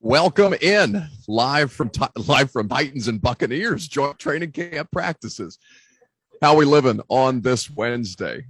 Welcome 0.00 0.54
in 0.54 1.08
live 1.26 1.72
from 1.72 1.90
live 2.28 2.52
from 2.52 2.68
Titans 2.68 3.08
and 3.08 3.20
Buccaneers 3.20 3.88
joint 3.88 4.16
training 4.20 4.52
camp 4.52 4.92
practices. 4.92 5.58
How 6.40 6.54
we 6.54 6.64
living 6.64 7.00
on 7.08 7.40
this 7.40 7.68
Wednesday? 7.68 8.44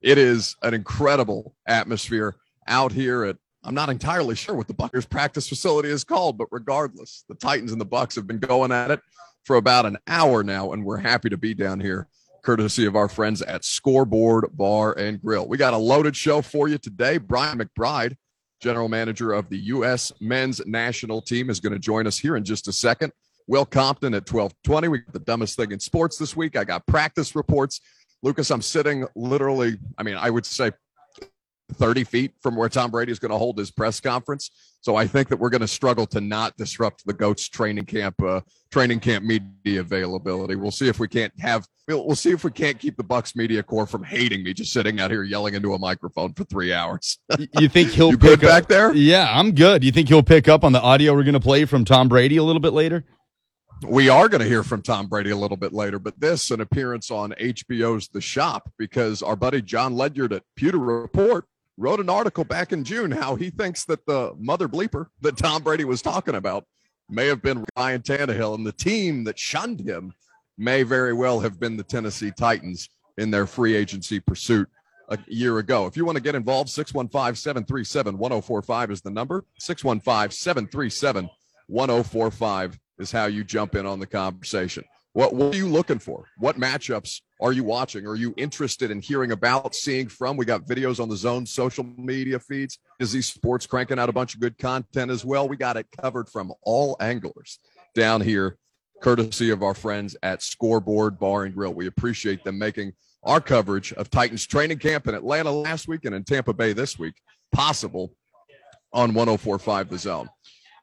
It 0.00 0.16
is 0.16 0.54
an 0.62 0.74
incredible 0.74 1.56
atmosphere 1.66 2.36
out 2.68 2.92
here 2.92 3.24
at 3.24 3.36
I'm 3.64 3.74
not 3.74 3.88
entirely 3.88 4.36
sure 4.36 4.54
what 4.54 4.68
the 4.68 4.74
Buccaneers 4.74 5.06
practice 5.06 5.48
facility 5.48 5.88
is 5.88 6.04
called, 6.04 6.38
but 6.38 6.46
regardless, 6.52 7.24
the 7.28 7.34
Titans 7.34 7.72
and 7.72 7.80
the 7.80 7.84
Bucks 7.84 8.14
have 8.14 8.28
been 8.28 8.38
going 8.38 8.70
at 8.70 8.92
it 8.92 9.00
for 9.42 9.56
about 9.56 9.86
an 9.86 9.98
hour 10.06 10.44
now, 10.44 10.72
and 10.72 10.84
we're 10.84 10.98
happy 10.98 11.30
to 11.30 11.36
be 11.36 11.52
down 11.52 11.80
here, 11.80 12.06
courtesy 12.44 12.86
of 12.86 12.94
our 12.94 13.08
friends 13.08 13.42
at 13.42 13.64
Scoreboard 13.64 14.56
Bar 14.56 14.96
and 14.96 15.20
Grill. 15.20 15.48
We 15.48 15.56
got 15.56 15.74
a 15.74 15.78
loaded 15.78 16.14
show 16.14 16.42
for 16.42 16.68
you 16.68 16.78
today. 16.78 17.18
Brian 17.18 17.58
McBride 17.58 18.16
general 18.62 18.88
manager 18.88 19.32
of 19.32 19.48
the 19.50 19.58
U.S. 19.58 20.12
men's 20.20 20.64
national 20.66 21.20
team, 21.20 21.50
is 21.50 21.58
going 21.58 21.72
to 21.72 21.78
join 21.78 22.06
us 22.06 22.16
here 22.16 22.36
in 22.36 22.44
just 22.44 22.68
a 22.68 22.72
second. 22.72 23.12
Will 23.48 23.66
Compton 23.66 24.14
at 24.14 24.30
1220. 24.32 24.88
We 24.88 24.98
got 24.98 25.12
the 25.12 25.18
dumbest 25.18 25.56
thing 25.56 25.72
in 25.72 25.80
sports 25.80 26.16
this 26.16 26.36
week. 26.36 26.56
I 26.56 26.62
got 26.62 26.86
practice 26.86 27.34
reports. 27.34 27.80
Lucas, 28.22 28.50
I'm 28.50 28.62
sitting 28.62 29.04
literally, 29.16 29.78
I 29.98 30.04
mean, 30.04 30.16
I 30.16 30.30
would 30.30 30.46
say 30.46 30.70
30 31.72 32.04
feet 32.04 32.32
from 32.40 32.56
where 32.56 32.68
Tom 32.68 32.90
Brady 32.90 33.12
is 33.12 33.18
going 33.18 33.30
to 33.30 33.38
hold 33.38 33.58
his 33.58 33.70
press 33.70 34.00
conference. 34.00 34.50
So 34.82 34.96
I 34.96 35.06
think 35.06 35.28
that 35.28 35.36
we're 35.36 35.50
going 35.50 35.60
to 35.60 35.68
struggle 35.68 36.06
to 36.06 36.20
not 36.20 36.56
disrupt 36.56 37.06
the 37.06 37.12
goats 37.12 37.48
training 37.48 37.84
camp, 37.84 38.20
uh, 38.20 38.40
training 38.72 38.98
camp 38.98 39.24
media 39.24 39.80
availability. 39.80 40.56
We'll 40.56 40.72
see 40.72 40.88
if 40.88 40.98
we 40.98 41.06
can't 41.06 41.32
have, 41.38 41.66
we'll, 41.86 42.04
we'll 42.04 42.16
see 42.16 42.32
if 42.32 42.42
we 42.42 42.50
can't 42.50 42.78
keep 42.80 42.96
the 42.96 43.04
Bucks 43.04 43.36
media 43.36 43.62
corps 43.62 43.86
from 43.86 44.02
hating 44.02 44.42
me 44.42 44.52
just 44.52 44.72
sitting 44.72 45.00
out 45.00 45.12
here 45.12 45.22
yelling 45.22 45.54
into 45.54 45.74
a 45.74 45.78
microphone 45.78 46.34
for 46.34 46.42
three 46.44 46.72
hours. 46.72 47.18
you 47.60 47.68
think 47.68 47.90
he'll 47.90 48.10
you 48.10 48.18
pick 48.18 48.42
up, 48.42 48.50
back 48.50 48.66
there? 48.66 48.92
Yeah, 48.92 49.28
I'm 49.30 49.52
good. 49.52 49.84
You 49.84 49.92
think 49.92 50.08
he'll 50.08 50.22
pick 50.22 50.48
up 50.48 50.64
on 50.64 50.72
the 50.72 50.82
audio 50.82 51.14
we're 51.14 51.22
going 51.22 51.34
to 51.34 51.40
play 51.40 51.64
from 51.64 51.84
Tom 51.84 52.08
Brady 52.08 52.36
a 52.36 52.42
little 52.42 52.60
bit 52.60 52.72
later? 52.72 53.04
We 53.86 54.08
are 54.08 54.28
going 54.28 54.40
to 54.42 54.48
hear 54.48 54.62
from 54.62 54.82
Tom 54.82 55.08
Brady 55.08 55.30
a 55.30 55.36
little 55.36 55.56
bit 55.56 55.72
later, 55.72 55.98
but 55.98 56.18
this 56.18 56.50
an 56.50 56.60
appearance 56.60 57.10
on 57.10 57.32
HBO's 57.40 58.08
The 58.08 58.20
Shop 58.20 58.70
because 58.78 59.22
our 59.22 59.34
buddy 59.34 59.60
Jon 59.60 59.94
Ledyard 59.94 60.32
at 60.32 60.44
Pewter 60.56 60.78
Report 60.78 61.46
wrote 61.76 62.00
an 62.00 62.10
article 62.10 62.44
back 62.44 62.72
in 62.72 62.84
June 62.84 63.10
how 63.10 63.34
he 63.34 63.50
thinks 63.50 63.84
that 63.86 64.04
the 64.06 64.32
mother 64.38 64.68
bleeper 64.68 65.06
that 65.20 65.36
Tom 65.36 65.62
Brady 65.62 65.84
was 65.84 66.02
talking 66.02 66.34
about 66.34 66.64
may 67.08 67.26
have 67.26 67.42
been 67.42 67.64
Ryan 67.76 68.02
Tannehill, 68.02 68.54
and 68.54 68.66
the 68.66 68.72
team 68.72 69.24
that 69.24 69.38
shunned 69.38 69.80
him 69.80 70.12
may 70.58 70.82
very 70.82 71.12
well 71.12 71.40
have 71.40 71.58
been 71.58 71.76
the 71.76 71.82
Tennessee 71.82 72.32
Titans 72.36 72.88
in 73.18 73.30
their 73.30 73.46
free 73.46 73.74
agency 73.74 74.20
pursuit 74.20 74.68
a 75.08 75.18
year 75.26 75.58
ago. 75.58 75.86
If 75.86 75.96
you 75.96 76.04
want 76.04 76.16
to 76.16 76.22
get 76.22 76.34
involved, 76.34 76.70
615 76.70 77.34
737 77.34 78.16
1045 78.16 78.90
is 78.90 79.00
the 79.02 79.10
number. 79.10 79.44
615 79.58 80.30
737 80.30 81.28
1045 81.66 82.78
is 82.98 83.12
how 83.12 83.26
you 83.26 83.44
jump 83.44 83.74
in 83.74 83.86
on 83.86 83.98
the 83.98 84.06
conversation. 84.06 84.84
What, 85.12 85.34
what 85.34 85.54
are 85.54 85.58
you 85.58 85.68
looking 85.68 85.98
for? 85.98 86.24
What 86.38 86.58
matchups 86.58 87.20
are 87.42 87.52
you 87.52 87.64
watching? 87.64 88.06
Are 88.06 88.14
you 88.14 88.32
interested 88.36 88.92
in 88.92 89.00
hearing 89.00 89.32
about, 89.32 89.74
seeing 89.74 90.06
from? 90.06 90.36
We 90.36 90.44
got 90.44 90.64
videos 90.64 91.00
on 91.00 91.08
the 91.08 91.16
zone 91.16 91.44
social 91.44 91.84
media 91.98 92.38
feeds. 92.38 92.78
Is 93.00 93.10
these 93.10 93.26
sports 93.26 93.66
cranking 93.66 93.98
out 93.98 94.08
a 94.08 94.12
bunch 94.12 94.34
of 94.34 94.40
good 94.40 94.56
content 94.58 95.10
as 95.10 95.24
well? 95.24 95.48
We 95.48 95.56
got 95.56 95.76
it 95.76 95.88
covered 96.00 96.28
from 96.28 96.52
all 96.62 96.96
anglers 97.00 97.58
down 97.96 98.20
here, 98.20 98.58
courtesy 99.02 99.50
of 99.50 99.64
our 99.64 99.74
friends 99.74 100.16
at 100.22 100.40
Scoreboard 100.40 101.18
Bar 101.18 101.44
and 101.44 101.54
Grill. 101.54 101.74
We 101.74 101.88
appreciate 101.88 102.44
them 102.44 102.58
making 102.58 102.92
our 103.24 103.40
coverage 103.40 103.92
of 103.94 104.08
Titans 104.08 104.46
training 104.46 104.78
camp 104.78 105.08
in 105.08 105.14
Atlanta 105.16 105.50
last 105.50 105.88
week 105.88 106.04
and 106.04 106.14
in 106.14 106.22
Tampa 106.22 106.54
Bay 106.54 106.72
this 106.72 106.96
week 106.96 107.14
possible 107.50 108.14
on 108.92 109.14
1045 109.14 109.88
The 109.88 109.98
Zone. 109.98 110.28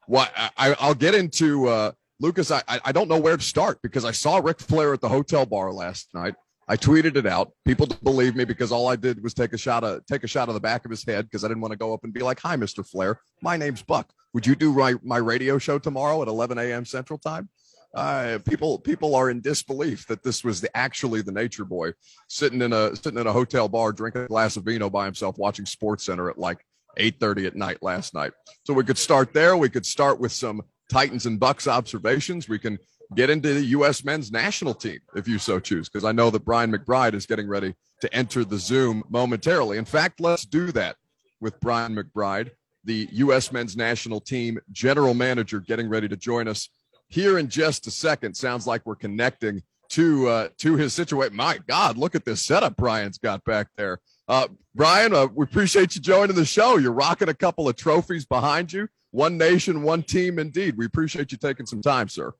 What 0.07 0.31
I, 0.57 0.75
will 0.81 0.93
get 0.93 1.15
into 1.15 1.67
uh, 1.67 1.91
Lucas, 2.19 2.51
I, 2.51 2.63
I 2.67 2.91
don't 2.91 3.07
know 3.07 3.19
where 3.19 3.37
to 3.37 3.43
start 3.43 3.79
because 3.81 4.03
I 4.03 4.11
saw 4.11 4.39
Ric 4.39 4.59
Flair 4.59 4.93
at 4.93 4.99
the 4.99 5.07
hotel 5.07 5.45
bar 5.45 5.71
last 5.71 6.09
night. 6.13 6.35
I 6.69 6.77
tweeted 6.77 7.17
it 7.17 7.25
out. 7.25 7.51
People 7.65 7.87
believe 8.03 8.35
me 8.35 8.45
because 8.45 8.71
all 8.71 8.87
I 8.87 8.95
did 8.95 9.23
was 9.23 9.33
take 9.33 9.53
a 9.53 9.57
shot 9.57 9.83
of 9.83 10.05
take 10.05 10.23
a 10.23 10.27
shot 10.27 10.49
of 10.49 10.53
the 10.53 10.59
back 10.59 10.85
of 10.85 10.91
his 10.91 11.03
head 11.03 11.25
because 11.25 11.43
I 11.43 11.47
didn't 11.47 11.61
want 11.61 11.71
to 11.71 11.77
go 11.77 11.95
up 11.95 12.03
and 12.03 12.13
be 12.13 12.19
like, 12.19 12.39
"Hi, 12.41 12.55
Mr. 12.55 12.87
Flair. 12.87 13.19
My 13.41 13.57
name's 13.57 13.81
Buck. 13.81 14.11
Would 14.33 14.45
you 14.45 14.53
do 14.53 14.71
my, 14.71 14.93
my 15.01 15.17
radio 15.17 15.57
show 15.57 15.79
tomorrow 15.79 16.21
at 16.21 16.27
11 16.27 16.59
a.m. 16.59 16.85
Central 16.85 17.17
Time?" 17.17 17.49
Uh, 17.95 18.37
people 18.47 18.77
people 18.77 19.15
are 19.15 19.31
in 19.31 19.41
disbelief 19.41 20.05
that 20.05 20.21
this 20.21 20.43
was 20.43 20.61
the, 20.61 20.77
actually 20.77 21.23
the 21.23 21.31
Nature 21.31 21.65
Boy 21.65 21.91
sitting 22.27 22.61
in 22.61 22.71
a 22.71 22.95
sitting 22.95 23.19
in 23.19 23.25
a 23.25 23.33
hotel 23.33 23.67
bar 23.67 23.91
drinking 23.91 24.21
a 24.21 24.27
glass 24.27 24.55
of 24.55 24.63
vino 24.63 24.91
by 24.91 25.05
himself, 25.05 25.39
watching 25.39 25.65
SportsCenter 25.65 26.29
at 26.29 26.37
like 26.37 26.63
8:30 26.99 27.47
at 27.47 27.55
night 27.55 27.79
last 27.81 28.13
night. 28.13 28.33
So 28.63 28.75
we 28.75 28.83
could 28.83 28.99
start 28.99 29.33
there. 29.33 29.57
We 29.57 29.69
could 29.69 29.87
start 29.87 30.19
with 30.19 30.33
some 30.33 30.61
Titans 30.91 31.25
and 31.25 31.39
Bucks 31.39 31.67
observations. 31.67 32.47
We 32.47 32.59
can 32.59 32.77
get 33.15 33.29
into 33.29 33.53
the 33.53 33.65
U.S. 33.65 34.03
men's 34.03 34.31
national 34.31 34.73
team 34.73 34.99
if 35.15 35.27
you 35.27 35.39
so 35.39 35.59
choose, 35.59 35.89
because 35.89 36.05
I 36.05 36.11
know 36.11 36.29
that 36.29 36.45
Brian 36.45 36.71
McBride 36.71 37.13
is 37.13 37.25
getting 37.25 37.47
ready 37.47 37.75
to 38.01 38.13
enter 38.13 38.43
the 38.43 38.57
Zoom 38.57 39.03
momentarily. 39.09 39.77
In 39.77 39.85
fact, 39.85 40.19
let's 40.19 40.45
do 40.45 40.71
that 40.73 40.95
with 41.41 41.59
Brian 41.59 41.95
McBride, 41.95 42.51
the 42.83 43.07
U.S. 43.11 43.51
men's 43.51 43.75
national 43.75 44.21
team 44.21 44.59
general 44.71 45.13
manager, 45.13 45.59
getting 45.59 45.89
ready 45.89 46.07
to 46.07 46.15
join 46.15 46.47
us 46.47 46.69
here 47.07 47.37
in 47.37 47.49
just 47.49 47.87
a 47.87 47.91
second. 47.91 48.35
Sounds 48.35 48.67
like 48.67 48.85
we're 48.85 48.95
connecting 48.95 49.63
to 49.89 50.27
uh, 50.27 50.49
to 50.59 50.75
his 50.75 50.93
situation. 50.93 51.35
My 51.35 51.59
God, 51.67 51.97
look 51.97 52.15
at 52.15 52.25
this 52.25 52.45
setup 52.45 52.77
Brian's 52.77 53.17
got 53.17 53.43
back 53.43 53.67
there. 53.75 53.99
Uh, 54.27 54.47
Brian, 54.75 55.13
uh, 55.13 55.27
we 55.33 55.43
appreciate 55.43 55.95
you 55.95 56.01
joining 56.01 56.35
the 56.35 56.45
show. 56.45 56.77
You're 56.77 56.93
rocking 56.93 57.29
a 57.29 57.33
couple 57.33 57.67
of 57.67 57.75
trophies 57.75 58.25
behind 58.25 58.71
you. 58.71 58.87
One 59.11 59.37
nation, 59.37 59.81
one 59.81 60.03
team, 60.03 60.37
indeed. 60.37 60.77
We 60.77 60.85
appreciate 60.85 61.31
you 61.31 61.39
taking 61.39 61.65
some 61.65 61.81
time, 61.81 62.07
sir. 62.09 62.33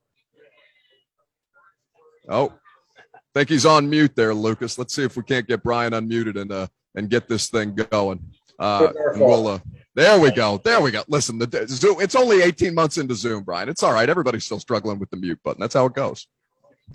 Oh, 2.29 2.53
I 2.97 3.19
think 3.33 3.49
he's 3.49 3.65
on 3.65 3.89
mute 3.89 4.15
there, 4.15 4.33
Lucas. 4.33 4.77
Let's 4.77 4.93
see 4.93 5.03
if 5.03 5.17
we 5.17 5.23
can't 5.23 5.47
get 5.47 5.63
Brian 5.63 5.93
unmuted 5.93 6.39
and 6.39 6.51
uh 6.51 6.67
and 6.95 7.09
get 7.09 7.27
this 7.27 7.49
thing 7.49 7.75
going. 7.75 8.19
Uh, 8.57 8.91
and 9.13 9.21
we'll 9.21 9.47
uh, 9.47 9.59
there 9.95 10.19
we 10.19 10.31
go, 10.31 10.57
there 10.63 10.81
we 10.81 10.91
go. 10.91 11.03
Listen, 11.07 11.37
the 11.37 11.65
Zoom. 11.67 12.01
It's 12.01 12.15
only 12.15 12.41
18 12.41 12.73
months 12.73 12.97
into 12.97 13.15
Zoom, 13.15 13.43
Brian. 13.43 13.69
It's 13.69 13.83
all 13.83 13.93
right. 13.93 14.07
Everybody's 14.07 14.45
still 14.45 14.59
struggling 14.59 14.99
with 14.99 15.09
the 15.09 15.17
mute 15.17 15.39
button. 15.43 15.59
That's 15.59 15.73
how 15.73 15.85
it 15.85 15.93
goes. 15.93 16.27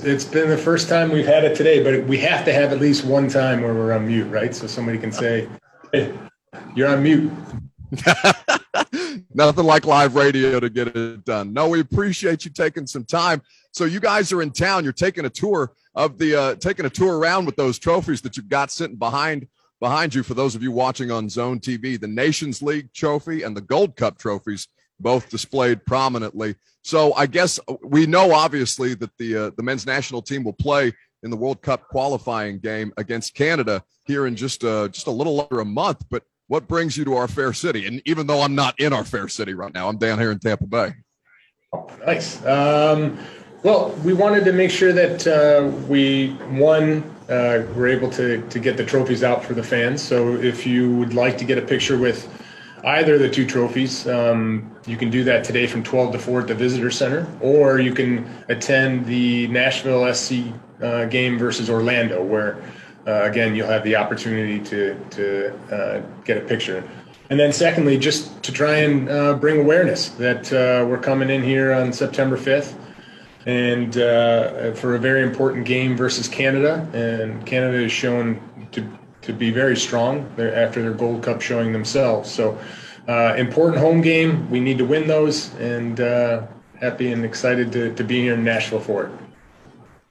It's 0.00 0.24
been 0.24 0.48
the 0.48 0.58
first 0.58 0.88
time 0.88 1.10
we've 1.10 1.26
had 1.26 1.44
it 1.44 1.56
today, 1.56 1.82
but 1.82 2.06
we 2.08 2.18
have 2.18 2.44
to 2.46 2.52
have 2.52 2.72
at 2.72 2.80
least 2.80 3.04
one 3.04 3.28
time 3.28 3.62
where 3.62 3.74
we're 3.74 3.92
on 3.92 4.06
mute, 4.06 4.26
right? 4.26 4.54
So 4.54 4.66
somebody 4.66 4.98
can 4.98 5.12
say, 5.12 5.48
"Hey, 5.92 6.12
you're 6.74 6.88
on 6.88 7.02
mute." 7.02 7.32
Nothing 9.34 9.64
like 9.64 9.86
live 9.86 10.16
radio 10.16 10.58
to 10.58 10.68
get 10.68 10.88
it 10.88 11.24
done. 11.24 11.52
No, 11.52 11.68
we 11.68 11.80
appreciate 11.80 12.44
you 12.44 12.50
taking 12.50 12.86
some 12.86 13.04
time. 13.04 13.42
So 13.74 13.84
you 13.84 13.98
guys 13.98 14.32
are 14.32 14.40
in 14.40 14.52
town. 14.52 14.84
You're 14.84 14.92
taking 14.92 15.24
a 15.24 15.30
tour 15.30 15.72
of 15.96 16.16
the 16.16 16.34
uh, 16.34 16.54
taking 16.54 16.86
a 16.86 16.90
tour 16.90 17.18
around 17.18 17.44
with 17.44 17.56
those 17.56 17.78
trophies 17.78 18.22
that 18.22 18.36
you've 18.36 18.48
got 18.48 18.70
sitting 18.70 18.96
behind 18.96 19.48
behind 19.80 20.14
you. 20.14 20.22
For 20.22 20.34
those 20.34 20.54
of 20.54 20.62
you 20.62 20.70
watching 20.70 21.10
on 21.10 21.28
Zone 21.28 21.58
TV, 21.58 22.00
the 22.00 22.06
Nations 22.06 22.62
League 22.62 22.92
trophy 22.92 23.42
and 23.42 23.56
the 23.56 23.60
Gold 23.60 23.96
Cup 23.96 24.16
trophies 24.16 24.68
both 25.00 25.28
displayed 25.28 25.84
prominently. 25.86 26.54
So 26.82 27.14
I 27.14 27.26
guess 27.26 27.58
we 27.82 28.06
know 28.06 28.32
obviously 28.32 28.94
that 28.94 29.10
the 29.18 29.36
uh, 29.36 29.50
the 29.56 29.62
men's 29.64 29.86
national 29.86 30.22
team 30.22 30.44
will 30.44 30.52
play 30.52 30.92
in 31.24 31.30
the 31.30 31.36
World 31.36 31.60
Cup 31.60 31.88
qualifying 31.88 32.60
game 32.60 32.92
against 32.96 33.34
Canada 33.34 33.82
here 34.06 34.26
in 34.26 34.36
just 34.36 34.62
uh, 34.62 34.86
just 34.88 35.08
a 35.08 35.10
little 35.10 35.40
under 35.40 35.60
a 35.60 35.64
month. 35.64 36.04
But 36.10 36.22
what 36.46 36.68
brings 36.68 36.96
you 36.96 37.04
to 37.06 37.14
our 37.14 37.26
fair 37.26 37.52
city? 37.52 37.86
And 37.86 38.00
even 38.04 38.28
though 38.28 38.42
I'm 38.42 38.54
not 38.54 38.78
in 38.78 38.92
our 38.92 39.04
fair 39.04 39.26
city 39.26 39.54
right 39.54 39.74
now, 39.74 39.88
I'm 39.88 39.98
down 39.98 40.20
here 40.20 40.30
in 40.30 40.38
Tampa 40.38 40.66
Bay. 40.66 40.92
Nice. 42.06 42.44
Um, 42.44 43.18
well, 43.64 43.92
we 44.04 44.12
wanted 44.12 44.44
to 44.44 44.52
make 44.52 44.70
sure 44.70 44.92
that 44.92 45.26
uh, 45.26 45.66
we 45.88 46.32
one 46.50 47.02
uh, 47.30 47.62
were 47.74 47.88
able 47.88 48.10
to 48.10 48.46
to 48.48 48.58
get 48.58 48.76
the 48.76 48.84
trophies 48.84 49.24
out 49.24 49.42
for 49.42 49.54
the 49.54 49.62
fans. 49.62 50.02
So 50.02 50.34
if 50.34 50.66
you 50.66 50.94
would 50.96 51.14
like 51.14 51.38
to 51.38 51.44
get 51.46 51.56
a 51.56 51.62
picture 51.62 51.96
with 51.96 52.28
either 52.84 53.14
of 53.14 53.20
the 53.20 53.30
two 53.30 53.46
trophies, 53.46 54.06
um, 54.06 54.70
you 54.86 54.98
can 54.98 55.08
do 55.08 55.24
that 55.24 55.44
today 55.44 55.66
from 55.66 55.82
12 55.82 56.12
to 56.12 56.18
4 56.18 56.42
at 56.42 56.48
the 56.48 56.54
visitor 56.54 56.90
center, 56.90 57.26
or 57.40 57.80
you 57.80 57.94
can 57.94 58.28
attend 58.50 59.06
the 59.06 59.48
Nashville 59.48 60.12
SC 60.12 60.52
uh, 60.82 61.06
game 61.06 61.38
versus 61.38 61.70
Orlando, 61.70 62.22
where 62.22 62.62
uh, 63.06 63.22
again, 63.22 63.54
you'll 63.54 63.68
have 63.68 63.84
the 63.84 63.96
opportunity 63.96 64.60
to, 64.60 64.94
to 65.08 65.58
uh, 65.72 66.02
get 66.24 66.36
a 66.36 66.40
picture. 66.42 66.86
And 67.30 67.40
then, 67.40 67.54
secondly, 67.54 67.96
just 67.96 68.42
to 68.42 68.52
try 68.52 68.76
and 68.76 69.08
uh, 69.08 69.34
bring 69.34 69.60
awareness 69.60 70.10
that 70.10 70.50
we're 70.86 71.00
coming 71.00 71.30
in 71.30 71.42
here 71.42 71.72
on 71.72 71.90
September 71.90 72.36
5th 72.36 72.74
and 73.46 73.96
uh, 73.98 74.72
for 74.72 74.94
a 74.94 74.98
very 74.98 75.22
important 75.22 75.66
game 75.66 75.96
versus 75.96 76.28
Canada. 76.28 76.88
And 76.92 77.44
Canada 77.46 77.78
is 77.78 77.92
shown 77.92 78.40
to, 78.72 78.88
to 79.22 79.32
be 79.32 79.50
very 79.50 79.76
strong 79.76 80.20
after 80.38 80.82
their 80.82 80.94
Gold 80.94 81.22
Cup 81.22 81.40
showing 81.40 81.72
themselves. 81.72 82.30
So, 82.30 82.58
uh, 83.06 83.34
important 83.36 83.80
home 83.80 84.00
game. 84.00 84.50
We 84.50 84.60
need 84.60 84.78
to 84.78 84.86
win 84.86 85.06
those, 85.06 85.54
and 85.56 85.98
happy 86.80 87.12
and 87.12 87.24
excited 87.24 87.72
to, 87.72 87.94
to 87.94 88.04
be 88.04 88.20
here 88.20 88.34
in 88.34 88.44
Nashville 88.44 88.80
for 88.80 89.04
it. 89.04 89.12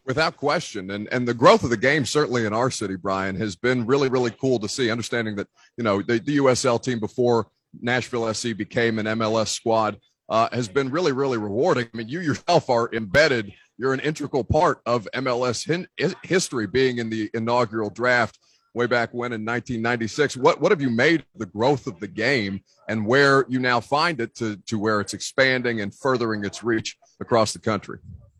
Without 0.05 0.35
question. 0.35 0.91
And 0.91 1.07
and 1.11 1.27
the 1.27 1.33
growth 1.33 1.63
of 1.63 1.69
the 1.69 1.77
game, 1.77 2.05
certainly 2.05 2.45
in 2.45 2.53
our 2.53 2.69
city, 2.69 2.95
Brian, 2.95 3.35
has 3.37 3.55
been 3.55 3.85
really, 3.85 4.09
really 4.09 4.31
cool 4.31 4.59
to 4.59 4.67
see. 4.67 4.91
Understanding 4.91 5.35
that, 5.37 5.47
you 5.77 5.83
know, 5.83 6.01
the, 6.01 6.19
the 6.19 6.37
USL 6.37 6.81
team 6.81 6.99
before 6.99 7.47
Nashville 7.81 8.31
SC 8.33 8.55
became 8.55 8.99
an 8.99 9.05
MLS 9.05 9.47
squad 9.47 9.97
uh, 10.29 10.49
has 10.51 10.67
been 10.67 10.89
really, 10.89 11.11
really 11.11 11.37
rewarding. 11.37 11.87
I 11.93 11.97
mean, 11.97 12.09
you 12.09 12.21
yourself 12.21 12.69
are 12.69 12.89
embedded. 12.93 13.53
You're 13.77 13.93
an 13.93 13.99
integral 13.99 14.43
part 14.43 14.81
of 14.85 15.07
MLS 15.13 15.65
hin- 15.65 16.15
history, 16.23 16.67
being 16.67 16.99
in 16.99 17.09
the 17.09 17.29
inaugural 17.33 17.89
draft 17.89 18.39
way 18.73 18.87
back 18.87 19.09
when 19.13 19.33
in 19.33 19.45
1996. 19.45 20.37
What 20.37 20.61
what 20.61 20.71
have 20.71 20.81
you 20.81 20.89
made 20.89 21.25
the 21.35 21.45
growth 21.45 21.87
of 21.87 21.99
the 21.99 22.07
game 22.07 22.61
and 22.87 23.05
where 23.05 23.45
you 23.47 23.59
now 23.59 23.79
find 23.79 24.19
it 24.19 24.35
to 24.35 24.57
to 24.67 24.79
where 24.79 24.99
it's 24.99 25.13
expanding 25.13 25.81
and 25.81 25.93
furthering 25.93 26.45
its 26.45 26.63
reach 26.63 26.97
across 27.19 27.53
the 27.53 27.59
country? 27.59 27.99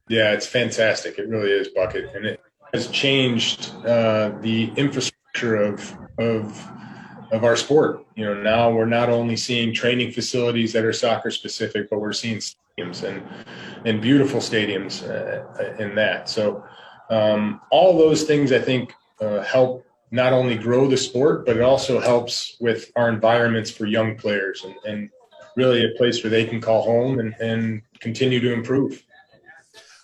Yeah, 0.10 0.32
it's 0.32 0.48
fantastic. 0.48 1.18
It 1.18 1.28
really 1.30 1.52
is, 1.52 1.70
Bucket, 1.70 2.14
and 2.16 2.26
it 2.26 2.40
has 2.74 2.88
changed 2.88 3.74
uh, 3.86 4.32
the 4.42 4.72
infrastructure 4.76 5.56
of 5.56 5.98
of 6.18 6.68
of 7.34 7.44
our 7.44 7.56
sport. 7.56 8.06
You 8.16 8.26
know, 8.26 8.36
now 8.36 8.72
we're 8.72 8.86
not 8.86 9.10
only 9.10 9.36
seeing 9.36 9.74
training 9.74 10.12
facilities 10.12 10.72
that 10.74 10.86
are 10.86 10.94
soccer 10.94 11.32
specific, 11.32 11.90
but 11.90 12.00
we're 12.00 12.14
seeing 12.14 12.38
stadiums 12.38 13.04
and 13.04 13.24
and 13.86 14.02
beautiful 14.02 14.40
stadiums 14.40 15.04
uh, 15.04 15.84
in 15.84 15.96
that. 15.96 16.30
So 16.30 16.64
um, 17.10 17.60
all 17.72 17.98
those 17.98 18.24
things 18.24 18.52
I 18.52 18.60
think 18.60 18.94
uh, 19.20 19.42
help 19.42 19.84
not 20.12 20.32
only 20.32 20.56
grow 20.56 20.88
the 20.88 20.96
sport, 20.96 21.46
but 21.46 21.58
it 21.58 21.64
also 21.64 22.00
helps 22.00 22.56
with 22.60 22.92
our 22.96 23.10
environments 23.10 23.72
for 23.72 23.88
young 23.88 24.16
players 24.16 24.64
and, 24.64 24.76
and 24.86 25.10
really 25.58 25.86
a 25.86 25.98
place 25.98 26.24
where 26.24 26.30
they 26.30 26.46
can 26.46 26.62
call 26.62 26.84
home 26.84 27.20
and, 27.20 27.34
and 27.40 27.82
continue 28.00 28.40
to 28.40 28.54
improve. 28.54 29.04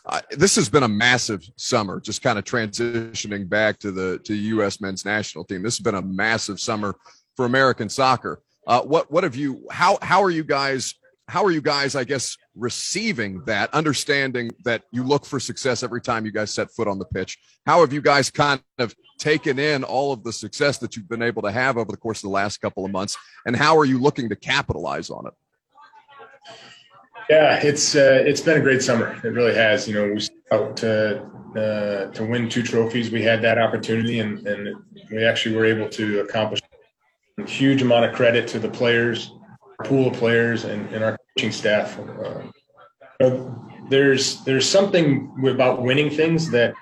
Uh, 0.06 0.22
this 0.32 0.56
has 0.56 0.68
been 0.68 0.82
a 0.82 0.88
massive 0.88 1.48
summer, 1.58 2.00
just 2.00 2.24
kind 2.24 2.40
of 2.40 2.44
transitioning 2.44 3.48
back 3.48 3.78
to 3.78 3.92
the 3.92 4.18
to 4.24 4.34
U.S. 4.34 4.82
men's 4.82 5.06
national 5.06 5.44
team. 5.44 5.62
This 5.62 5.78
has 5.78 5.84
been 5.84 5.94
a 5.94 6.02
massive 6.02 6.60
summer 6.60 6.96
for 7.40 7.46
American 7.46 7.88
soccer. 7.88 8.42
Uh, 8.68 8.82
what 8.82 9.10
what 9.10 9.24
have 9.24 9.34
you? 9.34 9.66
How 9.72 9.98
how 10.02 10.22
are 10.22 10.30
you 10.30 10.44
guys? 10.44 10.96
How 11.30 11.42
are 11.46 11.52
you 11.52 11.62
guys? 11.62 11.96
I 11.96 12.04
guess 12.04 12.36
receiving 12.54 13.42
that, 13.46 13.74
understanding 13.74 14.52
that 14.66 14.82
you 14.92 15.04
look 15.04 15.26
for 15.26 15.40
success 15.40 15.82
every 15.82 16.02
time 16.02 16.26
you 16.26 16.34
guys 16.34 16.54
set 16.54 16.70
foot 16.72 16.90
on 16.90 17.00
the 17.00 17.06
pitch. 17.06 17.38
How 17.66 17.80
have 17.80 17.94
you 17.94 18.02
guys 18.02 18.30
kind 18.30 18.60
of 18.78 18.94
taken 19.20 19.58
in 19.58 19.86
all 19.86 20.12
of 20.12 20.22
the 20.26 20.34
success 20.34 20.80
that 20.80 20.98
you've 20.98 21.08
been 21.08 21.22
able 21.22 21.42
to 21.44 21.52
have 21.52 21.78
over 21.78 21.90
the 21.90 21.98
course 21.98 22.18
of 22.18 22.24
the 22.24 22.34
last 22.34 22.58
couple 22.58 22.84
of 22.84 22.92
months, 22.92 23.16
and 23.46 23.56
how 23.56 23.78
are 23.78 23.86
you 23.86 24.00
looking 24.00 24.28
to 24.28 24.36
capitalize 24.36 25.10
on 25.10 25.26
it? 25.28 25.34
Yeah, 27.30 27.62
it's 27.64 27.96
uh, 27.96 28.24
it's 28.26 28.42
been 28.42 28.58
a 28.58 28.62
great 28.62 28.82
summer. 28.82 29.18
It 29.24 29.30
really 29.30 29.56
has. 29.56 29.88
You 29.88 29.94
know, 29.94 30.14
we 30.14 30.28
out 30.52 30.76
to 30.78 31.22
uh, 31.56 32.12
to 32.12 32.26
win 32.26 32.50
two 32.50 32.64
trophies. 32.64 33.12
We 33.12 33.22
had 33.22 33.42
that 33.44 33.58
opportunity, 33.58 34.20
and 34.20 34.46
and 34.46 34.76
we 35.10 35.24
actually 35.24 35.56
were 35.56 35.64
able 35.64 35.88
to 35.88 36.20
accomplish 36.20 36.59
huge 37.46 37.82
amount 37.82 38.06
of 38.06 38.14
credit 38.14 38.48
to 38.50 38.60
the 38.60 38.70
players, 38.70 39.34
pool 39.86 40.08
of 40.08 40.14
players, 40.14 40.66
and, 40.66 40.88
and 40.94 41.04
our 41.04 41.18
coaching 41.36 41.52
staff. 41.52 41.98
Uh, 43.22 43.52
there's 43.90 44.44
there's 44.44 44.68
something 44.68 45.32
about 45.48 45.82
winning 45.82 46.10
things 46.10 46.50
that 46.52 46.74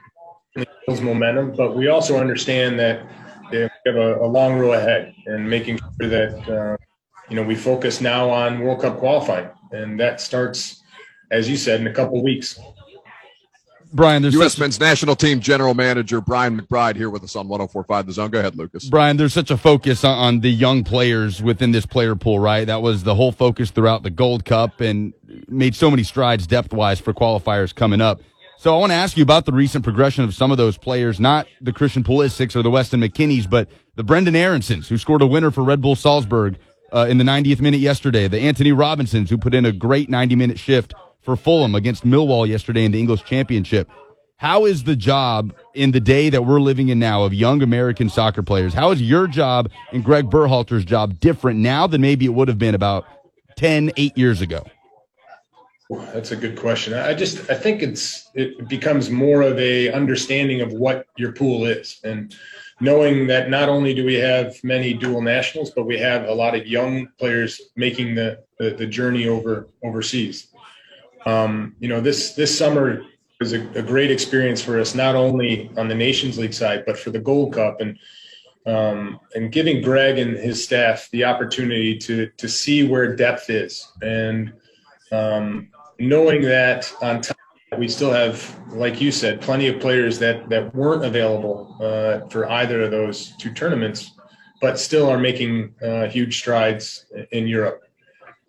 builds 0.85 1.01
momentum, 1.01 1.53
but 1.55 1.75
we 1.75 1.87
also 1.87 2.19
understand 2.19 2.79
that 2.79 3.05
we 3.51 3.59
have 3.59 3.95
a, 3.95 4.15
a 4.17 4.27
long 4.27 4.57
road 4.57 4.73
ahead 4.73 5.13
and 5.25 5.49
making 5.49 5.77
sure 5.77 6.09
that 6.09 6.49
uh, 6.49 6.77
you 7.29 7.35
know 7.35 7.43
we 7.43 7.55
focus 7.55 8.01
now 8.01 8.29
on 8.29 8.59
World 8.59 8.81
Cup 8.81 8.97
qualifying, 8.97 9.49
and 9.71 9.99
that 9.99 10.21
starts, 10.21 10.83
as 11.31 11.49
you 11.49 11.57
said, 11.57 11.81
in 11.81 11.87
a 11.87 11.93
couple 11.93 12.21
weeks. 12.23 12.59
Brian, 13.93 14.21
there's 14.21 14.33
U.S. 14.35 14.53
such... 14.53 14.59
men's 14.59 14.79
national 14.79 15.15
team 15.15 15.39
general 15.39 15.73
manager 15.73 16.21
Brian 16.21 16.59
McBride 16.59 16.95
here 16.95 17.09
with 17.09 17.23
us 17.23 17.35
on 17.35 17.47
104.5 17.47 18.05
The 18.05 18.11
Zone. 18.13 18.29
Go 18.31 18.39
ahead, 18.39 18.55
Lucas. 18.55 18.89
Brian, 18.89 19.17
there's 19.17 19.33
such 19.33 19.51
a 19.51 19.57
focus 19.57 20.03
on, 20.03 20.17
on, 20.17 20.39
the 20.41 20.49
young 20.49 20.83
players 20.83 21.41
within 21.41 21.71
this 21.71 21.85
player 21.85 22.15
pool, 22.15 22.39
right? 22.39 22.65
That 22.65 22.81
was 22.81 23.03
the 23.03 23.15
whole 23.15 23.31
focus 23.31 23.71
throughout 23.71 24.03
the 24.03 24.09
Gold 24.09 24.45
Cup 24.45 24.81
and 24.81 25.13
made 25.47 25.75
so 25.75 25.89
many 25.89 26.03
strides 26.03 26.47
depth 26.47 26.73
wise 26.73 26.99
for 26.99 27.13
qualifiers 27.13 27.73
coming 27.73 28.01
up. 28.01 28.21
So 28.59 28.75
I 28.75 28.79
want 28.79 28.91
to 28.91 28.95
ask 28.95 29.17
you 29.17 29.23
about 29.23 29.45
the 29.45 29.51
recent 29.51 29.83
progression 29.83 30.23
of 30.23 30.33
some 30.33 30.51
of 30.51 30.57
those 30.57 30.77
players, 30.77 31.19
not 31.19 31.47
the 31.61 31.71
Christian 31.71 32.03
Pulisics 32.03 32.55
or 32.55 32.63
the 32.63 32.71
Weston 32.71 33.01
McKennies, 33.01 33.47
but 33.47 33.69
the 33.95 34.03
Brenden 34.03 34.33
Aaronsons, 34.33 34.87
who 34.87 34.97
scored 34.97 35.21
a 35.21 35.27
winner 35.27 35.51
for 35.51 35.63
Red 35.63 35.79
Bull 35.79 35.95
Salzburg 35.95 36.57
uh, 36.91 37.05
in 37.07 37.19
the 37.19 37.23
90th 37.23 37.61
minute 37.61 37.79
yesterday, 37.79 38.27
the 38.27 38.39
Antonee 38.39 38.71
Robinsons, 38.71 39.29
who 39.29 39.37
put 39.37 39.53
in 39.53 39.65
a 39.65 39.71
great 39.71 40.09
90 40.09 40.35
minute 40.35 40.57
shift 40.57 40.95
for 41.27 41.35
Fulham 41.35 41.75
against 41.75 42.05
Millwall 42.05 42.47
yesterday 42.47 42.85
in 42.85 42.93
the 42.93 42.99
English 43.01 43.25
Championship. 43.25 43.89
How 44.37 44.63
is 44.63 44.85
the 44.85 44.95
job 44.95 45.53
in 45.73 45.91
the 45.91 45.99
day 45.99 46.29
that 46.29 46.45
we're 46.45 46.61
living 46.61 46.87
in 46.87 46.99
now 46.99 47.23
of 47.23 47.33
young 47.33 47.61
American 47.61 48.07
soccer 48.07 48.41
players? 48.41 48.73
How 48.73 48.91
is 48.91 49.01
your 49.01 49.27
job 49.27 49.69
and 49.91 50.05
Greg 50.05 50.29
Berhalter's 50.29 50.85
job 50.85 51.19
different 51.19 51.59
now 51.59 51.85
than 51.85 51.99
maybe 51.99 52.23
it 52.23 52.33
would 52.33 52.47
have 52.47 52.57
been 52.57 52.75
about 52.75 53.05
10, 53.57 53.91
8 53.97 54.17
years 54.17 54.39
ago? 54.39 54.65
That's 55.89 56.31
a 56.31 56.37
good 56.37 56.57
question. 56.57 56.93
I 56.93 57.13
just 57.13 57.49
I 57.49 57.55
think 57.55 57.83
it's 57.83 58.29
it 58.33 58.69
becomes 58.69 59.09
more 59.09 59.41
of 59.41 59.59
a 59.59 59.91
understanding 59.91 60.61
of 60.61 60.71
what 60.71 61.07
your 61.17 61.33
pool 61.33 61.65
is 61.65 61.99
and 62.05 62.33
knowing 62.79 63.27
that 63.27 63.49
not 63.49 63.67
only 63.67 63.93
do 63.93 64.05
we 64.05 64.15
have 64.15 64.55
many 64.63 64.93
dual 64.93 65.21
nationals, 65.21 65.71
but 65.71 65.85
we 65.85 65.97
have 65.97 66.23
a 66.23 66.33
lot 66.33 66.55
of 66.55 66.67
young 66.67 67.07
players 67.19 67.61
making 67.75 68.15
the 68.15 68.43
the, 68.59 68.69
the 68.69 68.85
journey 68.85 69.27
over 69.27 69.67
overseas. 69.83 70.47
Um, 71.27 71.75
you 71.79 71.89
know, 71.89 71.99
this 71.99 72.33
this 72.35 72.57
summer 72.57 73.03
was 73.41 73.51
a, 73.51 73.67
a, 73.71 73.83
great 73.83 74.11
experience 74.11 74.61
for 74.61 74.79
us, 74.79 74.95
not 74.95 75.13
only 75.13 75.69
on 75.77 75.89
the 75.89 75.93
Nations 75.93 76.37
League 76.39 76.53
side, 76.53 76.85
but 76.85 76.97
for 76.97 77.09
the 77.09 77.19
Gold 77.19 77.53
Cup 77.53 77.81
and 77.81 77.99
um, 78.65 79.19
and 79.35 79.51
giving 79.51 79.81
Greg 79.81 80.17
and 80.19 80.37
his 80.37 80.63
staff 80.63 81.09
the 81.11 81.25
opportunity 81.25 81.97
to 81.97 82.27
to 82.37 82.47
see 82.47 82.87
where 82.87 83.13
depth 83.13 83.49
is 83.49 83.91
and 84.01 84.53
um, 85.11 85.67
knowing 85.99 86.43
that 86.43 86.91
on 87.01 87.21
top 87.21 87.37
we 87.77 87.89
still 87.89 88.11
have, 88.11 88.57
like 88.69 89.01
you 89.01 89.11
said, 89.11 89.41
plenty 89.41 89.67
of 89.67 89.81
players 89.81 90.17
that 90.19 90.47
that 90.49 90.73
weren't 90.73 91.03
available 91.03 91.75
uh, 91.81 92.25
for 92.29 92.49
either 92.49 92.83
of 92.83 92.91
those 92.91 93.35
two 93.35 93.51
tournaments, 93.51 94.11
but 94.61 94.79
still 94.79 95.09
are 95.09 95.19
making 95.19 95.75
uh, 95.83 96.07
huge 96.07 96.37
strides 96.37 97.05
in 97.31 97.47
Europe. 97.47 97.86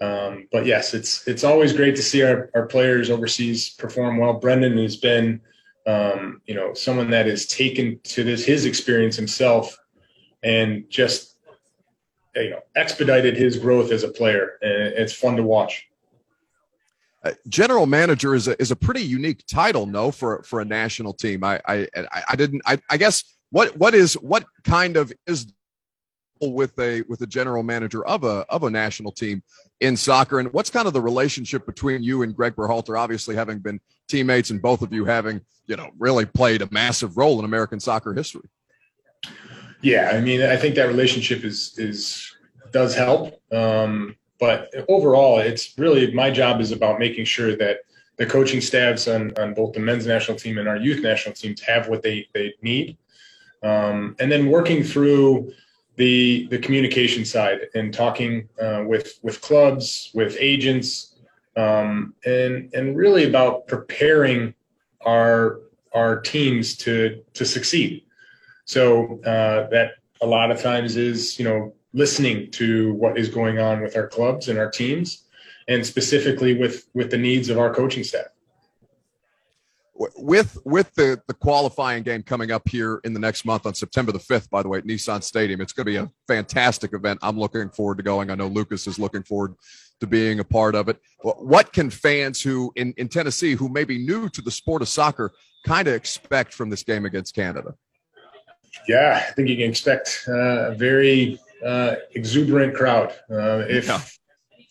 Um, 0.00 0.46
but 0.52 0.64
yes, 0.64 0.94
it's 0.94 1.26
it's 1.26 1.44
always 1.44 1.72
great 1.72 1.96
to 1.96 2.02
see 2.02 2.22
our, 2.22 2.50
our 2.54 2.66
players 2.66 3.10
overseas 3.10 3.70
perform 3.70 4.18
well. 4.18 4.40
Brenden 4.40 4.80
has 4.80 4.96
been, 4.96 5.40
um, 5.86 6.40
you 6.46 6.54
know, 6.54 6.72
someone 6.74 7.10
that 7.10 7.26
has 7.26 7.46
taken 7.46 7.98
to 8.04 8.22
this 8.22 8.44
his 8.44 8.64
experience 8.64 9.16
himself 9.16 9.76
and 10.42 10.84
just 10.88 11.36
you 12.36 12.50
know 12.50 12.60
expedited 12.76 13.36
his 13.36 13.58
growth 13.58 13.90
as 13.90 14.04
a 14.04 14.08
player, 14.08 14.58
and 14.62 14.72
it's 14.72 15.12
fun 15.12 15.36
to 15.36 15.42
watch. 15.42 15.86
Uh, 17.24 17.32
general 17.48 17.86
manager 17.86 18.34
is 18.34 18.46
a 18.46 18.60
is 18.62 18.70
a 18.70 18.76
pretty 18.76 19.02
unique 19.02 19.44
title, 19.50 19.86
no, 19.86 20.12
for 20.12 20.42
for 20.44 20.60
a 20.60 20.64
national 20.64 21.12
team. 21.12 21.42
I 21.42 21.60
I 21.66 21.88
I 22.28 22.36
didn't. 22.36 22.62
I, 22.64 22.78
I 22.88 22.96
guess 22.96 23.24
what 23.50 23.76
what 23.76 23.94
is 23.94 24.14
what 24.14 24.44
kind 24.62 24.96
of 24.96 25.12
is 25.26 25.52
with 26.40 26.78
a 26.78 27.02
with 27.02 27.20
a 27.22 27.26
general 27.26 27.62
manager 27.62 28.04
of 28.06 28.24
a 28.24 28.44
of 28.48 28.64
a 28.64 28.70
national 28.70 29.12
team 29.12 29.42
in 29.80 29.96
soccer, 29.96 30.38
and 30.38 30.52
what's 30.52 30.70
kind 30.70 30.86
of 30.86 30.92
the 30.92 31.00
relationship 31.00 31.66
between 31.66 32.02
you 32.02 32.22
and 32.22 32.34
Greg 32.34 32.54
Berhalter? 32.56 32.98
Obviously, 32.98 33.34
having 33.34 33.58
been 33.58 33.80
teammates, 34.08 34.50
and 34.50 34.60
both 34.60 34.82
of 34.82 34.92
you 34.92 35.04
having 35.04 35.40
you 35.66 35.76
know 35.76 35.90
really 35.98 36.24
played 36.24 36.62
a 36.62 36.68
massive 36.70 37.16
role 37.16 37.38
in 37.38 37.44
American 37.44 37.80
soccer 37.80 38.14
history. 38.14 38.48
Yeah, 39.80 40.10
I 40.12 40.20
mean, 40.20 40.42
I 40.42 40.56
think 40.56 40.74
that 40.76 40.88
relationship 40.88 41.44
is 41.44 41.74
is 41.78 42.34
does 42.72 42.94
help. 42.94 43.40
Um, 43.52 44.16
but 44.38 44.72
overall, 44.88 45.38
it's 45.38 45.76
really 45.78 46.12
my 46.12 46.30
job 46.30 46.60
is 46.60 46.72
about 46.72 46.98
making 46.98 47.24
sure 47.24 47.56
that 47.56 47.78
the 48.18 48.26
coaching 48.26 48.60
staffs 48.60 49.08
on, 49.08 49.32
on 49.38 49.54
both 49.54 49.72
the 49.72 49.80
men's 49.80 50.06
national 50.06 50.36
team 50.36 50.58
and 50.58 50.68
our 50.68 50.76
youth 50.76 51.02
national 51.02 51.34
teams 51.34 51.60
have 51.60 51.88
what 51.88 52.02
they, 52.02 52.28
they 52.34 52.52
need. 52.62 52.98
Um, 53.62 54.16
and 54.18 54.30
then 54.30 54.50
working 54.50 54.82
through 54.82 55.52
the 55.98 56.46
the 56.46 56.58
communication 56.58 57.24
side 57.24 57.66
and 57.74 57.92
talking 57.92 58.48
uh, 58.60 58.84
with 58.86 59.18
with 59.22 59.40
clubs, 59.40 60.10
with 60.14 60.36
agents, 60.38 61.16
um, 61.56 62.14
and 62.24 62.72
and 62.72 62.96
really 62.96 63.24
about 63.28 63.66
preparing 63.66 64.54
our 65.04 65.60
our 65.94 66.20
teams 66.20 66.76
to 66.76 67.22
to 67.34 67.44
succeed. 67.44 68.04
So 68.64 69.20
uh, 69.24 69.68
that 69.70 69.92
a 70.20 70.26
lot 70.26 70.50
of 70.50 70.62
times 70.62 70.96
is 70.96 71.38
you 71.38 71.44
know 71.44 71.74
listening 71.92 72.50
to 72.52 72.94
what 72.94 73.18
is 73.18 73.28
going 73.28 73.58
on 73.58 73.80
with 73.82 73.96
our 73.96 74.06
clubs 74.06 74.48
and 74.48 74.58
our 74.58 74.70
teams 74.70 75.24
and 75.66 75.84
specifically 75.84 76.54
with 76.54 76.86
with 76.94 77.10
the 77.10 77.18
needs 77.18 77.48
of 77.48 77.58
our 77.58 77.74
coaching 77.74 78.04
staff 78.04 78.26
with 80.16 80.58
with 80.64 80.94
the 80.94 81.20
the 81.26 81.34
qualifying 81.34 82.02
game 82.02 82.22
coming 82.22 82.50
up 82.50 82.68
here 82.68 83.00
in 83.04 83.12
the 83.12 83.18
next 83.18 83.44
month 83.44 83.66
on 83.66 83.74
September 83.74 84.12
the 84.12 84.18
5th 84.18 84.48
by 84.50 84.62
the 84.62 84.68
way 84.68 84.78
at 84.78 84.84
Nissan 84.84 85.22
Stadium 85.22 85.60
it's 85.60 85.72
going 85.72 85.86
to 85.86 85.92
be 85.92 85.96
a 85.96 86.10
fantastic 86.26 86.92
event 86.92 87.18
I'm 87.22 87.38
looking 87.38 87.68
forward 87.70 87.98
to 87.98 88.04
going 88.04 88.30
I 88.30 88.34
know 88.34 88.46
Lucas 88.46 88.86
is 88.86 88.98
looking 88.98 89.22
forward 89.22 89.54
to 90.00 90.06
being 90.06 90.38
a 90.38 90.44
part 90.44 90.74
of 90.74 90.88
it 90.88 91.00
what 91.22 91.72
can 91.72 91.90
fans 91.90 92.40
who 92.40 92.72
in 92.76 92.94
in 92.96 93.08
Tennessee 93.08 93.54
who 93.54 93.68
may 93.68 93.84
be 93.84 93.98
new 93.98 94.28
to 94.28 94.40
the 94.40 94.50
sport 94.50 94.82
of 94.82 94.88
soccer 94.88 95.32
kind 95.66 95.88
of 95.88 95.94
expect 95.94 96.54
from 96.54 96.70
this 96.70 96.84
game 96.84 97.04
against 97.04 97.34
Canada 97.34 97.74
yeah 98.86 99.24
I 99.28 99.32
think 99.32 99.48
you 99.48 99.56
can 99.56 99.70
expect 99.70 100.24
uh, 100.28 100.70
a 100.70 100.74
very 100.74 101.40
uh, 101.64 101.96
exuberant 102.14 102.74
crowd. 102.74 103.12
Uh, 103.30 103.64
if 103.68 103.86
yeah. 103.86 104.00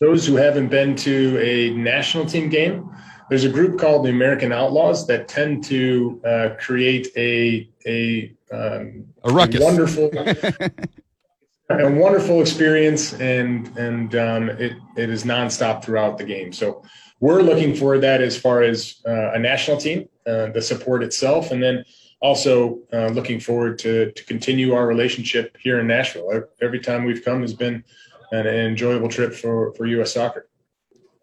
those 0.00 0.26
who 0.26 0.36
haven't 0.36 0.68
been 0.68 0.96
to 0.96 1.38
a 1.40 1.70
national 1.70 2.26
team 2.26 2.48
game, 2.48 2.90
there's 3.28 3.44
a 3.44 3.48
group 3.48 3.78
called 3.78 4.04
the 4.04 4.10
American 4.10 4.52
Outlaws 4.52 5.06
that 5.06 5.28
tend 5.28 5.64
to 5.64 6.20
uh, 6.24 6.48
create 6.58 7.08
a 7.16 7.68
a, 7.86 8.34
um, 8.52 9.06
a, 9.24 9.32
ruckus. 9.32 9.60
wonderful 9.60 10.10
a 11.70 11.90
wonderful 11.90 12.40
experience, 12.40 13.12
and 13.14 13.76
and 13.76 14.14
um, 14.14 14.48
it 14.50 14.72
it 14.96 15.10
is 15.10 15.24
nonstop 15.24 15.84
throughout 15.84 16.18
the 16.18 16.24
game. 16.24 16.52
So 16.52 16.82
we're 17.20 17.42
looking 17.42 17.74
for 17.74 17.98
that 17.98 18.22
as 18.22 18.38
far 18.38 18.62
as 18.62 19.00
uh, 19.06 19.32
a 19.32 19.38
national 19.38 19.76
team, 19.76 20.08
uh, 20.26 20.48
the 20.48 20.62
support 20.62 21.02
itself, 21.02 21.50
and 21.50 21.62
then 21.62 21.84
also 22.20 22.80
uh, 22.92 23.08
looking 23.08 23.40
forward 23.40 23.78
to 23.80 24.10
to 24.12 24.24
continue 24.24 24.72
our 24.74 24.86
relationship 24.86 25.56
here 25.60 25.80
in 25.80 25.86
Nashville. 25.86 26.44
Every 26.62 26.80
time 26.80 27.04
we've 27.04 27.24
come 27.24 27.42
has 27.42 27.54
been 27.54 27.84
an 28.32 28.46
enjoyable 28.46 29.08
trip 29.08 29.34
for 29.34 29.74
for 29.74 29.86
U.S. 29.86 30.14
Soccer. 30.14 30.47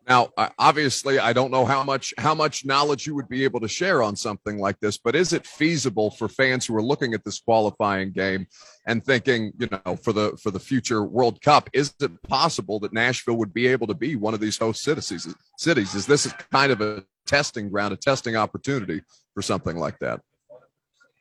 Now, 0.07 0.29
obviously, 0.59 1.17
I 1.17 1.33
don't 1.33 1.49
know 1.49 1.65
how 1.65 1.83
much 1.83 2.13
how 2.19 2.35
much 2.35 2.63
knowledge 2.63 3.07
you 3.07 3.15
would 3.15 3.27
be 3.27 3.43
able 3.43 3.59
to 3.61 3.67
share 3.67 4.03
on 4.03 4.15
something 4.15 4.59
like 4.59 4.79
this, 4.79 4.97
but 4.99 5.15
is 5.15 5.33
it 5.33 5.47
feasible 5.47 6.11
for 6.11 6.27
fans 6.27 6.65
who 6.65 6.75
are 6.75 6.83
looking 6.83 7.15
at 7.15 7.23
this 7.23 7.39
qualifying 7.39 8.11
game 8.11 8.45
and 8.85 9.03
thinking, 9.03 9.51
you 9.57 9.67
know, 9.71 9.95
for 9.95 10.13
the 10.13 10.37
for 10.41 10.51
the 10.51 10.59
future 10.59 11.03
World 11.03 11.41
Cup, 11.41 11.71
is 11.73 11.93
it 11.99 12.21
possible 12.23 12.79
that 12.81 12.93
Nashville 12.93 13.37
would 13.37 13.53
be 13.53 13.65
able 13.65 13.87
to 13.87 13.95
be 13.95 14.15
one 14.15 14.35
of 14.35 14.39
these 14.39 14.59
host 14.59 14.83
cities? 14.83 15.27
Cities 15.57 15.95
is 15.95 16.05
this 16.05 16.31
kind 16.51 16.71
of 16.71 16.81
a 16.81 17.03
testing 17.25 17.69
ground, 17.69 17.91
a 17.91 17.97
testing 17.97 18.35
opportunity 18.35 19.01
for 19.33 19.41
something 19.41 19.75
like 19.75 19.97
that? 19.99 20.21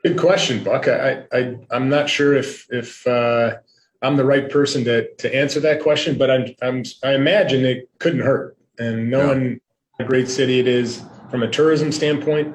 Good 0.04 0.18
question, 0.18 0.62
Buck. 0.62 0.88
I, 0.88 1.24
I 1.32 1.56
I'm 1.70 1.88
not 1.88 2.10
sure 2.10 2.34
if 2.34 2.66
if 2.70 3.06
uh, 3.06 3.54
I'm 4.02 4.18
the 4.18 4.26
right 4.26 4.50
person 4.50 4.84
to 4.84 5.08
to 5.14 5.34
answer 5.34 5.60
that 5.60 5.80
question, 5.80 6.18
but 6.18 6.30
I'm 6.30 6.54
I'm 6.60 6.82
I 7.02 7.14
imagine 7.14 7.64
it 7.64 7.88
couldn't 7.98 8.20
hurt 8.20 8.58
and 8.78 9.10
knowing 9.10 9.60
yeah. 9.98 10.04
a 10.04 10.08
great 10.08 10.28
city 10.28 10.60
it 10.60 10.66
is 10.66 11.02
from 11.30 11.42
a 11.42 11.50
tourism 11.50 11.92
standpoint. 11.92 12.54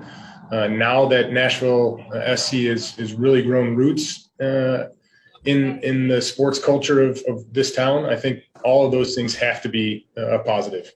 Uh, 0.51 0.67
now 0.67 1.07
that 1.07 1.31
Nashville 1.31 2.03
uh, 2.13 2.35
SC 2.35 2.53
is 2.55 2.97
is 2.97 3.13
really 3.13 3.43
grown 3.43 3.75
roots 3.75 4.29
uh, 4.41 4.87
in 5.45 5.79
in 5.83 6.07
the 6.07 6.21
sports 6.21 6.63
culture 6.63 7.01
of, 7.01 7.21
of 7.27 7.53
this 7.53 7.75
town, 7.75 8.05
I 8.05 8.15
think 8.15 8.43
all 8.63 8.85
of 8.85 8.91
those 8.91 9.15
things 9.15 9.35
have 9.35 9.61
to 9.61 9.69
be 9.69 10.07
uh, 10.17 10.39
a 10.39 10.43
positive. 10.43 10.91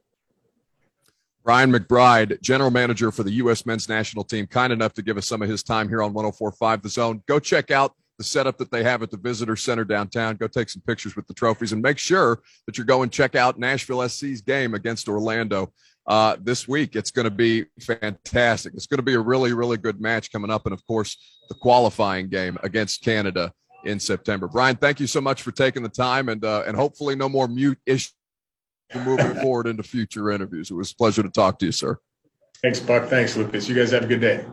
Brian 1.43 1.71
McBride, 1.71 2.41
general 2.41 2.71
manager 2.71 3.11
for 3.11 3.23
the 3.23 3.31
U.S. 3.31 3.65
men's 3.65 3.89
national 3.89 4.23
team, 4.23 4.47
kind 4.47 4.71
enough 4.71 4.93
to 4.93 5.01
give 5.01 5.17
us 5.17 5.27
some 5.27 5.41
of 5.41 5.49
his 5.49 5.61
time 5.61 5.89
here 5.89 6.01
on 6.01 6.13
104.5 6.13 6.81
The 6.81 6.89
Zone. 6.89 7.21
Go 7.27 7.37
check 7.37 7.69
out 7.69 7.95
the 8.17 8.23
setup 8.23 8.57
that 8.57 8.71
they 8.71 8.83
have 8.83 9.01
at 9.01 9.11
the 9.11 9.17
visitor 9.17 9.55
center 9.55 9.83
downtown. 9.83 10.35
Go 10.35 10.47
take 10.47 10.69
some 10.69 10.81
pictures 10.85 11.15
with 11.15 11.27
the 11.27 11.33
trophies 11.33 11.73
and 11.73 11.81
make 11.81 11.97
sure 11.97 12.41
that 12.65 12.77
you're 12.77 12.85
going 12.85 13.09
check 13.09 13.35
out 13.35 13.59
Nashville 13.59 14.07
SC's 14.07 14.41
game 14.41 14.73
against 14.73 15.07
Orlando 15.07 15.71
uh, 16.07 16.37
this 16.41 16.67
week. 16.67 16.95
It's 16.95 17.11
going 17.11 17.25
to 17.25 17.31
be 17.31 17.65
fantastic. 17.81 18.73
It's 18.75 18.87
going 18.87 18.99
to 18.99 19.03
be 19.03 19.13
a 19.13 19.19
really, 19.19 19.53
really 19.53 19.77
good 19.77 19.99
match 20.01 20.31
coming 20.31 20.51
up. 20.51 20.65
And 20.65 20.73
of 20.73 20.85
course, 20.85 21.17
the 21.49 21.55
qualifying 21.55 22.29
game 22.29 22.57
against 22.63 23.03
Canada 23.03 23.51
in 23.85 23.99
September. 23.99 24.47
Brian, 24.47 24.75
thank 24.75 24.99
you 24.99 25.07
so 25.07 25.21
much 25.21 25.41
for 25.41 25.51
taking 25.51 25.83
the 25.83 25.89
time 25.89 26.29
and, 26.29 26.43
uh, 26.45 26.63
and 26.65 26.75
hopefully 26.75 27.15
no 27.15 27.27
more 27.27 27.47
mute 27.47 27.77
issues 27.85 28.13
moving 28.95 29.35
forward 29.41 29.67
into 29.67 29.83
future 29.83 30.31
interviews. 30.31 30.71
It 30.71 30.75
was 30.75 30.91
a 30.91 30.95
pleasure 30.95 31.23
to 31.23 31.29
talk 31.29 31.59
to 31.59 31.65
you, 31.65 31.71
sir. 31.71 31.97
Thanks, 32.61 32.79
Buck. 32.79 33.09
Thanks, 33.09 33.35
Lucas. 33.35 33.67
You 33.67 33.75
guys 33.75 33.91
have 33.91 34.03
a 34.03 34.07
good 34.07 34.21
day. 34.21 34.45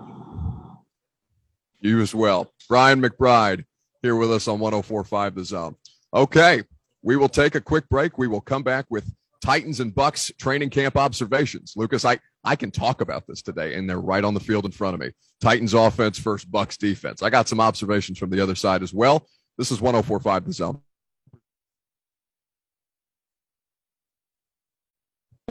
You 1.80 2.00
as 2.00 2.14
well. 2.14 2.52
Brian 2.68 3.00
McBride 3.00 3.64
here 4.02 4.16
with 4.16 4.30
us 4.32 4.48
on 4.48 4.58
1045 4.58 5.34
The 5.34 5.44
Zone. 5.44 5.76
Okay, 6.12 6.62
we 7.02 7.16
will 7.16 7.28
take 7.28 7.54
a 7.54 7.60
quick 7.60 7.88
break. 7.88 8.18
We 8.18 8.28
will 8.28 8.40
come 8.40 8.62
back 8.62 8.86
with 8.90 9.10
Titans 9.40 9.80
and 9.80 9.94
Bucks 9.94 10.30
training 10.38 10.70
camp 10.70 10.96
observations. 10.96 11.72
Lucas, 11.76 12.04
I, 12.04 12.18
I 12.44 12.56
can 12.56 12.70
talk 12.70 13.00
about 13.00 13.26
this 13.26 13.40
today, 13.40 13.74
and 13.74 13.88
they're 13.88 14.00
right 14.00 14.24
on 14.24 14.34
the 14.34 14.40
field 14.40 14.66
in 14.66 14.70
front 14.70 14.94
of 14.94 15.00
me. 15.00 15.10
Titans 15.40 15.72
offense 15.72 16.18
versus 16.18 16.44
Bucks 16.44 16.76
defense. 16.76 17.22
I 17.22 17.30
got 17.30 17.48
some 17.48 17.60
observations 17.60 18.18
from 18.18 18.30
the 18.30 18.40
other 18.40 18.54
side 18.54 18.82
as 18.82 18.92
well. 18.92 19.26
This 19.56 19.70
is 19.70 19.80
1045 19.80 20.44
The 20.44 20.52
Zone. 20.52 20.80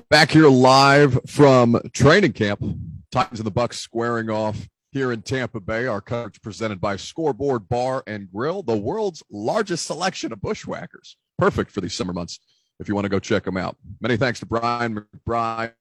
Back 0.10 0.32
here 0.32 0.48
live 0.48 1.20
from 1.28 1.80
training 1.94 2.34
camp. 2.34 2.64
Titans 3.12 3.40
and 3.40 3.48
the 3.48 3.52
Bucks 3.52 3.80
squaring 3.80 4.30
off 4.30 4.68
here 4.92 5.12
in 5.12 5.22
Tampa 5.22 5.60
Bay. 5.60 5.86
Our 5.86 6.02
coverage 6.02 6.42
presented 6.42 6.82
by 6.82 6.96
Scoreboard 6.96 7.70
Bar 7.70 8.04
and 8.08 8.32
Grill, 8.32 8.64
the 8.64 8.78
world's 8.78 9.24
largest 9.32 9.86
selection 9.86 10.34
of 10.34 10.42
bushwhackers. 10.42 11.18
Perfect 11.38 11.72
for 11.72 11.82
these 11.82 11.94
summer 11.94 12.14
months 12.14 12.40
if 12.80 12.88
you 12.88 12.96
want 12.96 13.06
to 13.06 13.10
go 13.10 13.20
check 13.20 13.44
them 13.44 13.58
out. 13.58 13.78
Many 14.02 14.18
thanks 14.18 14.40
to 14.40 14.46
Brian 14.46 15.06
McBride, 15.28 15.74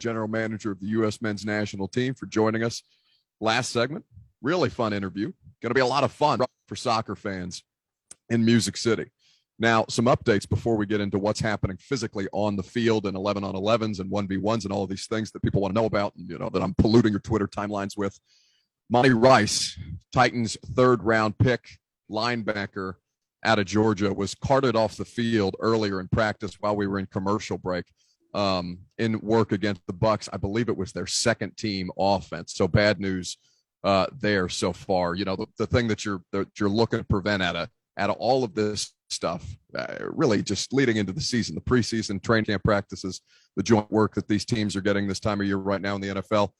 general 0.00 0.28
manager 0.28 0.72
of 0.72 0.80
the 0.80 0.86
U.S. 0.88 1.22
men's 1.22 1.44
national 1.44 1.88
team, 1.88 2.14
for 2.14 2.26
joining 2.26 2.62
us. 2.62 2.82
Last 3.40 3.70
segment, 3.72 4.04
really 4.40 4.68
fun 4.68 4.92
interview. 4.92 5.32
Going 5.62 5.70
to 5.70 5.74
be 5.74 5.80
a 5.80 5.86
lot 5.86 6.04
of 6.04 6.12
fun 6.12 6.40
for 6.66 6.76
soccer 6.76 7.16
fans 7.16 7.62
in 8.28 8.44
Music 8.44 8.76
City. 8.76 9.10
Now, 9.62 9.84
some 9.88 10.06
updates 10.06 10.48
before 10.48 10.76
we 10.76 10.86
get 10.86 11.00
into 11.00 11.20
what's 11.20 11.38
happening 11.38 11.76
physically 11.76 12.26
on 12.32 12.56
the 12.56 12.64
field 12.64 13.06
and 13.06 13.16
11 13.16 13.44
on 13.44 13.54
11s 13.54 14.00
and 14.00 14.10
1v1s 14.10 14.64
and 14.64 14.72
all 14.72 14.82
of 14.82 14.90
these 14.90 15.06
things 15.06 15.30
that 15.30 15.40
people 15.40 15.60
want 15.60 15.72
to 15.72 15.80
know 15.80 15.86
about 15.86 16.16
and, 16.16 16.28
you 16.28 16.36
know, 16.36 16.48
that 16.48 16.60
I'm 16.60 16.74
polluting 16.74 17.12
your 17.12 17.20
Twitter 17.20 17.46
timelines 17.46 17.96
with. 17.96 18.18
Monty 18.90 19.10
Rice, 19.10 19.78
Titans' 20.12 20.56
third 20.74 21.04
round 21.04 21.38
pick, 21.38 21.78
linebacker 22.10 22.94
out 23.44 23.60
of 23.60 23.66
Georgia, 23.66 24.12
was 24.12 24.34
carted 24.34 24.74
off 24.74 24.96
the 24.96 25.04
field 25.04 25.54
earlier 25.60 26.00
in 26.00 26.08
practice 26.08 26.56
while 26.58 26.74
we 26.74 26.88
were 26.88 26.98
in 26.98 27.06
commercial 27.06 27.56
break 27.56 27.84
um, 28.34 28.80
in 28.98 29.20
work 29.20 29.52
against 29.52 29.86
the 29.86 29.92
Bucks. 29.92 30.28
I 30.32 30.38
believe 30.38 30.70
it 30.70 30.76
was 30.76 30.90
their 30.90 31.06
second 31.06 31.56
team 31.56 31.88
offense. 31.96 32.52
So 32.52 32.66
bad 32.66 32.98
news 32.98 33.38
uh, 33.84 34.06
there 34.20 34.48
so 34.48 34.72
far. 34.72 35.14
You 35.14 35.24
know, 35.24 35.36
the, 35.36 35.46
the 35.56 35.68
thing 35.68 35.86
that 35.86 36.04
you're 36.04 36.22
that 36.32 36.48
you're 36.58 36.68
looking 36.68 36.98
to 36.98 37.04
prevent 37.04 37.44
out 37.44 37.54
of 37.54 37.68
out 37.96 38.10
of 38.10 38.16
all 38.16 38.42
of 38.42 38.56
this 38.56 38.92
stuff, 39.12 39.56
uh, 39.76 39.96
really 40.00 40.42
just 40.42 40.72
leading 40.72 40.96
into 40.96 41.12
the 41.12 41.20
season, 41.20 41.54
the 41.54 41.60
preseason 41.60 42.22
training 42.22 42.46
camp 42.46 42.64
practices, 42.64 43.20
the 43.56 43.62
joint 43.62 43.90
work 43.90 44.14
that 44.14 44.28
these 44.28 44.44
teams 44.44 44.74
are 44.76 44.80
getting 44.80 45.06
this 45.06 45.20
time 45.20 45.40
of 45.40 45.46
year 45.46 45.56
right 45.56 45.80
now 45.80 45.94
in 45.94 46.00
the 46.00 46.08
NFL. 46.08 46.50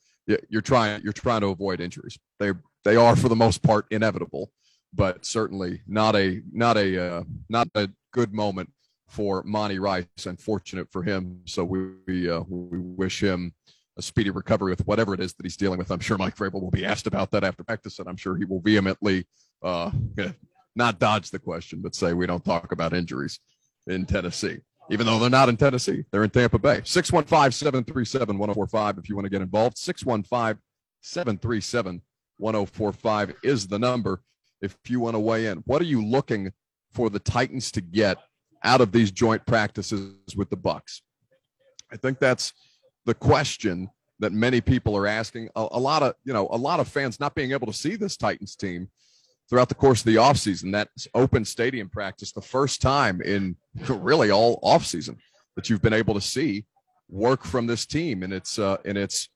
You're 0.48 0.62
trying 0.62 1.02
you're 1.02 1.12
trying 1.12 1.40
to 1.40 1.48
avoid 1.48 1.80
injuries. 1.80 2.16
They 2.38 2.52
they 2.84 2.94
are 2.94 3.16
for 3.16 3.28
the 3.28 3.36
most 3.36 3.62
part 3.62 3.86
inevitable, 3.90 4.52
but 4.94 5.24
certainly 5.24 5.82
not 5.88 6.14
a 6.14 6.42
not 6.52 6.76
a 6.76 7.16
uh, 7.16 7.22
not 7.48 7.68
a 7.74 7.90
good 8.12 8.32
moment 8.32 8.70
for 9.08 9.42
Monty 9.44 9.80
Rice. 9.80 10.06
Unfortunate 10.24 10.88
for 10.92 11.02
him. 11.02 11.40
So 11.46 11.64
we 11.64 11.80
we, 12.06 12.30
uh, 12.30 12.42
we 12.48 12.78
wish 12.78 13.20
him 13.20 13.52
a 13.98 14.02
speedy 14.02 14.30
recovery 14.30 14.72
with 14.72 14.86
whatever 14.86 15.12
it 15.12 15.20
is 15.20 15.34
that 15.34 15.44
he's 15.44 15.56
dealing 15.56 15.78
with. 15.78 15.90
I'm 15.90 16.00
sure 16.00 16.16
Mike 16.16 16.36
Vrabel 16.36 16.62
will 16.62 16.70
be 16.70 16.84
asked 16.84 17.06
about 17.06 17.30
that 17.32 17.44
after 17.44 17.64
practice, 17.64 17.98
and 17.98 18.08
I'm 18.08 18.16
sure 18.16 18.36
he 18.36 18.44
will 18.44 18.60
vehemently 18.60 19.26
uh, 19.62 19.90
not 20.74 20.98
dodge 20.98 21.30
the 21.30 21.38
question, 21.38 21.80
but 21.80 21.94
say 21.94 22.12
we 22.12 22.26
don't 22.26 22.44
talk 22.44 22.72
about 22.72 22.92
injuries 22.92 23.38
in 23.86 24.06
Tennessee, 24.06 24.58
even 24.90 25.06
though 25.06 25.18
they're 25.18 25.30
not 25.30 25.48
in 25.48 25.56
Tennessee. 25.56 26.04
They're 26.10 26.24
in 26.24 26.30
Tampa 26.30 26.58
Bay. 26.58 26.82
615 26.84 27.52
737 27.52 28.38
1045 28.38 28.98
if 28.98 29.08
you 29.08 29.14
want 29.14 29.26
to 29.26 29.30
get 29.30 29.42
involved. 29.42 29.76
615 29.78 30.60
737 31.00 32.02
1045 32.38 33.34
is 33.42 33.66
the 33.66 33.78
number 33.78 34.22
if 34.60 34.76
you 34.88 35.00
want 35.00 35.14
to 35.14 35.20
weigh 35.20 35.46
in. 35.46 35.58
What 35.66 35.82
are 35.82 35.86
you 35.86 36.04
looking 36.04 36.52
for 36.92 37.10
the 37.10 37.18
Titans 37.18 37.70
to 37.72 37.80
get 37.80 38.18
out 38.64 38.80
of 38.80 38.92
these 38.92 39.10
joint 39.10 39.44
practices 39.46 40.14
with 40.36 40.50
the 40.50 40.56
Bucks? 40.56 41.02
I 41.92 41.96
think 41.96 42.18
that's 42.18 42.52
the 43.04 43.14
question 43.14 43.90
that 44.20 44.32
many 44.32 44.60
people 44.60 44.96
are 44.96 45.06
asking. 45.06 45.50
A, 45.56 45.66
a, 45.72 45.80
lot 45.80 46.02
of, 46.02 46.14
you 46.24 46.32
know, 46.32 46.48
a 46.50 46.56
lot 46.56 46.80
of 46.80 46.88
fans 46.88 47.20
not 47.20 47.34
being 47.34 47.52
able 47.52 47.66
to 47.66 47.72
see 47.72 47.96
this 47.96 48.16
Titans 48.16 48.56
team 48.56 48.88
throughout 49.52 49.68
the 49.68 49.74
course 49.74 50.00
of 50.00 50.06
the 50.06 50.14
offseason. 50.14 50.72
That's 50.72 51.06
open 51.12 51.44
stadium 51.44 51.90
practice, 51.90 52.32
the 52.32 52.40
first 52.40 52.80
time 52.80 53.20
in 53.20 53.54
really 53.86 54.30
all 54.30 54.58
offseason 54.62 55.18
that 55.56 55.68
you've 55.68 55.82
been 55.82 55.92
able 55.92 56.14
to 56.14 56.22
see 56.22 56.64
work 57.10 57.44
from 57.44 57.66
this 57.66 57.84
team 57.84 58.22
in 58.22 58.32
its 58.32 58.58
uh, 58.58 58.78
in 58.86 58.96
its 58.96 59.28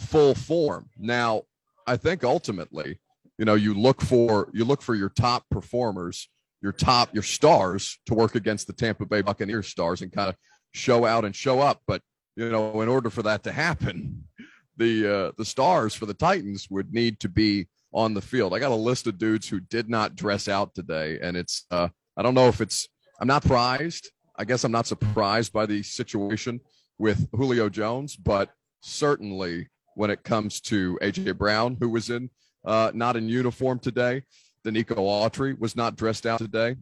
full 0.00 0.34
form. 0.34 0.90
Now, 0.98 1.42
I 1.86 1.96
think 1.96 2.24
ultimately, 2.24 2.98
you 3.38 3.44
know, 3.44 3.54
you 3.54 3.72
look 3.72 4.02
for 4.02 4.50
you 4.52 4.64
look 4.64 4.82
for 4.82 4.96
your 4.96 5.10
top 5.10 5.44
performers, 5.48 6.28
your 6.60 6.72
top 6.72 7.14
your 7.14 7.22
stars 7.22 8.00
to 8.06 8.14
work 8.14 8.34
against 8.34 8.66
the 8.66 8.72
Tampa 8.72 9.06
Bay 9.06 9.22
Buccaneers 9.22 9.68
stars 9.68 10.02
and 10.02 10.10
kind 10.10 10.28
of 10.28 10.34
show 10.72 11.04
out 11.04 11.24
and 11.24 11.36
show 11.36 11.60
up. 11.60 11.82
But 11.86 12.02
you 12.34 12.50
know, 12.50 12.80
in 12.80 12.88
order 12.88 13.10
for 13.10 13.22
that 13.22 13.44
to 13.44 13.52
happen, 13.52 14.24
the 14.76 15.18
uh, 15.28 15.32
the 15.38 15.44
stars 15.44 15.94
for 15.94 16.06
the 16.06 16.14
Titans 16.14 16.66
would 16.68 16.92
need 16.92 17.20
to 17.20 17.28
be 17.28 17.68
on 17.92 18.14
the 18.14 18.20
field. 18.20 18.54
I 18.54 18.58
got 18.58 18.70
a 18.70 18.76
list 18.76 19.06
of 19.06 19.18
dudes 19.18 19.48
who 19.48 19.60
did 19.60 19.88
not 19.88 20.16
dress 20.16 20.48
out 20.48 20.74
today, 20.74 21.18
and 21.20 21.36
it's 21.36 21.66
uh, 21.70 21.88
I 22.16 22.22
don't 22.22 22.34
know 22.34 22.48
if 22.48 22.60
it's 22.60 22.88
I'm 23.20 23.28
not 23.28 23.42
surprised. 23.42 24.10
I 24.36 24.44
guess 24.44 24.64
I'm 24.64 24.72
not 24.72 24.86
surprised 24.86 25.52
by 25.52 25.66
the 25.66 25.82
situation 25.82 26.60
with 26.98 27.28
Julio 27.32 27.68
Jones, 27.68 28.16
but 28.16 28.50
certainly 28.80 29.68
when 29.94 30.10
it 30.10 30.24
comes 30.24 30.60
to 30.62 30.98
AJ 31.02 31.36
Brown, 31.36 31.76
who 31.78 31.88
was 31.88 32.10
in 32.10 32.30
uh, 32.64 32.90
not 32.94 33.16
in 33.16 33.28
uniform 33.28 33.78
today, 33.78 34.22
Denico 34.64 34.96
Autry 34.96 35.58
was 35.58 35.76
not 35.76 35.96
dressed 35.96 36.26
out 36.26 36.38
today. 36.38 36.76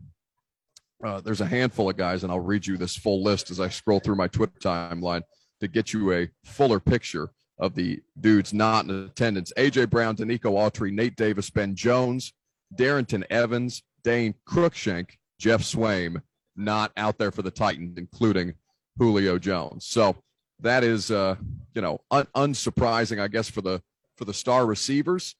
uh, 1.04 1.20
there's 1.20 1.40
a 1.40 1.46
handful 1.46 1.88
of 1.88 1.96
guys, 1.96 2.22
and 2.22 2.30
I'll 2.30 2.40
read 2.40 2.66
you 2.66 2.76
this 2.76 2.96
full 2.96 3.22
list 3.22 3.50
as 3.50 3.58
I 3.58 3.68
scroll 3.68 4.00
through 4.00 4.16
my 4.16 4.28
Twitter 4.28 4.58
timeline 4.60 5.22
to 5.60 5.68
get 5.68 5.92
you 5.92 6.12
a 6.12 6.28
fuller 6.44 6.80
picture 6.80 7.30
of 7.60 7.74
the 7.74 8.00
dudes 8.18 8.52
not 8.52 8.86
in 8.86 9.04
attendance. 9.04 9.52
AJ 9.56 9.90
Brown, 9.90 10.16
Denico 10.16 10.52
Autry, 10.52 10.92
Nate 10.92 11.14
Davis, 11.14 11.50
Ben 11.50 11.76
Jones, 11.76 12.32
Darrynton 12.74 13.22
Evans, 13.30 13.82
Dane 14.02 14.34
Cruikshank, 14.48 15.10
Geoff 15.38 15.62
Swaim, 15.62 16.22
not 16.56 16.90
out 16.96 17.18
there 17.18 17.30
for 17.30 17.42
the 17.42 17.50
Titans, 17.50 17.98
including 17.98 18.54
Julio 18.98 19.38
Jones. 19.38 19.86
So 19.86 20.16
that 20.60 20.82
is, 20.82 21.10
uh, 21.10 21.36
you 21.74 21.82
know, 21.82 22.00
un- 22.10 22.26
unsurprising, 22.34 23.20
I 23.20 23.28
guess, 23.28 23.48
for 23.48 23.60
the 23.60 23.82
for 24.16 24.24
the 24.24 24.34
star 24.34 24.66
receivers. 24.66 25.34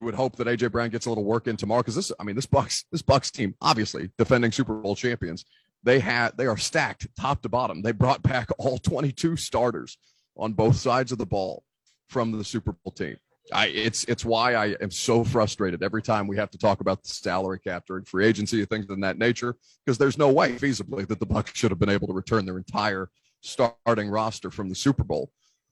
We 0.00 0.06
would 0.06 0.14
hope 0.14 0.36
that 0.36 0.46
AJ 0.46 0.72
Brown 0.72 0.90
gets 0.90 1.06
a 1.06 1.08
little 1.08 1.24
work 1.24 1.46
in 1.46 1.56
tomorrow 1.56 1.80
because 1.80 1.94
this, 1.94 2.12
I 2.18 2.24
mean, 2.24 2.36
this 2.36 2.46
Bucks 2.46 2.84
this 2.92 3.02
Bucks 3.02 3.30
team, 3.30 3.54
obviously 3.60 4.10
defending 4.18 4.52
Super 4.52 4.74
Bowl 4.74 4.94
champions, 4.94 5.44
they 5.82 5.98
had 5.98 6.36
they 6.36 6.46
are 6.46 6.56
stacked 6.56 7.08
top 7.18 7.42
to 7.42 7.48
bottom. 7.48 7.82
They 7.82 7.92
brought 7.92 8.22
back 8.22 8.48
all 8.58 8.78
22 8.78 9.36
starters 9.36 9.98
on 10.36 10.52
both 10.52 10.76
sides 10.76 11.12
of 11.12 11.18
the 11.18 11.26
ball 11.26 11.64
from 12.08 12.32
the 12.32 12.44
Super 12.44 12.72
Bowl 12.72 12.92
team. 12.92 13.16
I, 13.52 13.66
it's 13.66 14.04
it's 14.04 14.24
why 14.24 14.54
I 14.54 14.74
am 14.80 14.90
so 14.90 15.22
frustrated 15.22 15.82
every 15.82 16.00
time 16.00 16.26
we 16.26 16.36
have 16.36 16.50
to 16.52 16.58
talk 16.58 16.80
about 16.80 17.02
the 17.02 17.10
salary 17.10 17.58
cap 17.58 17.84
during 17.86 18.04
free 18.04 18.24
agency 18.24 18.60
and 18.60 18.68
things 18.68 18.88
of 18.88 18.98
that 19.02 19.18
nature 19.18 19.56
because 19.84 19.98
there's 19.98 20.16
no 20.16 20.30
way 20.30 20.52
feasibly 20.52 21.06
that 21.08 21.20
the 21.20 21.26
Bucs 21.26 21.54
should 21.54 21.70
have 21.70 21.78
been 21.78 21.90
able 21.90 22.06
to 22.06 22.14
return 22.14 22.46
their 22.46 22.56
entire 22.56 23.10
starting 23.42 24.08
roster 24.08 24.50
from 24.50 24.70
the 24.70 24.74
Super 24.74 25.04
Bowl 25.04 25.30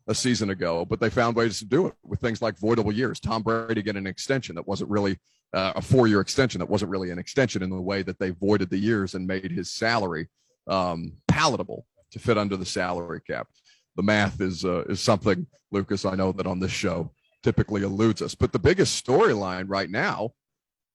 a 0.09 0.15
season 0.15 0.51
ago, 0.51 0.85
but 0.85 1.01
they 1.01 1.09
found 1.09 1.37
ways 1.37 1.59
to 1.61 1.65
do 1.65 1.87
it 1.87 1.95
with 2.03 2.21
things 2.21 2.43
like 2.43 2.59
voidable 2.59 2.95
years. 2.95 3.21
Tom 3.21 3.43
Brady 3.43 3.83
getting 3.83 4.03
an 4.03 4.07
extension 4.07 4.55
that 4.57 4.67
wasn't 4.67 4.91
really 4.91 5.19
uh, 5.55 5.73
a 5.77 5.83
four-year 5.83 6.21
extension 6.21 6.59
that 6.59 6.69
wasn't 6.69 6.91
really 6.91 7.11
an 7.11 7.19
extension 7.19 7.63
in 7.63 7.71
the 7.71 7.81
way 7.81 8.03
that 8.03 8.19
they 8.19 8.31
voided 8.31 8.69
the 8.69 8.79
years 8.79 9.15
and 9.15 9.27
made 9.27 9.51
his 9.51 9.73
salary 9.73 10.29
um, 10.67 11.13
palatable 11.29 11.87
to 12.11 12.19
fit 12.19 12.37
under 12.37 12.57
the 12.57 12.67
salary 12.67 13.21
cap. 13.21 13.49
The 13.97 14.03
math 14.03 14.41
is 14.41 14.65
uh, 14.65 14.85
is 14.89 15.01
something, 15.01 15.47
Lucas. 15.71 16.05
I 16.05 16.15
know 16.15 16.33
that 16.33 16.47
on 16.47 16.61
this 16.61 16.73
show 16.73 17.13
typically 17.43 17.83
eludes 17.83 18.23
us, 18.23 18.35
but 18.35 18.53
the 18.53 18.59
biggest 18.59 19.05
storyline 19.05 19.65
right 19.69 19.91
now, 19.91 20.31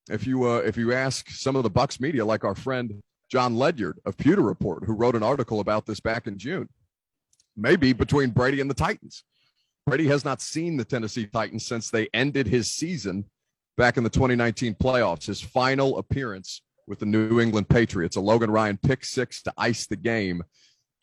if 0.10 0.26
you 0.26 0.46
uh, 0.46 0.58
if 0.58 0.78
you 0.78 0.94
ask 0.94 1.30
some 1.30 1.56
of 1.56 1.64
the 1.64 1.70
Bucks 1.70 2.00
media, 2.00 2.26
like 2.26 2.44
our 2.44 2.56
friend 2.56 3.02
Jon 3.30 3.56
Ledyard 3.56 4.00
of 4.06 4.18
Pewter 4.18 4.42
Report, 4.42 4.84
who 4.86 4.94
wrote 4.94 5.16
an 5.16 5.24
article 5.24 5.60
about 5.60 5.86
this 5.86 6.00
back 6.00 6.28
in 6.28 6.38
June, 6.38 6.70
maybe 7.56 7.94
between 7.94 8.32
Brady 8.32 8.62
and 8.62 8.70
the 8.70 8.76
Titans. 8.76 9.24
Brady 9.86 10.08
has 10.08 10.26
not 10.26 10.42
seen 10.42 10.76
the 10.76 10.84
Tennessee 10.84 11.28
Titans 11.28 11.66
since 11.66 11.90
they 11.90 12.10
ended 12.14 12.48
his 12.48 12.72
season 12.72 13.26
back 13.78 13.96
in 13.96 14.04
the 14.04 14.10
2019 14.10 14.76
playoffs, 14.76 15.28
his 15.28 15.40
final 15.40 15.98
appearance 15.98 16.62
with 16.88 17.00
the 17.00 17.06
New 17.06 17.40
England 17.40 17.70
Patriots, 17.70 18.16
a 18.16 18.22
Logan 18.22 18.52
Ryan 18.52 18.78
pick 18.78 19.06
six 19.06 19.42
to 19.44 19.54
ice 19.58 19.88
the 19.88 19.96
game 19.96 20.44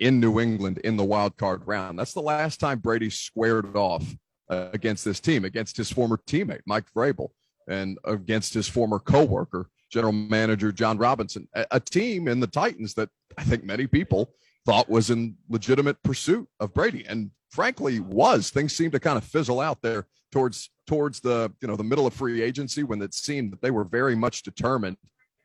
in 0.01 0.21
New 0.21 0.41
England 0.41 0.79
in 0.79 0.97
the 0.97 1.05
wild 1.05 1.37
card 1.37 1.63
round. 1.67 1.99
That's 1.99 2.13
the 2.13 2.21
last 2.21 2.61
time 2.61 2.79
Brady 2.79 3.11
squared 3.11 3.77
off 3.77 4.05
uh, 4.51 4.69
against 4.73 5.05
this 5.05 5.21
team, 5.21 5.45
against 5.45 5.77
his 5.77 5.91
former 5.91 6.19
teammate, 6.27 6.63
Mike 6.67 6.87
Vrabel, 6.95 7.29
and 7.69 7.99
against 8.05 8.55
his 8.55 8.69
former 8.69 8.99
coworker, 8.99 9.71
general 9.91 10.13
manager 10.13 10.73
Jon 10.73 10.99
Robinson, 10.99 11.49
a, 11.55 11.67
a 11.73 11.81
team 11.81 12.29
in 12.29 12.41
the 12.41 12.47
Titans 12.47 12.95
that 12.95 13.09
I 13.39 13.45
think 13.45 13.65
many 13.65 13.87
people 13.87 14.35
thought 14.67 14.89
was 14.89 15.11
in 15.11 15.37
legitimate 15.49 16.03
pursuit 16.03 16.49
of 16.61 16.75
Brady, 16.75 17.05
and 17.09 17.31
frankly 17.51 18.01
was. 18.01 18.51
Things 18.51 18.75
seemed 18.75 18.93
to 18.93 19.01
kind 19.01 19.19
of 19.19 19.25
fizzle 19.25 19.61
out 19.61 19.81
there 19.83 20.07
towards 20.33 20.71
towards 20.87 21.21
the 21.21 21.53
you 21.61 21.69
know 21.69 21.77
the 21.77 21.85
middle 21.85 22.07
of 22.07 22.15
free 22.15 22.43
agency 22.43 22.83
when 22.83 23.01
it 23.01 23.15
seemed 23.15 23.53
that 23.53 23.63
they 23.63 23.71
were 23.71 23.85
very 23.85 24.15
much 24.15 24.43
determined 24.43 24.97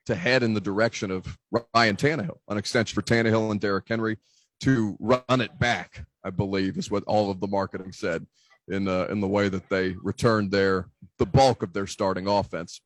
to 0.05 0.15
head 0.15 0.41
in 0.41 0.53
the 0.53 0.61
direction 0.61 1.11
of 1.11 1.37
Ryan 1.75 1.95
Tannehill, 1.95 2.39
an 2.47 2.57
extension 2.57 2.95
for 2.95 3.03
Tannehill 3.03 3.51
and 3.51 3.61
Derrick 3.61 3.85
Henry 3.87 4.17
to 4.61 4.97
run 4.99 5.41
it 5.41 5.57
back. 5.59 6.05
I 6.23 6.29
believe 6.29 6.77
is 6.77 6.91
what 6.91 7.03
all 7.05 7.31
of 7.31 7.39
the 7.39 7.47
marketing 7.47 7.91
said 7.91 8.25
in 8.67 8.87
uh, 8.87 9.07
in 9.09 9.21
the 9.21 9.27
way 9.27 9.49
that 9.49 9.69
they 9.69 9.95
returned 10.01 10.51
their 10.51 10.89
the 11.17 11.25
bulk 11.25 11.63
of 11.63 11.73
their 11.73 11.87
starting 11.87 12.27
offense 12.27 12.81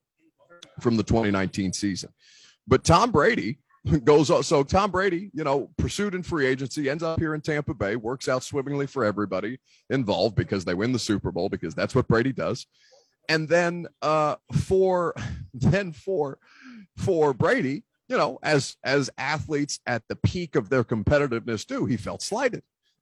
from 0.80 0.98
the 0.98 1.04
2019 1.04 1.74
season. 1.74 2.10
But 2.68 2.84
Tom 2.84 3.12
Brady 3.12 3.60
goes 4.04 4.30
on. 4.32 4.44
so 4.44 4.64
Tom 4.64 4.92
Brady, 4.92 5.30
you 5.34 5.44
know, 5.44 5.70
pursued 5.78 6.16
in 6.16 6.24
free 6.24 6.46
agency, 6.46 6.90
ends 6.90 7.04
up 7.04 7.20
here 7.20 7.36
in 7.36 7.42
Tampa 7.42 7.74
Bay, 7.74 7.96
works 7.96 8.28
out 8.28 8.44
swimmingly 8.44 8.88
for 8.88 9.04
everybody 9.04 9.60
involved 9.90 10.36
because 10.36 10.64
they 10.64 10.74
win 10.74 10.92
the 10.92 11.00
Super 11.00 11.32
Bowl 11.32 11.50
because 11.50 11.76
that's 11.76 11.94
what 11.96 12.08
Brady 12.08 12.32
does. 12.32 12.66
And 13.30 13.48
then 13.48 13.88
uh 14.02 14.36
for 14.54 15.16
then 15.54 15.92
for 15.92 16.38
for 16.98 17.34
Brady, 17.34 17.84
you 18.14 18.20
know, 18.20 18.38
as 18.44 18.78
as 18.84 19.10
athletes 19.18 19.80
at 19.88 20.04
the 20.08 20.16
peak 20.16 20.56
of 20.56 20.70
their 20.70 20.84
competitiveness 20.84 21.66
do, 21.66 21.88
he 21.88 21.98
felt 21.98 22.22
slighted. 22.22 22.62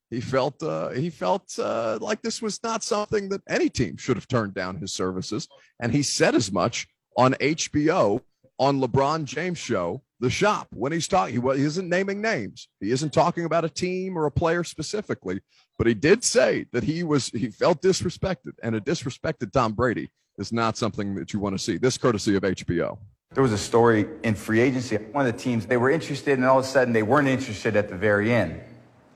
He 0.09 0.21
felt 0.21 0.63
uh, 0.63 0.91
he 0.91 1.09
felt 1.09 1.53
uh, 1.59 1.97
like 1.99 2.21
this 2.21 2.41
was 2.41 2.63
not 2.63 2.81
something 2.81 3.27
that 3.27 3.41
any 3.49 3.67
team 3.67 3.97
should 3.97 4.15
have 4.15 4.29
turned 4.29 4.53
down 4.53 4.77
his 4.77 4.93
services, 4.93 5.49
and 5.81 5.91
he 5.91 6.01
said 6.01 6.33
as 6.33 6.49
much 6.49 6.87
on 7.17 7.33
HBO 7.33 8.21
on 8.57 8.79
LeBron 8.79 9.25
James 9.25 9.57
show 9.57 10.01
the 10.21 10.29
shop 10.29 10.69
when 10.71 10.93
he's 10.93 11.09
talking. 11.09 11.41
He, 11.41 11.57
he 11.57 11.65
isn't 11.65 11.89
naming 11.89 12.21
names. 12.21 12.69
He 12.79 12.91
isn't 12.91 13.11
talking 13.11 13.43
about 13.43 13.65
a 13.65 13.69
team 13.69 14.17
or 14.17 14.27
a 14.27 14.31
player 14.31 14.63
specifically, 14.63 15.41
but 15.77 15.87
he 15.87 15.93
did 15.93 16.23
say 16.23 16.67
that 16.71 16.85
he 16.85 17.03
was 17.03 17.27
he 17.27 17.49
felt 17.49 17.81
disrespected, 17.81 18.53
and 18.63 18.77
a 18.77 18.79
disrespected 18.79 19.51
Tom 19.51 19.73
Brady 19.73 20.09
is 20.37 20.53
not 20.53 20.77
something 20.77 21.15
that 21.15 21.33
you 21.33 21.41
want 21.41 21.57
to 21.57 21.61
see. 21.61 21.77
This 21.77 21.97
courtesy 21.97 22.37
of 22.37 22.43
HBO. 22.43 22.97
There 23.33 23.41
was 23.41 23.53
a 23.53 23.57
story 23.57 24.07
in 24.23 24.35
free 24.35 24.59
agency. 24.59 24.97
One 24.97 25.25
of 25.25 25.31
the 25.31 25.39
teams 25.39 25.65
they 25.65 25.77
were 25.77 25.89
interested, 25.89 26.37
and 26.37 26.45
all 26.45 26.59
of 26.59 26.65
a 26.65 26.67
sudden 26.67 26.93
they 26.93 27.03
weren't 27.03 27.29
interested 27.29 27.77
at 27.77 27.87
the 27.87 27.95
very 27.95 28.33
end. 28.33 28.59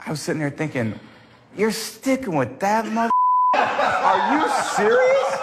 I 0.06 0.10
was 0.10 0.22
sitting 0.22 0.40
there 0.40 0.50
thinking, 0.50 0.98
"You're 1.58 1.72
sticking 1.72 2.34
with 2.34 2.60
that 2.62 2.86
mother." 2.86 3.12
Are 3.54 4.38
you 4.38 4.48
serious? 4.76 5.38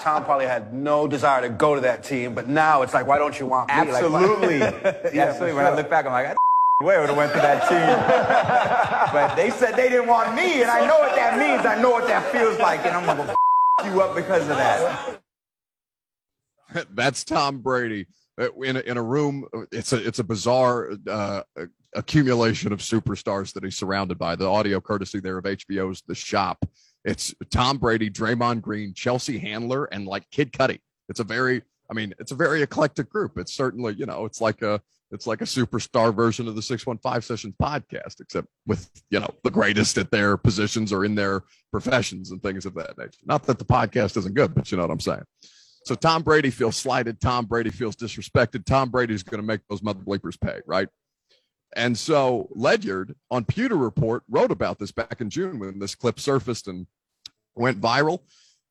Tom 0.00 0.24
probably 0.24 0.46
had 0.46 0.72
no 0.72 1.06
desire 1.06 1.42
to 1.42 1.50
go 1.50 1.74
to 1.74 1.82
that 1.82 2.02
team, 2.02 2.34
but 2.34 2.48
now 2.48 2.80
it's 2.82 2.94
like, 2.94 3.06
why 3.06 3.18
don't 3.18 3.38
you 3.38 3.46
want 3.46 3.68
me? 3.68 3.74
Absolutely. 3.74 4.60
Like, 4.60 4.82
yeah, 5.12 5.24
Absolutely. 5.24 5.54
When 5.54 5.66
I 5.66 5.74
look 5.74 5.90
back, 5.90 6.06
I'm 6.06 6.12
like, 6.12 6.28
I 6.28 6.34
way 6.84 6.98
would 6.98 7.08
have 7.08 7.16
went 7.16 7.32
to 7.32 7.38
that 7.38 7.68
team. 7.68 9.12
but 9.12 9.34
they 9.34 9.50
said 9.50 9.74
they 9.76 9.88
didn't 9.90 10.06
want 10.06 10.34
me, 10.34 10.62
and 10.62 10.70
I 10.70 10.86
know 10.86 10.98
what 10.98 11.14
that 11.14 11.38
means. 11.38 11.66
I 11.66 11.80
know 11.80 11.90
what 11.90 12.06
that 12.06 12.30
feels 12.32 12.58
like, 12.58 12.86
and 12.86 12.96
I'm 12.96 13.04
gonna 13.04 13.34
you 13.84 14.00
up 14.00 14.14
because 14.14 14.42
of 14.42 14.56
that. 14.56 15.20
That's 16.94 17.24
Tom 17.24 17.58
Brady 17.58 18.06
uh, 18.40 18.52
in 18.62 18.76
a, 18.76 18.80
in 18.80 18.96
a 18.96 19.02
room. 19.02 19.46
It's 19.72 19.92
a 19.92 20.06
it's 20.06 20.18
a 20.18 20.24
bizarre 20.24 20.92
uh, 21.08 21.42
accumulation 21.94 22.72
of 22.72 22.80
superstars 22.80 23.52
that 23.54 23.64
he's 23.64 23.76
surrounded 23.76 24.18
by. 24.18 24.36
The 24.36 24.46
audio 24.46 24.80
courtesy 24.80 25.20
there 25.20 25.38
of 25.38 25.44
HBO's 25.44 26.02
The 26.06 26.14
Shop. 26.14 26.64
It's 27.04 27.34
Tom 27.50 27.78
Brady, 27.78 28.10
Draymond 28.10 28.60
Green, 28.60 28.92
Chelsea 28.92 29.38
Handler, 29.38 29.84
and 29.86 30.06
like 30.06 30.28
Kid 30.30 30.52
Cudi. 30.52 30.80
It's 31.08 31.20
a 31.20 31.24
very, 31.24 31.62
I 31.90 31.94
mean, 31.94 32.12
it's 32.18 32.32
a 32.32 32.34
very 32.34 32.62
eclectic 32.62 33.08
group. 33.08 33.38
It's 33.38 33.54
certainly, 33.54 33.94
you 33.94 34.04
know, 34.04 34.24
it's 34.24 34.40
like 34.40 34.62
a 34.62 34.80
it's 35.10 35.26
like 35.26 35.40
a 35.40 35.44
superstar 35.44 36.14
version 36.14 36.48
of 36.48 36.54
the 36.54 36.60
615 36.60 37.22
Sessions 37.22 37.54
podcast, 37.60 38.20
except 38.20 38.46
with, 38.66 38.90
you 39.08 39.18
know, 39.18 39.30
the 39.42 39.50
greatest 39.50 39.96
at 39.96 40.10
their 40.10 40.36
positions 40.36 40.92
or 40.92 41.04
in 41.04 41.14
their 41.14 41.44
professions 41.70 42.30
and 42.30 42.42
things 42.42 42.66
of 42.66 42.74
that 42.74 42.98
nature. 42.98 43.20
Not 43.24 43.44
that 43.44 43.58
the 43.58 43.64
podcast 43.64 44.18
isn't 44.18 44.34
good, 44.34 44.54
but 44.54 44.70
you 44.70 44.76
know 44.76 44.82
what 44.82 44.92
I'm 44.92 45.00
saying. 45.00 45.22
So 45.88 45.94
Tom 45.94 46.22
Brady 46.22 46.50
feels 46.50 46.76
slighted. 46.76 47.18
Tom 47.18 47.46
Brady 47.46 47.70
feels 47.70 47.96
disrespected. 47.96 48.66
Tom 48.66 48.90
Brady's 48.90 49.22
going 49.22 49.40
to 49.40 49.46
make 49.46 49.62
those 49.70 49.82
mother 49.82 50.00
bleepers 50.00 50.38
pay, 50.38 50.60
right? 50.66 50.86
And 51.76 51.96
so 51.96 52.46
Ledyard 52.50 53.16
on 53.30 53.46
Pewter 53.46 53.74
Report 53.74 54.22
wrote 54.28 54.50
about 54.50 54.78
this 54.78 54.92
back 54.92 55.22
in 55.22 55.30
June 55.30 55.58
when 55.58 55.78
this 55.78 55.94
clip 55.94 56.20
surfaced 56.20 56.68
and 56.68 56.86
went 57.54 57.80
viral 57.80 58.18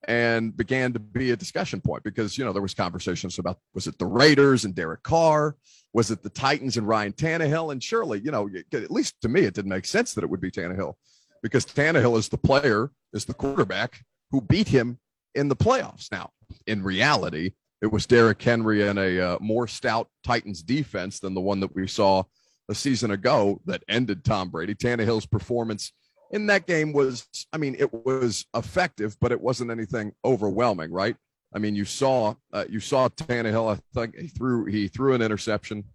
and 0.08 0.56
began 0.56 0.94
to 0.94 1.00
be 1.00 1.32
a 1.32 1.36
discussion 1.36 1.82
point 1.82 2.04
because 2.04 2.38
you 2.38 2.46
know 2.46 2.54
there 2.54 2.62
was 2.62 2.76
conversations 2.76 3.40
about 3.40 3.58
was 3.74 3.88
it 3.88 3.98
the 3.98 4.06
Raiders 4.06 4.64
and 4.64 4.76
Derek 4.76 5.02
Carr, 5.02 5.56
was 5.94 6.12
it 6.12 6.22
the 6.22 6.30
Titans 6.30 6.78
and 6.78 6.88
Ryan 6.88 7.14
Tannehill, 7.14 7.72
and 7.72 7.82
surely 7.82 8.20
you 8.20 8.30
know 8.30 8.48
at 8.74 8.92
least 8.92 9.20
to 9.24 9.28
me 9.28 9.42
it 9.42 9.56
didn't 9.56 9.72
make 9.72 9.86
sense 9.86 10.14
that 10.14 10.24
it 10.24 10.30
would 10.30 10.40
be 10.40 10.52
Tannehill 10.52 10.94
because 11.42 11.66
Tannehill 11.66 12.16
is 12.20 12.30
the 12.30 12.38
player 12.38 12.92
is 13.12 13.26
the 13.26 13.34
quarterback 13.34 14.06
who 14.30 14.40
beat 14.40 14.68
him 14.68 15.00
in 15.38 15.48
the 15.48 15.56
playoffs. 15.56 16.12
Now 16.12 16.32
in 16.66 16.84
reality, 16.84 17.52
it 17.82 17.92
was 17.92 18.06
Derrick 18.06 18.42
Henry 18.42 18.88
and 18.88 18.98
a 18.98 19.22
uh, 19.22 19.38
more 19.40 19.68
stout 19.68 20.10
Titans 20.24 20.64
defense 20.64 21.20
than 21.20 21.34
the 21.34 21.42
one 21.42 21.60
that 21.60 21.76
we 21.76 21.88
saw 21.88 22.24
a 22.70 22.76
season 22.76 23.12
ago 23.12 23.62
that 23.66 23.84
ended 23.88 24.26
Tom 24.26 24.50
Brady. 24.50 24.76
Tannehill's 24.76 25.26
performance 25.26 25.94
in 26.32 26.48
that 26.48 26.68
game 26.68 26.92
was, 26.92 27.26
I 27.54 27.58
mean, 27.58 27.76
it 27.80 27.94
was 27.94 28.46
effective, 28.56 29.16
but 29.22 29.32
it 29.32 29.40
wasn't 29.40 29.72
anything 29.72 30.12
overwhelming, 30.26 30.92
right? 30.92 31.16
I 31.54 31.60
mean, 31.60 31.76
you 31.76 31.86
saw 31.86 32.36
uh, 32.52 32.66
you 32.70 32.82
saw 32.82 33.08
Tannehill. 33.08 33.74
I 33.74 33.80
think 33.94 34.18
he 34.18 34.28
threw 34.28 34.66
he 34.66 34.90
threw 34.90 35.14
an 35.14 35.22
interception. 35.22 35.86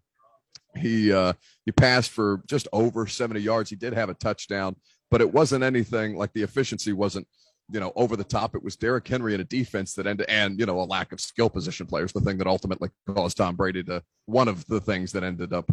He 0.74 1.12
uh, 1.12 1.35
he 1.66 1.72
passed 1.72 2.11
for 2.11 2.42
just 2.46 2.68
over 2.72 3.07
70 3.07 3.40
yards. 3.40 3.68
He 3.68 3.76
did 3.76 3.92
have 3.92 4.09
a 4.09 4.14
touchdown, 4.14 4.76
but 5.11 5.20
it 5.20 5.33
wasn't 5.33 5.62
anything 5.62 6.16
like 6.16 6.33
the 6.33 6.42
efficiency 6.42 6.94
wasn't 6.94 7.28
you 7.70 7.81
know, 7.81 7.92
over 7.96 8.16
the 8.16 8.25
top. 8.25 8.55
It 8.55 8.62
was 8.62 8.77
Derrick 8.77 9.07
Henry 9.07 9.35
in 9.35 9.40
a 9.40 9.44
defense 9.44 9.94
that 9.94 10.07
ended, 10.07 10.27
and 10.29 10.59
you 10.59 10.66
know, 10.66 10.81
a 10.81 10.83
lack 10.83 11.12
of 11.12 11.20
skill 11.20 11.51
position 11.51 11.87
players, 11.87 12.12
the 12.12 12.20
thing 12.20 12.38
that 12.38 12.46
ultimately 12.46 12.90
caused 13.07 13.37
Tom 13.37 13.57
Brady 13.57 13.83
to 13.85 14.03
one 14.27 14.48
of 14.48 14.66
the 14.66 14.81
things 14.81 15.12
that 15.12 15.25
ended 15.25 15.53
up 15.53 15.70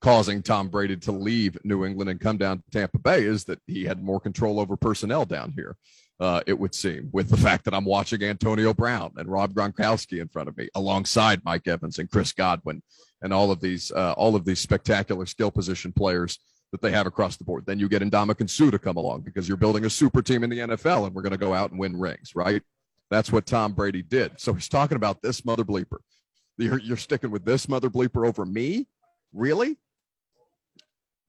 causing 0.00 0.42
Tom 0.42 0.68
Brady 0.68 0.96
to 0.98 1.12
leave 1.12 1.56
New 1.64 1.84
England 1.86 2.10
and 2.10 2.20
come 2.20 2.36
down 2.36 2.58
to 2.58 2.64
Tampa 2.70 2.98
Bay 2.98 3.24
is 3.24 3.44
that 3.44 3.58
he 3.66 3.84
had 3.84 4.02
more 4.02 4.20
control 4.20 4.60
over 4.60 4.76
personnel 4.76 5.24
down 5.24 5.52
here. 5.56 5.76
Uh, 6.20 6.40
it 6.46 6.58
would 6.58 6.74
seem, 6.74 7.08
with 7.12 7.28
the 7.28 7.36
fact 7.36 7.64
that 7.64 7.74
I'm 7.74 7.86
watching 7.86 8.22
Antonio 8.22 8.72
Brown 8.72 9.12
and 9.16 9.28
Rob 9.28 9.52
Gronkowski 9.52 10.20
in 10.20 10.28
front 10.28 10.48
of 10.48 10.56
me, 10.56 10.68
alongside 10.74 11.42
Mike 11.44 11.66
Evans 11.66 11.98
and 11.98 12.10
Chris 12.10 12.32
Godwin, 12.32 12.82
and 13.22 13.32
all 13.32 13.50
of 13.50 13.60
these, 13.60 13.90
uh, 13.90 14.12
all 14.12 14.36
of 14.36 14.44
these 14.44 14.60
spectacular 14.60 15.26
skill 15.26 15.50
position 15.50 15.92
players 15.92 16.38
that 16.74 16.82
they 16.82 16.90
have 16.90 17.06
across 17.06 17.36
the 17.36 17.44
board. 17.44 17.64
Then 17.64 17.78
you 17.78 17.88
get 17.88 18.02
Ndamukong 18.02 18.50
Suh 18.50 18.68
to 18.68 18.80
come 18.80 18.96
along 18.96 19.20
because 19.20 19.46
you're 19.46 19.56
building 19.56 19.84
a 19.84 19.90
super 19.90 20.20
team 20.20 20.42
in 20.42 20.50
the 20.50 20.58
NFL 20.58 21.06
and 21.06 21.14
we're 21.14 21.22
going 21.22 21.30
to 21.30 21.38
go 21.38 21.54
out 21.54 21.70
and 21.70 21.78
win 21.78 21.96
rings, 21.96 22.34
right? 22.34 22.62
That's 23.12 23.30
what 23.30 23.46
Tom 23.46 23.74
Brady 23.74 24.02
did. 24.02 24.40
So 24.40 24.52
he's 24.52 24.68
talking 24.68 24.96
about 24.96 25.22
this 25.22 25.44
mother 25.44 25.62
bleeper. 25.62 25.98
You're, 26.58 26.80
you're 26.80 26.96
sticking 26.96 27.30
with 27.30 27.44
this 27.44 27.68
mother 27.68 27.88
bleeper 27.88 28.26
over 28.26 28.44
me? 28.44 28.88
Really? 29.32 29.76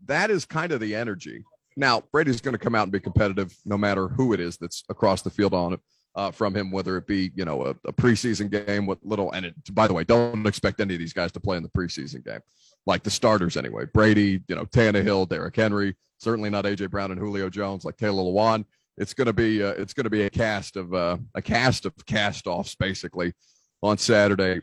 That 0.08 0.32
is 0.32 0.46
kind 0.46 0.72
of 0.72 0.80
the 0.80 0.96
energy. 0.96 1.44
Now, 1.78 2.02
Brady's 2.12 2.42
going 2.42 2.54
to 2.54 2.58
come 2.58 2.74
out 2.74 2.84
and 2.84 2.92
be 2.92 3.00
competitive 3.00 3.56
no 3.66 3.78
matter 3.78 4.08
who 4.08 4.34
it 4.34 4.40
is 4.40 4.58
that's 4.58 4.84
across 4.90 5.22
the 5.22 5.30
field 5.30 5.54
on 5.54 5.74
it. 5.74 5.80
Uh, 6.16 6.32
from 6.32 6.56
him, 6.56 6.72
whether 6.72 6.96
it 6.96 7.06
be 7.06 7.30
you 7.36 7.44
know 7.44 7.66
a, 7.66 7.72
a 7.86 7.92
preseason 7.92 8.50
game 8.50 8.86
with 8.86 8.98
little 9.04 9.34
and 9.34 9.48
it, 9.48 9.54
by 9.76 9.86
the 9.86 9.94
way, 9.94 10.06
don't 10.06 10.48
expect 10.48 10.80
any 10.80 10.94
of 10.94 11.00
these 11.00 11.12
guys 11.12 11.30
to 11.30 11.42
play 11.42 11.58
in 11.58 11.64
the 11.64 11.68
preseason 11.68 12.24
game 12.24 12.40
like 12.86 13.04
the 13.04 13.12
starters 13.12 13.58
anyway. 13.58 13.86
Brady, 13.94 14.42
you 14.48 14.56
know, 14.56 14.66
Tannehill, 14.66 15.28
Derrick 15.28 15.56
Henry, 15.56 15.96
certainly 16.20 16.50
not 16.50 16.66
AJ 16.66 16.92
Brown 16.92 17.12
and 17.12 17.20
Julio 17.20 17.50
Jones, 17.50 17.86
like 17.86 17.98
Taylor 17.98 18.24
Lewan. 18.24 18.66
It's 18.98 19.14
going 19.14 19.28
to 19.28 19.34
be 19.34 19.62
uh, 19.62 19.72
it's 19.72 19.94
going 19.94 20.06
to 20.06 20.10
be 20.10 20.24
a 20.24 20.30
cast 20.30 20.78
of 20.78 20.94
uh, 20.94 21.18
a 21.34 21.42
cast 21.42 21.86
of 21.86 21.94
cast 22.06 22.48
offs 22.48 22.76
basically 22.76 23.34
on 23.82 23.98
Saturday 23.98 24.62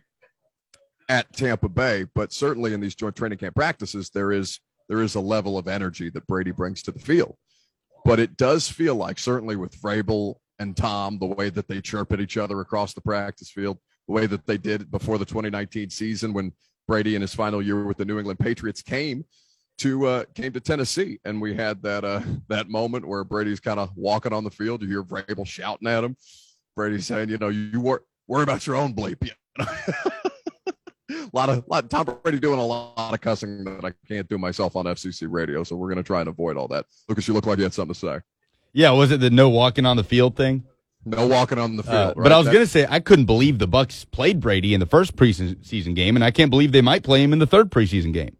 at 1.08 1.32
Tampa 1.34 1.68
Bay. 1.68 2.06
But 2.14 2.32
certainly 2.32 2.72
in 2.72 2.80
these 2.80 2.94
joint 2.94 3.16
training 3.16 3.38
camp 3.38 3.54
practices, 3.54 4.10
there 4.10 4.32
is 4.32 4.60
there 4.88 5.02
is 5.02 5.14
a 5.14 5.20
level 5.20 5.58
of 5.58 5.68
energy 5.68 6.08
that 6.10 6.26
Brady 6.26 6.50
brings 6.50 6.82
to 6.84 6.92
the 6.92 6.98
field. 6.98 7.36
But 8.04 8.18
it 8.18 8.36
does 8.36 8.68
feel 8.68 8.96
like 8.96 9.18
certainly 9.18 9.56
with 9.56 9.80
Vrabel 9.80 10.36
and 10.58 10.76
Tom, 10.76 11.18
the 11.18 11.26
way 11.26 11.50
that 11.50 11.68
they 11.68 11.80
chirp 11.80 12.12
at 12.12 12.20
each 12.20 12.36
other 12.36 12.60
across 12.60 12.94
the 12.94 13.00
practice 13.00 13.50
field, 13.50 13.78
the 14.08 14.14
way 14.14 14.26
that 14.26 14.46
they 14.46 14.58
did 14.58 14.90
before 14.90 15.18
the 15.18 15.24
2019 15.24 15.90
season 15.90 16.32
when 16.32 16.52
Brady 16.86 17.14
in 17.14 17.22
his 17.22 17.34
final 17.34 17.62
year 17.62 17.84
with 17.84 17.96
the 17.96 18.04
New 18.04 18.18
England 18.18 18.38
Patriots 18.38 18.82
came 18.82 19.24
to 19.78 20.06
uh, 20.06 20.24
came 20.34 20.52
to 20.52 20.60
Tennessee, 20.60 21.18
and 21.24 21.40
we 21.40 21.54
had 21.54 21.82
that 21.82 22.04
uh, 22.04 22.20
that 22.48 22.68
moment 22.68 23.06
where 23.06 23.24
Brady's 23.24 23.60
kind 23.60 23.80
of 23.80 23.90
walking 23.96 24.32
on 24.32 24.44
the 24.44 24.50
field. 24.50 24.82
You 24.82 24.88
hear 24.88 25.02
Vrabel 25.02 25.46
shouting 25.46 25.88
at 25.88 26.04
him. 26.04 26.16
Brady 26.76 27.00
saying, 27.00 27.28
"You 27.30 27.38
know, 27.38 27.48
you 27.48 27.80
wor- 27.80 28.04
worry 28.26 28.42
about 28.42 28.66
your 28.66 28.76
own 28.76 28.94
bleep." 28.94 29.28
a 29.58 31.30
lot 31.32 31.48
of 31.48 31.64
lot, 31.66 31.90
Tom 31.90 32.18
Brady 32.22 32.38
doing 32.38 32.58
a 32.58 32.64
lot 32.64 33.12
of 33.12 33.20
cussing 33.20 33.64
that 33.64 33.84
I 33.84 33.92
can't 34.06 34.28
do 34.28 34.38
myself 34.38 34.76
on 34.76 34.84
FCC 34.86 35.26
radio, 35.28 35.64
so 35.64 35.76
we're 35.76 35.88
going 35.88 35.96
to 35.96 36.02
try 36.02 36.20
and 36.20 36.28
avoid 36.28 36.56
all 36.56 36.68
that. 36.68 36.86
Lucas, 37.08 37.26
you 37.28 37.34
look 37.34 37.46
like 37.46 37.58
you 37.58 37.64
had 37.64 37.74
something 37.74 37.94
to 37.94 37.98
say. 37.98 38.20
Yeah, 38.72 38.90
was 38.92 39.10
it 39.10 39.20
the 39.20 39.30
no 39.30 39.48
walking 39.50 39.84
on 39.84 39.96
the 39.96 40.04
field 40.04 40.36
thing? 40.36 40.64
No 41.04 41.26
walking 41.26 41.58
on 41.58 41.76
the 41.76 41.82
field. 41.82 41.94
Uh, 41.94 42.12
right? 42.16 42.22
But 42.24 42.32
I 42.32 42.38
was 42.38 42.46
going 42.46 42.60
to 42.60 42.66
say 42.66 42.86
I 42.88 43.00
couldn't 43.00 43.24
believe 43.24 43.58
the 43.58 43.66
Bucks 43.66 44.04
played 44.04 44.40
Brady 44.40 44.72
in 44.72 44.80
the 44.80 44.86
first 44.86 45.16
preseason 45.16 45.94
game, 45.94 46.16
and 46.16 46.24
I 46.24 46.30
can't 46.30 46.50
believe 46.50 46.72
they 46.72 46.80
might 46.80 47.02
play 47.02 47.22
him 47.22 47.32
in 47.32 47.38
the 47.38 47.46
third 47.46 47.70
preseason 47.70 48.12
game. 48.12 48.36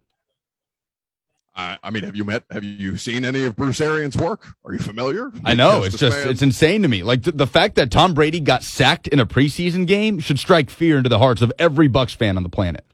I, 1.54 1.78
I 1.82 1.90
mean, 1.90 2.04
have 2.04 2.16
you 2.16 2.24
met? 2.24 2.44
Have 2.50 2.64
you 2.64 2.96
seen 2.96 3.24
any 3.24 3.44
of 3.44 3.56
Bruce 3.56 3.80
Arians' 3.80 4.16
work? 4.16 4.54
Are 4.64 4.72
you 4.72 4.78
familiar? 4.78 5.30
I 5.44 5.54
know 5.54 5.82
it's 5.82 5.98
just 5.98 6.16
it's 6.26 6.40
insane 6.40 6.82
to 6.82 6.88
me. 6.88 7.02
Like 7.02 7.24
the, 7.24 7.32
the 7.32 7.46
fact 7.46 7.74
that 7.74 7.90
Tom 7.90 8.14
Brady 8.14 8.40
got 8.40 8.62
sacked 8.62 9.06
in 9.06 9.18
a 9.18 9.26
preseason 9.26 9.86
game 9.86 10.18
should 10.18 10.38
strike 10.38 10.70
fear 10.70 10.96
into 10.96 11.10
the 11.10 11.18
hearts 11.18 11.42
of 11.42 11.52
every 11.58 11.88
Bucks 11.88 12.14
fan 12.14 12.38
on 12.38 12.42
the 12.42 12.48
planet. 12.48 12.86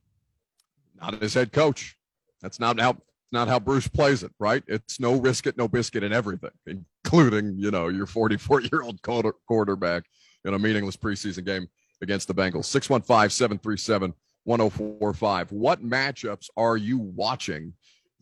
Not 1.01 1.21
his 1.23 1.35
head 1.35 1.53
coach. 1.53 1.97
That's 2.41 2.59
not 2.59 2.81
how 2.81 2.97
not 3.33 3.49
how 3.49 3.59
Bruce 3.59 3.89
plays 3.89 4.23
it, 4.23 4.33
right? 4.39 4.63
It's 4.67 4.99
no 4.99 5.15
risk 5.15 5.47
it, 5.47 5.57
no 5.57 5.69
biscuit 5.69 6.03
in 6.03 6.13
everything, 6.13 6.51
including, 6.67 7.57
you 7.59 7.71
know, 7.71 7.89
your 7.89 8.07
44 8.07 8.63
year 8.63 8.83
old 8.83 9.01
quarterback 9.03 10.05
in 10.45 10.55
a 10.55 10.59
meaningless 10.59 10.97
preseason 10.97 11.45
game 11.45 11.69
against 12.01 12.29
the 12.29 12.35
Bengals. 12.35 12.67
615 12.67 13.31
737 13.31 14.15
1045. 14.45 15.53
What 15.53 15.85
matchups 15.85 16.49
are 16.57 16.77
you 16.77 16.99
watching 16.99 17.75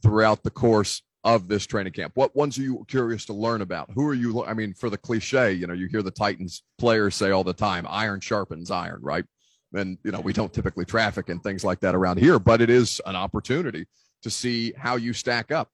throughout 0.02 0.42
the 0.42 0.50
course 0.50 1.02
of 1.22 1.46
this 1.46 1.66
training 1.66 1.92
camp? 1.92 2.12
What 2.14 2.34
ones 2.34 2.58
are 2.58 2.62
you 2.62 2.84
curious 2.88 3.24
to 3.26 3.32
learn 3.32 3.60
about? 3.60 3.90
Who 3.94 4.06
are 4.08 4.14
you? 4.14 4.44
I 4.44 4.54
mean, 4.54 4.74
for 4.74 4.90
the 4.90 4.98
cliche, 4.98 5.52
you 5.52 5.66
know, 5.66 5.74
you 5.74 5.86
hear 5.86 6.02
the 6.02 6.10
Titans 6.10 6.62
players 6.78 7.14
say 7.14 7.30
all 7.30 7.44
the 7.44 7.52
time, 7.52 7.86
iron 7.88 8.20
sharpens 8.20 8.70
iron, 8.70 9.00
right? 9.02 9.24
And, 9.72 9.98
you 10.04 10.10
know, 10.10 10.20
we 10.20 10.32
don't 10.32 10.52
typically 10.52 10.84
traffic 10.84 11.28
and 11.28 11.42
things 11.42 11.64
like 11.64 11.80
that 11.80 11.94
around 11.94 12.18
here, 12.18 12.38
but 12.38 12.60
it 12.60 12.70
is 12.70 13.00
an 13.04 13.16
opportunity 13.16 13.86
to 14.26 14.30
see 14.30 14.72
how 14.76 14.96
you 14.96 15.12
stack 15.12 15.52
up. 15.52 15.70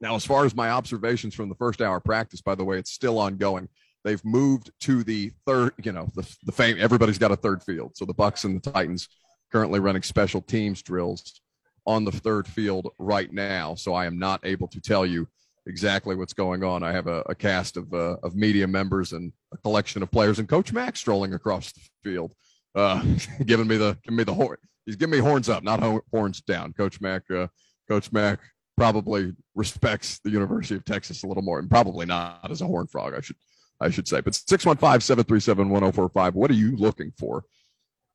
Now, 0.00 0.14
as 0.14 0.24
far 0.24 0.44
as 0.44 0.54
my 0.54 0.70
observations 0.70 1.34
from 1.34 1.48
the 1.48 1.56
first 1.56 1.82
hour 1.82 1.98
practice, 1.98 2.40
by 2.40 2.54
the 2.54 2.64
way, 2.64 2.78
it's 2.78 2.92
still 2.92 3.18
ongoing. 3.18 3.68
They've 4.04 4.24
moved 4.24 4.70
to 4.82 5.02
the 5.02 5.32
third, 5.44 5.72
you 5.82 5.90
know, 5.90 6.08
the, 6.14 6.36
the 6.44 6.52
fame, 6.52 6.76
everybody's 6.78 7.18
got 7.18 7.32
a 7.32 7.36
third 7.36 7.60
field. 7.64 7.96
So 7.96 8.04
the 8.04 8.14
Bucks 8.14 8.44
and 8.44 8.62
the 8.62 8.70
Titans 8.70 9.08
currently 9.50 9.80
running 9.80 10.02
special 10.02 10.40
teams 10.40 10.80
drills 10.80 11.40
on 11.86 12.04
the 12.04 12.12
third 12.12 12.46
field 12.46 12.86
right 13.00 13.32
now. 13.32 13.74
So 13.74 13.94
I 13.94 14.06
am 14.06 14.16
not 14.16 14.40
able 14.44 14.68
to 14.68 14.80
tell 14.80 15.04
you 15.04 15.26
exactly 15.66 16.14
what's 16.14 16.32
going 16.32 16.62
on. 16.62 16.84
I 16.84 16.92
have 16.92 17.08
a, 17.08 17.24
a 17.26 17.34
cast 17.34 17.76
of, 17.76 17.92
uh, 17.92 18.18
of 18.22 18.36
media 18.36 18.68
members 18.68 19.12
and 19.12 19.32
a 19.52 19.56
collection 19.56 20.04
of 20.04 20.12
players 20.12 20.38
and 20.38 20.48
Coach 20.48 20.72
Mack 20.72 20.96
strolling 20.96 21.34
across 21.34 21.72
the 21.72 21.80
field, 22.04 22.32
uh, 22.76 23.02
giving 23.44 23.66
me 23.66 23.76
the, 23.76 23.98
giving 24.04 24.18
me 24.18 24.22
the 24.22 24.34
horn. 24.34 24.58
He's 24.86 24.96
giving 24.96 25.18
me 25.18 25.18
horns 25.18 25.48
up, 25.48 25.64
not 25.64 25.82
horns 26.12 26.40
down. 26.40 26.72
Coach 26.72 27.00
Mack, 27.00 27.30
uh, 27.30 27.48
Coach 27.88 28.12
Mack 28.12 28.38
probably 28.76 29.32
respects 29.54 30.18
the 30.20 30.30
University 30.30 30.76
of 30.76 30.84
Texas 30.84 31.24
a 31.24 31.26
little 31.26 31.42
more, 31.42 31.58
and 31.58 31.68
probably 31.68 32.06
not 32.06 32.48
as 32.50 32.62
a 32.62 32.66
horn 32.66 32.86
frog, 32.86 33.14
I 33.14 33.20
should 33.20 33.36
I 33.80 33.90
should 33.90 34.08
say. 34.08 34.20
But 34.20 34.32
615-737-1045, 34.32 36.34
what 36.34 36.50
are 36.50 36.54
you 36.54 36.74
looking 36.76 37.12
for 37.18 37.44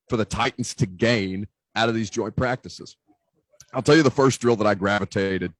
for 0.10 0.18
the 0.18 0.26
Titans 0.26 0.74
to 0.76 0.86
gain 0.86 1.48
out 1.76 1.90
of 1.90 1.96
these 1.96 2.10
joint 2.10 2.36
practices? 2.36 2.98
I'll 3.74 3.82
tell 3.82 3.96
you 3.96 4.04
the 4.04 4.12
first 4.12 4.42
drill 4.42 4.58
that 4.58 4.68
I 4.68 4.76
gravitated 4.76 5.54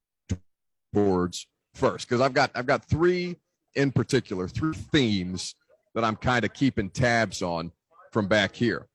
towards 0.92 1.46
first, 1.74 2.06
because 2.08 2.20
I've 2.20 2.34
got 2.34 2.50
I've 2.54 2.66
got 2.66 2.84
three 2.84 3.36
in 3.74 3.92
particular, 3.92 4.46
three 4.46 4.74
themes 4.74 5.54
that 5.94 6.04
I'm 6.04 6.16
kind 6.16 6.44
of 6.44 6.52
keeping 6.52 6.90
tabs 6.90 7.40
on 7.42 7.72
from 8.12 8.28
back 8.28 8.54
here 8.54 8.88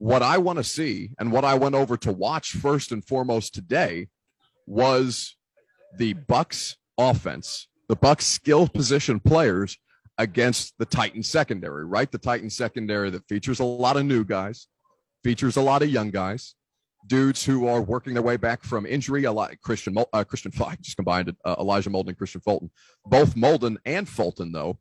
what 0.00 0.22
I 0.22 0.38
want 0.38 0.56
to 0.56 0.64
see 0.64 1.10
and 1.18 1.30
what 1.30 1.44
I 1.44 1.54
went 1.54 1.74
over 1.74 1.94
to 1.98 2.10
watch 2.10 2.52
first 2.52 2.90
and 2.90 3.04
foremost 3.04 3.52
today 3.54 4.08
was 4.66 5.36
the 5.98 6.14
Bucks 6.14 6.78
offense, 6.96 7.68
the 7.86 7.96
Bucks 7.96 8.26
skill 8.26 8.66
position 8.66 9.20
players 9.20 9.76
against 10.16 10.72
the 10.78 10.86
Titan 10.86 11.22
secondary, 11.22 11.84
right? 11.84 12.10
The 12.10 12.16
Titan 12.16 12.48
secondary 12.48 13.10
that 13.10 13.28
features 13.28 13.60
a 13.60 13.64
lot 13.64 13.98
of 13.98 14.06
new 14.06 14.24
guys, 14.24 14.68
features 15.22 15.58
a 15.58 15.62
lot 15.62 15.82
of 15.82 15.90
young 15.90 16.10
guys, 16.10 16.54
dudes 17.06 17.44
who 17.44 17.68
are 17.68 17.82
working 17.82 18.14
their 18.14 18.22
way 18.22 18.38
back 18.38 18.62
from 18.62 18.86
injury. 18.86 19.24
A 19.24 19.32
lot 19.32 19.52
Christian 19.60 19.98
uh, 20.14 20.24
Christian 20.24 20.50
I 20.66 20.76
just 20.80 20.96
combined 20.96 21.30
uh, 21.44 21.56
Elijah 21.58 21.90
Molden, 21.90 22.16
Kristian 22.16 22.42
Fulton, 22.42 22.70
both 23.04 23.34
Molden 23.34 23.76
and 23.84 24.08
Fulton 24.08 24.50
though, 24.50 24.78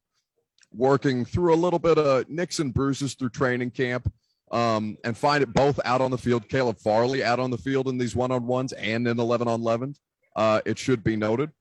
working 0.71 1.25
through 1.25 1.53
a 1.53 1.57
little 1.57 1.79
bit 1.79 1.97
of 1.97 2.29
nicks 2.29 2.59
and 2.59 2.73
bruises 2.73 3.15
through 3.15 3.31
training 3.31 3.71
camp 3.71 4.09
um, 4.51 4.97
and 5.03 5.17
find 5.17 5.43
it 5.43 5.53
both 5.53 5.79
out 5.85 6.01
on 6.01 6.11
the 6.11 6.17
field. 6.17 6.49
Caleb 6.49 6.79
Farley 6.79 7.23
out 7.23 7.39
on 7.39 7.51
the 7.51 7.57
field 7.57 7.87
in 7.87 7.97
these 7.97 8.15
one 8.15 8.31
on 8.31 8.47
ones 8.47 8.73
and 8.73 9.07
in 9.07 9.19
11 9.19 9.47
on 9.47 9.61
11. 9.61 9.95
Uh, 10.35 10.61
it 10.65 10.77
should 10.77 11.03
be 11.03 11.15
noted. 11.15 11.51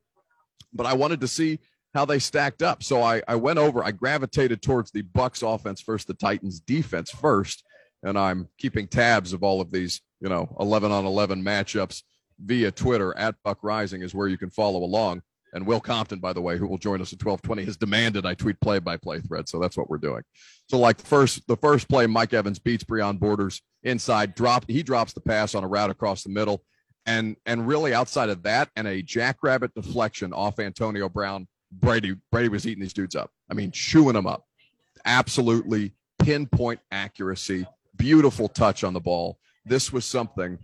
But 0.73 0.87
I 0.87 0.95
wanted 0.95 1.21
to 1.21 1.29
see 1.29 1.59
how 1.95 2.05
they 2.05 2.19
stacked 2.19 2.63
up. 2.63 2.83
So 2.83 3.03
I, 3.03 3.23
I 3.27 3.37
went 3.37 3.59
over, 3.59 3.83
I 3.83 3.91
gravitated 3.91 4.63
towards 4.63 4.91
the 4.91 5.03
Bucks 5.03 5.43
offense 5.43 5.81
first, 5.81 6.07
the 6.07 6.15
Titans 6.15 6.61
defense 6.61 7.11
first. 7.11 7.65
And 8.03 8.19
I'm 8.19 8.49
keeping 8.59 8.87
tabs 8.87 9.33
of 9.33 9.43
all 9.43 9.61
of 9.61 9.73
these, 9.73 10.01
you 10.21 10.29
know, 10.29 10.55
11 10.61 10.93
on 10.93 11.05
11 11.05 11.43
matchups 11.43 12.03
via 12.39 12.71
Twitter 12.71 13.17
at 13.17 13.35
Buck 13.43 13.63
Reising 13.63 14.03
is 14.03 14.15
where 14.15 14.29
you 14.29 14.39
can 14.39 14.51
follow 14.51 14.85
along. 14.85 15.23
And 15.53 15.67
Will 15.67 15.81
Compton, 15.81 16.19
by 16.19 16.33
the 16.33 16.41
way, 16.41 16.59
who 16.59 16.67
will 16.67 16.79
join 16.79 17.01
us 17.01 17.13
at 17.13 17.25
1220, 17.25 17.65
has 17.65 17.77
demanded 17.77 18.27
I 18.27 18.35
tweet 18.35 18.61
play 18.61 18.79
by 18.79 18.97
play 18.97 19.21
thread. 19.21 19.49
So 19.49 19.59
that's 19.59 19.77
what 19.77 19.89
we're 19.89 19.99
doing. 19.99 20.23
So 20.69 20.79
like 20.79 21.01
first 21.01 21.47
the 21.47 21.57
first 21.57 21.89
play, 21.89 22.07
Mike 22.07 22.35
Evans 22.35 22.59
beats 22.59 22.85
Breon 22.85 23.19
Borders 23.19 23.63
inside, 23.83 24.35
drop 24.35 24.65
he 24.69 24.83
drops 24.83 25.13
the 25.13 25.21
pass 25.21 25.55
on 25.55 25.65
a 25.65 25.69
route 25.69 25.91
across 25.91 26.23
the 26.23 26.31
middle. 26.31 26.63
And 27.07 27.37
and 27.47 27.67
really 27.67 27.95
outside 27.95 28.29
of 28.29 28.43
that 28.43 28.69
and 28.77 28.87
a 28.87 29.03
jackrabbit 29.03 29.75
deflection 29.75 30.33
off 30.33 30.59
Antonio 30.59 31.09
Brown, 31.09 31.49
Brady 31.73 32.17
Brady 32.31 32.49
was 32.49 32.67
eating 32.67 32.83
these 32.83 32.93
dudes 32.93 33.17
up. 33.17 33.31
I 33.51 33.55
mean, 33.55 33.71
chewing 33.71 34.15
them 34.15 34.27
up. 34.27 34.45
Absolutely 35.05 35.95
pinpoint 36.19 36.81
accuracy, 36.91 37.67
beautiful 37.97 38.49
touch 38.49 38.85
on 38.85 38.93
the 38.93 39.01
ball. 39.01 39.39
This 39.65 39.93
was 39.93 40.05
something 40.05 40.59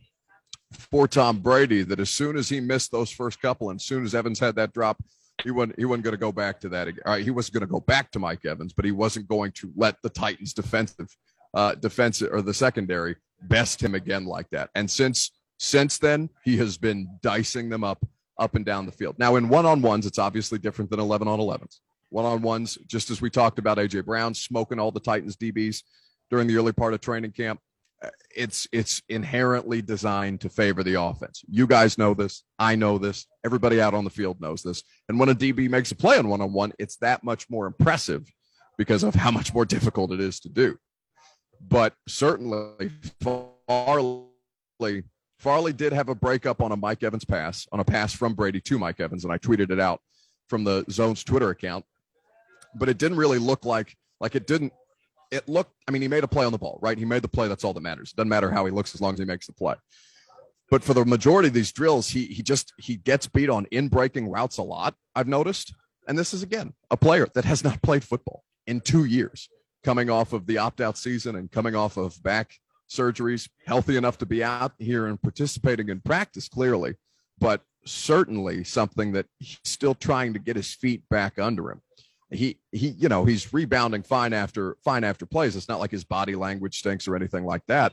for 0.77 1.09
Tom 1.09 1.39
Brady 1.39 1.83
that 1.83 2.01
as 2.01 2.11
soon 2.11 2.37
as 2.37 2.49
he 2.49 2.61
missed 2.61 2.93
those 2.93 3.11
first 3.11 3.41
couple, 3.41 3.71
and 3.71 3.81
as 3.81 3.85
soon 3.85 4.05
as 4.05 4.15
Evans 4.15 4.39
had 4.39 4.57
that 4.57 4.73
drop 4.73 5.03
he 5.43 5.51
wasn't 5.51 5.79
he 5.79 5.85
wasn't 5.85 6.05
going 6.05 6.13
to 6.13 6.19
go 6.19 6.33
back 6.33 6.61
to 6.61 6.69
that. 6.71 6.89
Right, 7.07 7.25
he 7.25 7.31
wasn't 7.31 7.55
going 7.55 7.67
to 7.67 7.73
go 7.73 7.81
back 7.81 8.11
to 8.13 8.19
Mike 8.19 8.45
Evans, 8.45 8.73
but 8.73 8.85
he 8.85 8.93
wasn't 8.93 9.29
going 9.29 9.53
to 9.53 9.73
let 9.75 10.01
the 10.03 10.11
Titans 10.11 10.55
defensive 10.55 11.09
uh, 11.55 11.75
defensive 11.75 12.33
or 12.33 12.43
the 12.43 12.55
secondary 12.55 13.17
best 13.43 13.83
him 13.83 13.95
again 13.95 14.27
like 14.27 14.49
that. 14.51 14.71
And 14.75 14.91
since 14.91 15.33
since 15.59 15.99
then, 15.99 16.31
he 16.45 16.57
has 16.59 16.79
been 16.79 17.09
dicing 17.23 17.69
them 17.69 17.85
up 17.85 18.05
up 18.39 18.55
and 18.55 18.65
down 18.65 18.87
the 18.87 18.93
field. 18.93 19.17
Now, 19.19 19.37
in 19.37 19.49
one 19.49 19.67
on 19.67 19.83
ones, 19.83 20.07
it's 20.07 20.19
obviously 20.19 20.59
different 20.59 20.91
than 20.91 21.01
11 21.01 21.29
on 21.29 21.39
11s. 21.39 21.79
One 22.11 22.25
on 22.25 22.43
ones, 22.43 22.77
just 22.87 23.11
as 23.11 23.21
we 23.21 23.31
talked 23.31 23.59
about 23.59 23.79
AJ 23.79 24.05
Brown 24.05 24.35
smoking 24.35 24.79
all 24.79 24.91
the 24.91 25.01
Titans 25.01 25.37
DBs 25.37 25.83
during 26.31 26.49
the 26.49 26.57
early 26.57 26.73
part 26.73 26.95
of 26.95 27.01
training 27.01 27.33
camp, 27.33 27.61
uh, 27.61 27.74
it's 28.37 28.67
it's 28.73 29.03
inherently 29.09 29.83
designed 29.83 30.41
to 30.41 30.49
favor 30.49 30.83
the 30.83 31.01
offense. 31.01 31.45
You 31.49 31.67
guys 31.67 31.99
know 31.99 32.15
this. 32.15 32.45
I 32.59 32.75
know 32.75 32.99
this. 32.99 33.27
Everybody 33.45 33.81
out 33.81 33.95
on 33.95 34.05
the 34.05 34.11
field 34.11 34.41
knows 34.41 34.63
this. 34.63 34.83
And 35.09 35.19
when 35.19 35.29
a 35.29 35.35
DB 35.35 35.69
makes 35.69 35.93
a 35.93 35.97
play 35.97 36.19
on 36.19 36.29
one 36.29 36.41
on 36.41 36.53
one, 36.53 36.73
it's 36.79 36.97
that 36.97 37.25
much 37.25 37.49
more 37.51 37.67
impressive 37.67 38.27
because 38.77 39.03
of 39.03 39.15
how 39.15 39.31
much 39.31 39.55
more 39.55 39.65
difficult 39.65 40.13
it 40.13 40.21
is 40.21 40.41
to 40.41 40.49
do. 40.49 40.77
But 41.61 41.95
certainly, 42.09 42.91
Farley 43.23 45.05
Farley 45.39 45.73
did 45.73 45.93
have 45.93 46.09
a 46.09 46.15
breakup 46.15 46.61
on 46.63 46.73
a 46.73 46.77
Mike 46.77 47.03
Evans 47.03 47.25
pass, 47.25 47.67
on 47.73 47.81
a 47.81 47.85
pass 47.85 48.15
from 48.15 48.35
Brady 48.35 48.61
to 48.63 48.79
Mike 48.79 49.01
Evans, 49.01 49.25
and 49.25 49.33
I 49.33 49.39
tweeted 49.39 49.71
it 49.71 49.81
out 49.81 50.01
from 50.49 50.65
the 50.65 50.85
Zone's 50.91 51.23
Twitter 51.25 51.51
account. 51.51 51.85
But 52.75 52.89
it 52.89 52.99
didn't 52.99 53.19
really 53.19 53.39
look 53.39 53.65
like 53.65 53.95
like 54.21 54.35
it 54.35 54.47
didn't. 54.47 54.73
It 55.35 55.49
looked. 55.49 55.73
I 55.89 55.91
mean, 55.91 56.01
he 56.01 56.09
made 56.09 56.23
a 56.23 56.29
play 56.29 56.45
on 56.45 56.53
the 56.53 56.59
ball, 56.59 56.79
right? 56.81 56.97
He 56.97 57.05
made 57.05 57.23
the 57.23 57.29
play. 57.29 57.49
That's 57.49 57.65
all 57.65 57.73
that 57.73 57.83
matters. 57.83 58.13
Doesn't 58.13 58.29
matter 58.29 58.51
how 58.51 58.65
he 58.67 58.71
looks 58.71 58.95
as 58.95 59.01
long 59.01 59.15
as 59.15 59.19
he 59.19 59.25
makes 59.25 59.47
the 59.47 59.53
play. 59.53 59.75
But 60.71 60.85
for 60.85 60.95
the 60.95 61.05
majority 61.05 61.49
of 61.49 61.55
these 61.55 61.73
drills, 61.73 62.09
he 62.09 62.27
he 62.27 62.43
just 62.43 62.73
he 62.79 62.97
gets 62.97 63.27
beat 63.27 63.51
on 63.51 63.67
in 63.73 63.89
breaking 63.89 64.29
routes 64.29 64.59
a 64.59 64.63
lot. 64.63 64.95
I've 65.15 65.29
noticed, 65.29 65.75
and 66.07 66.17
this 66.17 66.33
is 66.33 66.43
again 66.43 66.73
a 66.91 66.97
player 66.97 67.27
that 67.35 67.45
has 67.45 67.65
not 67.65 67.83
played 67.83 68.05
football 68.05 68.45
in 68.67 68.81
two 68.81 69.05
years, 69.05 69.49
coming 69.83 70.09
off 70.09 70.33
of 70.33 70.47
the 70.47 70.59
opt 70.59 70.81
out 70.81 70.97
season 70.97 71.37
and 71.37 71.51
coming 71.51 71.75
off 71.75 71.97
of 71.97 72.23
back 72.23 72.55
surgeries, 72.89 73.49
healthy 73.67 73.97
enough 73.97 74.19
to 74.19 74.27
be 74.27 74.45
out 74.45 74.73
here 74.79 75.07
and 75.07 75.21
participating 75.21 75.89
in 75.89 76.01
practice, 76.01 76.49
clearly, 76.49 76.95
but 77.39 77.63
certainly 77.85 78.65
something 78.65 79.13
that 79.13 79.27
he's 79.39 79.59
still 79.65 79.95
trying 79.95 80.33
to 80.33 80.39
get 80.39 80.57
his 80.57 80.73
feet 80.73 81.03
back 81.11 81.39
under 81.39 81.71
him. 81.71 81.83
He 82.31 82.59
he, 82.73 82.89
you 82.89 83.09
know, 83.09 83.25
he's 83.25 83.53
rebounding 83.53 84.03
fine 84.03 84.33
after 84.33 84.77
fine 84.85 85.05
after 85.05 85.27
plays. 85.27 85.57
It's 85.57 85.69
not 85.69 85.81
like 85.81 85.91
his 85.91 86.05
body 86.05 86.35
language 86.35 86.79
stinks 86.79 87.07
or 87.07 87.17
anything 87.17 87.45
like 87.45 87.63
that. 87.69 87.93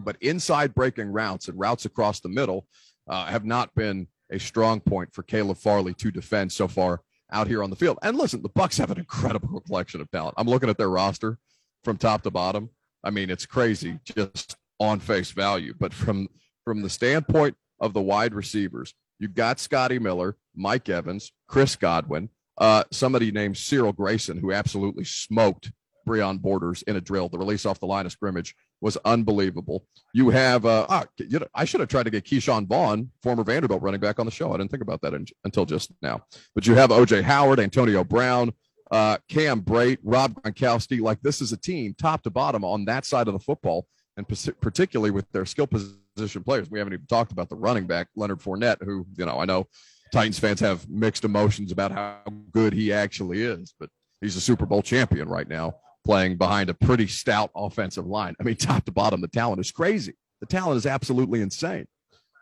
But 0.00 0.16
inside 0.20 0.74
breaking 0.74 1.12
routes 1.12 1.48
and 1.48 1.58
routes 1.58 1.84
across 1.84 2.20
the 2.20 2.28
middle 2.28 2.66
uh, 3.08 3.26
have 3.26 3.44
not 3.44 3.74
been 3.74 4.08
a 4.30 4.38
strong 4.38 4.80
point 4.80 5.12
for 5.12 5.22
Caleb 5.22 5.58
Farley 5.58 5.94
to 5.94 6.10
defend 6.10 6.52
so 6.52 6.68
far 6.68 7.00
out 7.32 7.46
here 7.46 7.62
on 7.62 7.70
the 7.70 7.76
field. 7.76 7.98
And 8.02 8.16
listen, 8.16 8.42
the 8.42 8.48
Bucks 8.48 8.78
have 8.78 8.90
an 8.90 8.98
incredible 8.98 9.60
collection 9.66 10.00
of 10.00 10.10
talent. 10.10 10.34
I'm 10.36 10.48
looking 10.48 10.68
at 10.68 10.78
their 10.78 10.90
roster 10.90 11.38
from 11.84 11.96
top 11.96 12.22
to 12.22 12.30
bottom. 12.30 12.70
I 13.04 13.10
mean, 13.10 13.30
it's 13.30 13.46
crazy 13.46 13.98
just 14.04 14.56
on 14.80 15.00
face 15.00 15.30
value. 15.30 15.74
But 15.78 15.92
from 15.92 16.28
from 16.64 16.82
the 16.82 16.90
standpoint 16.90 17.56
of 17.80 17.94
the 17.94 18.02
wide 18.02 18.34
receivers, 18.34 18.94
you've 19.18 19.34
got 19.34 19.58
Scotty 19.58 19.98
Miller, 19.98 20.36
Mike 20.54 20.88
Evans, 20.88 21.32
Chris 21.46 21.76
Godwin, 21.76 22.28
uh, 22.58 22.84
somebody 22.90 23.30
named 23.30 23.56
Cyril 23.56 23.92
Grayson, 23.92 24.38
who 24.38 24.52
absolutely 24.52 25.04
smoked 25.04 25.72
Breon 26.06 26.40
Borders 26.40 26.82
in 26.82 26.96
a 26.96 27.00
drill. 27.00 27.28
The 27.28 27.38
release 27.38 27.66
off 27.66 27.80
the 27.80 27.86
line 27.86 28.06
of 28.06 28.12
scrimmage 28.12 28.54
was 28.80 28.96
unbelievable. 29.04 29.86
You 30.14 30.30
have, 30.30 30.64
uh, 30.64 30.86
ah, 30.88 31.04
you 31.18 31.38
know, 31.38 31.46
I 31.54 31.64
should 31.64 31.80
have 31.80 31.88
tried 31.88 32.04
to 32.04 32.10
get 32.10 32.24
Ke'Shawn 32.24 32.66
Vaughn, 32.66 33.10
former 33.22 33.44
Vanderbilt 33.44 33.82
running 33.82 34.00
back, 34.00 34.18
on 34.18 34.26
the 34.26 34.32
show. 34.32 34.52
I 34.52 34.56
didn't 34.56 34.70
think 34.70 34.82
about 34.82 35.02
that 35.02 35.14
in, 35.14 35.26
until 35.44 35.66
just 35.66 35.92
now. 36.00 36.22
But 36.54 36.66
you 36.66 36.74
have 36.74 36.90
OJ 36.90 37.22
Howard, 37.22 37.60
Antonio 37.60 38.04
Brown, 38.04 38.52
uh, 38.90 39.18
Cam 39.28 39.60
Brate, 39.60 39.98
Rob 40.02 40.34
Gronkowski. 40.34 41.00
Like 41.00 41.20
this 41.20 41.40
is 41.40 41.52
a 41.52 41.56
team 41.56 41.94
top 41.98 42.22
to 42.22 42.30
bottom 42.30 42.64
on 42.64 42.84
that 42.86 43.04
side 43.04 43.28
of 43.28 43.34
the 43.34 43.40
football, 43.40 43.86
and 44.16 44.26
particularly 44.60 45.10
with 45.10 45.30
their 45.32 45.44
skill 45.44 45.66
position 45.66 46.42
players. 46.42 46.70
We 46.70 46.78
haven't 46.78 46.94
even 46.94 47.06
talked 47.06 47.32
about 47.32 47.48
the 47.48 47.56
running 47.56 47.86
back 47.86 48.08
Leonard 48.16 48.40
Fournette, 48.40 48.82
who 48.82 49.06
you 49.16 49.26
know 49.26 49.38
I 49.38 49.44
know 49.44 49.66
Titans 50.12 50.38
fans 50.38 50.60
have 50.60 50.88
mixed 50.88 51.24
emotions 51.24 51.72
about 51.72 51.92
how 51.92 52.18
good 52.52 52.72
he 52.72 52.92
actually 52.92 53.42
is, 53.42 53.74
but 53.78 53.90
he's 54.20 54.36
a 54.36 54.40
Super 54.40 54.66
Bowl 54.66 54.82
champion 54.82 55.28
right 55.28 55.48
now, 55.48 55.76
playing 56.04 56.36
behind 56.36 56.70
a 56.70 56.74
pretty 56.74 57.06
stout 57.06 57.50
offensive 57.54 58.06
line. 58.06 58.34
I 58.40 58.44
mean, 58.44 58.56
top 58.56 58.84
to 58.86 58.92
bottom, 58.92 59.20
the 59.20 59.28
talent 59.28 59.60
is 59.60 59.70
crazy. 59.70 60.14
The 60.40 60.46
talent 60.46 60.78
is 60.78 60.86
absolutely 60.86 61.40
insane. 61.40 61.86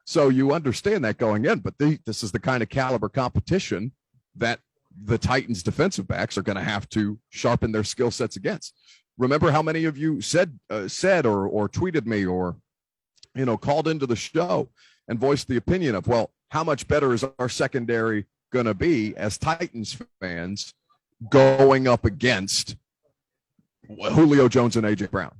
So 0.05 0.29
you 0.29 0.52
understand 0.52 1.05
that 1.05 1.18
going 1.18 1.46
in, 1.46 1.61
but 1.61 1.76
the, 1.79 1.98
this 2.07 2.22
is 2.22 2.31
the 2.31 2.38
kind 2.38 2.62
of 2.62 2.68
caliber 2.68 3.09
competition 3.09 3.92
that 4.37 4.61
the 5.05 5.18
Titans 5.18 5.62
defensive 5.62 6.07
backs 6.07 6.38
are 6.38 6.42
going 6.42 6.57
to 6.57 6.62
have 6.62 6.88
to 6.90 7.18
sharpen 7.31 7.72
their 7.72 7.85
skill 7.85 8.11
sets 8.11 8.37
against. 8.37 8.74
Remember 9.18 9.50
how 9.50 9.62
many 9.62 9.85
of 9.85 9.96
you 9.96 10.20
said 10.20 10.59
uh, 10.70 10.88
said 10.88 11.26
or 11.26 11.48
or 11.48 11.68
tweeted 11.68 12.07
me 12.07 12.24
or 12.24 12.57
you 13.35 13.44
know 13.44 13.57
called 13.57 13.88
into 13.88 14.07
the 14.07 14.16
show 14.16 14.70
and 15.08 15.18
voiced 15.18 15.48
the 15.48 15.56
opinion 15.56 15.94
of 15.94 16.06
well 16.06 16.30
how 16.50 16.62
much 16.62 16.86
better 16.88 17.12
is 17.12 17.24
our 17.38 17.48
secondary 17.48 18.26
going 18.52 18.66
to 18.66 18.74
be 18.74 19.16
as 19.16 19.38
Titans 19.38 19.96
fans 20.20 20.74
going 21.30 21.88
up 21.88 22.04
against 22.04 22.76
Julio 23.88 24.48
Jones 24.48 24.76
and 24.76 24.86
AJ 24.86 25.10
Brown 25.10 25.34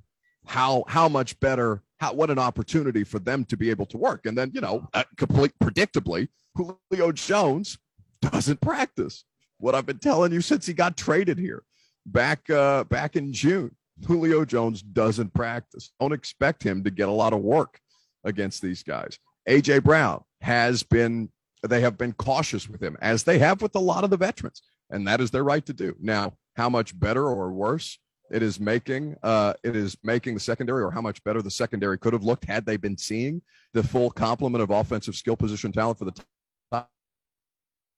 how 0.46 0.85
how 0.88 1.09
much 1.09 1.38
better 1.40 1.83
how 1.98 2.12
what 2.12 2.31
an 2.31 2.38
opportunity 2.38 3.05
for 3.05 3.18
them 3.18 3.44
to 3.46 3.57
be 3.57 3.70
able 3.70 3.87
to 3.87 3.98
work 3.98 4.26
and 4.26 4.37
then 4.37 4.50
you 4.55 4.61
know 4.61 4.88
uh, 4.94 5.05
complete 5.16 5.52
predictably 5.62 6.29
Julio 6.55 7.12
Jones 7.12 7.79
doesn't 8.20 8.61
practice 8.61 9.24
what 9.59 9.74
I've 9.74 9.87
been 9.87 9.98
telling 9.98 10.33
you 10.33 10.40
since 10.40 10.66
he 10.66 10.72
got 10.72 10.96
traded 10.96 11.38
here 11.38 11.62
back 12.07 12.48
uh, 12.50 12.85
back 12.85 13.16
in 13.16 13.33
June. 13.33 13.74
Julio 14.07 14.44
Jones 14.44 14.83
doesn't 14.83 15.33
practice. 15.33 15.90
Don't 16.00 16.12
expect 16.12 16.62
him 16.62 16.85
to 16.85 16.90
get 16.90 17.09
a 17.09 17.12
lot 17.12 17.33
of 17.33 17.40
work 17.40 17.81
against 18.24 18.61
these 18.61 18.83
guys. 18.83 19.18
AJ 19.49 19.85
Brown 19.85 20.23
has 20.41 20.83
been 20.83 21.31
they 21.67 21.81
have 21.81 21.99
been 21.99 22.13
cautious 22.13 22.69
with 22.69 22.83
him 22.83 22.97
as 23.01 23.25
they 23.25 23.39
have 23.39 23.63
with 23.63 23.75
a 23.75 23.81
lot 23.81 24.05
of 24.05 24.11
the 24.11 24.17
veterans 24.17 24.63
and 24.91 25.07
that 25.09 25.21
is 25.21 25.31
their 25.31 25.43
right 25.43 25.65
to 25.67 25.73
do. 25.73 25.97
Now, 26.01 26.35
how 26.55 26.69
much 26.69 26.99
better 26.99 27.27
or 27.27 27.51
worse 27.53 27.99
it 28.31 28.43
is 28.43 28.61
making 28.61 29.17
uh, 29.23 29.55
it 29.63 29.75
is 29.75 29.97
making 30.03 30.35
the 30.35 30.41
secondary 30.41 30.83
or 30.83 30.91
how 30.91 31.01
much 31.01 31.23
better 31.25 31.43
the 31.43 31.51
secondary 31.51 31.99
could 31.99 32.13
have 32.13 32.25
looked 32.25 32.45
had 32.45 32.67
they 32.67 32.77
been 32.77 32.99
seeing 32.99 33.43
the 33.73 33.83
full 33.83 34.11
complement 34.11 34.63
of 34.63 34.71
offensive 34.71 35.17
skill 35.17 35.37
position 35.37 35.73
talent 35.73 35.99
for 35.99 36.05
the 36.05 36.87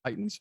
Titans 0.04 0.40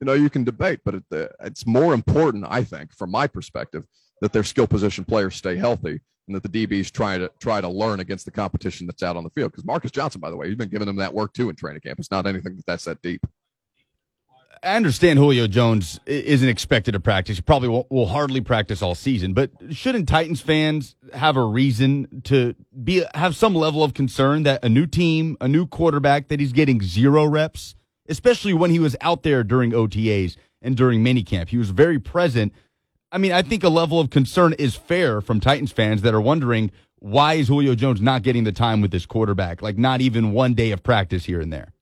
you 0.00 0.04
know, 0.04 0.12
you 0.12 0.30
can 0.30 0.44
debate, 0.44 0.80
but 0.84 0.96
it, 0.96 1.04
uh, 1.12 1.26
it's 1.40 1.66
more 1.66 1.94
important, 1.94 2.44
I 2.48 2.62
think, 2.64 2.92
from 2.92 3.10
my 3.10 3.26
perspective, 3.26 3.84
that 4.20 4.32
their 4.32 4.44
skill 4.44 4.66
position 4.66 5.04
players 5.04 5.34
stay 5.34 5.56
healthy 5.56 6.00
and 6.26 6.34
that 6.34 6.42
the 6.42 6.66
DBs 6.66 6.90
try 6.90 7.18
to 7.18 7.30
try 7.38 7.60
to 7.60 7.68
learn 7.68 8.00
against 8.00 8.24
the 8.24 8.30
competition 8.30 8.86
that's 8.86 9.02
out 9.02 9.16
on 9.16 9.24
the 9.24 9.30
field. 9.30 9.52
Because 9.52 9.64
Marcus 9.64 9.90
Johnson, 9.90 10.20
by 10.20 10.30
the 10.30 10.36
way, 10.36 10.48
he's 10.48 10.56
been 10.56 10.68
giving 10.68 10.86
them 10.86 10.96
that 10.96 11.14
work 11.14 11.32
too 11.32 11.48
in 11.48 11.56
training 11.56 11.80
camp. 11.80 11.98
It's 11.98 12.10
not 12.10 12.26
anything 12.26 12.60
that's 12.66 12.84
that 12.84 13.02
deep. 13.02 13.24
I 14.62 14.74
understand 14.74 15.18
Julio 15.18 15.46
Jones 15.46 16.00
isn't 16.06 16.48
expected 16.48 16.92
to 16.92 17.00
practice. 17.00 17.36
He 17.36 17.42
probably 17.42 17.68
will, 17.68 17.86
will, 17.90 18.06
hardly 18.06 18.40
practice 18.40 18.82
all 18.82 18.94
season. 18.94 19.34
But 19.34 19.50
shouldn't 19.70 20.08
Titans 20.08 20.40
fans 20.40 20.96
have 21.12 21.36
a 21.36 21.44
reason 21.44 22.22
to 22.24 22.54
be 22.82 23.04
have 23.14 23.36
some 23.36 23.54
level 23.54 23.84
of 23.84 23.94
concern 23.94 24.44
that 24.44 24.64
a 24.64 24.68
new 24.68 24.86
team, 24.86 25.36
a 25.40 25.46
new 25.46 25.66
quarterback, 25.66 26.28
that 26.28 26.40
he's 26.40 26.52
getting 26.52 26.82
zero 26.82 27.26
reps? 27.26 27.76
especially 28.08 28.54
when 28.54 28.70
he 28.70 28.78
was 28.78 28.96
out 29.00 29.22
there 29.22 29.42
during 29.42 29.72
OTAs 29.72 30.36
and 30.62 30.76
during 30.76 31.04
minicamp. 31.04 31.48
He 31.48 31.58
was 31.58 31.70
very 31.70 31.98
present. 31.98 32.52
I 33.12 33.18
mean, 33.18 33.32
I 33.32 33.42
think 33.42 33.62
a 33.62 33.68
level 33.68 34.00
of 34.00 34.10
concern 34.10 34.54
is 34.54 34.74
fair 34.74 35.20
from 35.20 35.40
Titans 35.40 35.72
fans 35.72 36.02
that 36.02 36.14
are 36.14 36.20
wondering 36.20 36.70
why 36.98 37.34
is 37.34 37.48
Julio 37.48 37.74
Jones 37.74 38.00
not 38.00 38.22
getting 38.22 38.44
the 38.44 38.52
time 38.52 38.80
with 38.80 38.90
this 38.90 39.06
quarterback? 39.06 39.62
Like 39.62 39.78
not 39.78 40.00
even 40.00 40.32
one 40.32 40.54
day 40.54 40.72
of 40.72 40.82
practice 40.82 41.24
here 41.24 41.40
and 41.40 41.52
there. 41.52 41.72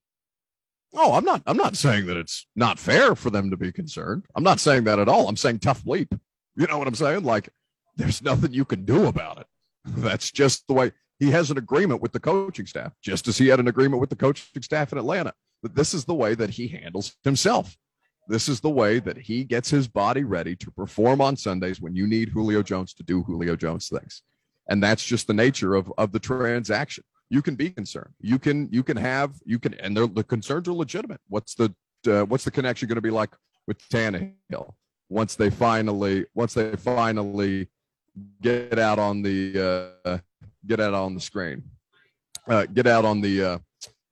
Oh, 0.92 1.14
I'm 1.14 1.24
not 1.24 1.42
I'm 1.46 1.56
not 1.56 1.76
saying 1.76 2.06
that 2.06 2.16
it's 2.16 2.46
not 2.54 2.78
fair 2.78 3.14
for 3.14 3.30
them 3.30 3.50
to 3.50 3.56
be 3.56 3.72
concerned. 3.72 4.26
I'm 4.34 4.44
not 4.44 4.60
saying 4.60 4.84
that 4.84 4.98
at 4.98 5.08
all. 5.08 5.28
I'm 5.28 5.37
saying 5.37 5.60
tough 5.60 5.84
bleep. 5.84 6.18
You 6.56 6.66
know 6.66 6.78
what 6.78 6.87
I'm 6.87 6.94
saying? 6.94 7.24
Like 7.24 7.48
there's 7.96 8.22
nothing 8.22 8.52
you 8.52 8.64
can 8.64 8.84
do 8.84 9.06
about 9.06 9.38
it. 9.38 9.46
That's 9.84 10.30
just 10.30 10.66
the 10.66 10.74
way 10.74 10.92
he 11.18 11.30
has 11.30 11.50
an 11.50 11.58
agreement 11.58 12.02
with 12.02 12.12
the 12.12 12.20
coaching 12.20 12.66
staff, 12.66 12.92
just 13.00 13.28
as 13.28 13.38
he 13.38 13.48
had 13.48 13.60
an 13.60 13.68
agreement 13.68 14.00
with 14.00 14.10
the 14.10 14.16
coaching 14.16 14.62
staff 14.62 14.92
in 14.92 14.98
Atlanta 14.98 15.32
that 15.62 15.74
this 15.74 15.94
is 15.94 16.04
the 16.04 16.14
way 16.14 16.34
that 16.34 16.50
he 16.50 16.68
handles 16.68 17.16
himself. 17.24 17.76
This 18.28 18.48
is 18.48 18.60
the 18.60 18.70
way 18.70 19.00
that 19.00 19.18
he 19.18 19.44
gets 19.44 19.68
his 19.70 19.87
body 19.87 20.24
ready 20.24 20.56
to 20.56 20.70
perform 20.70 21.20
on 21.20 21.37
Sundays 21.37 21.80
when 21.80 21.94
you 21.94 22.06
need 22.06 22.30
Julio 22.30 22.62
Jones 22.62 22.94
to 22.94 23.02
do 23.02 23.22
Julio 23.22 23.56
Jones 23.56 23.88
things. 23.88 24.22
And 24.68 24.82
that's 24.82 25.04
just 25.04 25.26
the 25.26 25.34
nature 25.34 25.74
of, 25.74 25.92
of 25.98 26.12
the 26.12 26.18
transaction. 26.18 27.04
You 27.28 27.42
can 27.42 27.54
be 27.54 27.70
concerned. 27.70 28.14
You 28.20 28.38
can 28.38 28.68
you 28.70 28.82
can 28.82 28.96
have 28.96 29.34
you 29.44 29.58
can 29.58 29.74
and 29.74 29.96
the 29.96 30.24
concerns 30.24 30.68
are 30.68 30.72
legitimate. 30.72 31.20
What's 31.28 31.54
the 31.54 31.74
uh, 32.06 32.24
what's 32.24 32.44
the 32.44 32.50
connection 32.50 32.88
going 32.88 32.96
to 32.96 33.02
be 33.02 33.10
like 33.10 33.30
with 33.66 33.78
Tannehill 33.88 34.74
once 35.08 35.34
they 35.34 35.50
finally 35.50 36.26
once 36.34 36.54
they 36.54 36.76
finally 36.76 37.68
get 38.40 38.78
out 38.78 38.98
on 38.98 39.22
the 39.22 39.92
uh, 40.06 40.18
get 40.66 40.80
out 40.80 40.94
on 40.94 41.14
the 41.14 41.20
screen, 41.20 41.62
uh, 42.48 42.66
get 42.66 42.87
out 42.87 43.04
on 43.04 43.20
the 43.20 43.42
uh, 43.42 43.58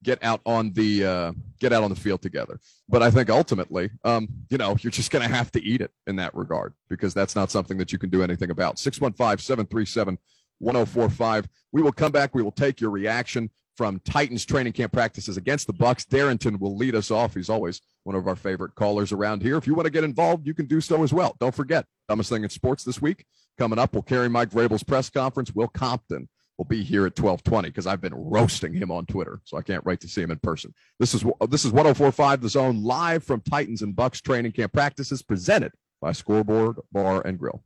get 0.02 0.22
out 0.22 0.40
on 0.44 0.72
the 0.72 1.04
uh, 1.04 1.32
get 1.60 1.72
out 1.72 1.82
on 1.82 1.90
the 1.90 1.96
field 1.96 2.22
together. 2.22 2.58
But 2.88 3.02
I 3.02 3.10
think 3.10 3.30
ultimately, 3.30 3.90
um, 4.04 4.28
you 4.50 4.58
know, 4.58 4.76
you're 4.80 4.90
just 4.90 5.10
going 5.10 5.26
to 5.26 5.34
have 5.34 5.50
to 5.52 5.62
eat 5.62 5.80
it 5.80 5.90
in 6.06 6.16
that 6.16 6.34
regard 6.34 6.74
because 6.88 7.14
that's 7.14 7.36
not 7.36 7.50
something 7.50 7.78
that 7.78 7.92
you 7.92 7.98
can 7.98 8.10
do 8.10 8.22
anything 8.22 8.50
about. 8.50 8.78
615 8.78 9.38
737 9.38 10.18
1045. 10.58 11.48
We 11.72 11.82
will 11.82 11.92
come 11.92 12.12
back. 12.12 12.34
We 12.34 12.42
will 12.42 12.52
take 12.52 12.80
your 12.80 12.90
reaction 12.90 13.50
from 13.76 14.00
Titans 14.04 14.44
training 14.44 14.72
camp 14.72 14.92
practices 14.92 15.36
against 15.36 15.66
the 15.66 15.72
Bucks. 15.72 16.04
Darrington 16.04 16.58
will 16.58 16.76
lead 16.76 16.94
us 16.94 17.10
off. 17.10 17.34
He's 17.34 17.48
always 17.48 17.80
one 18.04 18.14
of 18.14 18.28
our 18.28 18.36
favorite 18.36 18.74
callers 18.74 19.12
around 19.12 19.42
here. 19.42 19.56
If 19.56 19.66
you 19.66 19.74
want 19.74 19.86
to 19.86 19.90
get 19.90 20.04
involved, 20.04 20.46
you 20.46 20.54
can 20.54 20.66
do 20.66 20.80
so 20.80 21.02
as 21.02 21.12
well. 21.12 21.36
Don't 21.40 21.54
forget, 21.54 21.86
dumbest 22.08 22.30
thing 22.30 22.44
in 22.44 22.50
sports 22.50 22.84
this 22.84 23.00
week 23.00 23.24
coming 23.58 23.78
up. 23.78 23.92
We'll 23.92 24.02
carry 24.02 24.28
Mike 24.28 24.50
Vrabel's 24.50 24.82
press 24.82 25.08
conference. 25.08 25.54
Will 25.54 25.68
Compton 25.68 26.28
will 26.62 26.68
be 26.68 26.84
here 26.84 27.06
at 27.06 27.18
1220 27.18 27.70
because 27.70 27.88
I've 27.88 28.00
been 28.00 28.14
roasting 28.14 28.72
him 28.72 28.92
on 28.92 29.04
Twitter, 29.06 29.40
so 29.42 29.56
I 29.56 29.62
can't 29.62 29.84
wait 29.84 29.98
to 30.00 30.08
see 30.08 30.22
him 30.22 30.30
in 30.30 30.38
person. 30.38 30.72
This 31.00 31.12
is 31.12 31.24
this 31.48 31.64
is 31.64 31.72
1045 31.72 32.40
The 32.40 32.48
Zone 32.48 32.84
live 32.84 33.24
from 33.24 33.40
Titans 33.40 33.82
and 33.82 33.96
Bucks 33.96 34.20
training 34.20 34.52
camp 34.52 34.72
practices 34.72 35.22
presented 35.22 35.72
by 36.00 36.12
Scoreboard 36.12 36.76
Bar 36.92 37.22
and 37.26 37.36
Grill. 37.36 37.64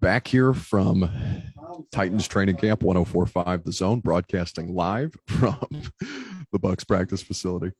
Back 0.00 0.26
here 0.26 0.52
from 0.52 1.08
Titans 1.92 2.26
training 2.26 2.56
camp 2.56 2.82
1045 2.82 3.62
The 3.62 3.72
Zone 3.72 4.00
broadcasting 4.00 4.74
live 4.74 5.16
from 5.28 5.68
the 6.50 6.58
Bucks 6.58 6.82
practice 6.82 7.22
facility. 7.22 7.70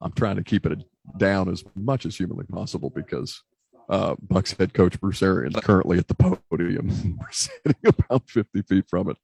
I'm 0.00 0.12
trying 0.12 0.36
to 0.36 0.44
keep 0.44 0.66
it 0.66 0.84
down 1.16 1.48
as 1.48 1.64
much 1.74 2.06
as 2.06 2.16
humanly 2.16 2.44
possible 2.44 2.90
because 2.90 3.42
uh, 3.88 4.14
Bucks 4.20 4.52
head 4.52 4.74
coach 4.74 5.00
Bruce 5.00 5.22
Arians 5.22 5.56
currently 5.56 5.98
at 5.98 6.08
the 6.08 6.14
podium. 6.14 6.88
We're 7.20 7.30
sitting 7.30 7.74
about 7.84 8.28
50 8.28 8.62
feet 8.62 8.84
from 8.88 9.10
it. 9.10 9.16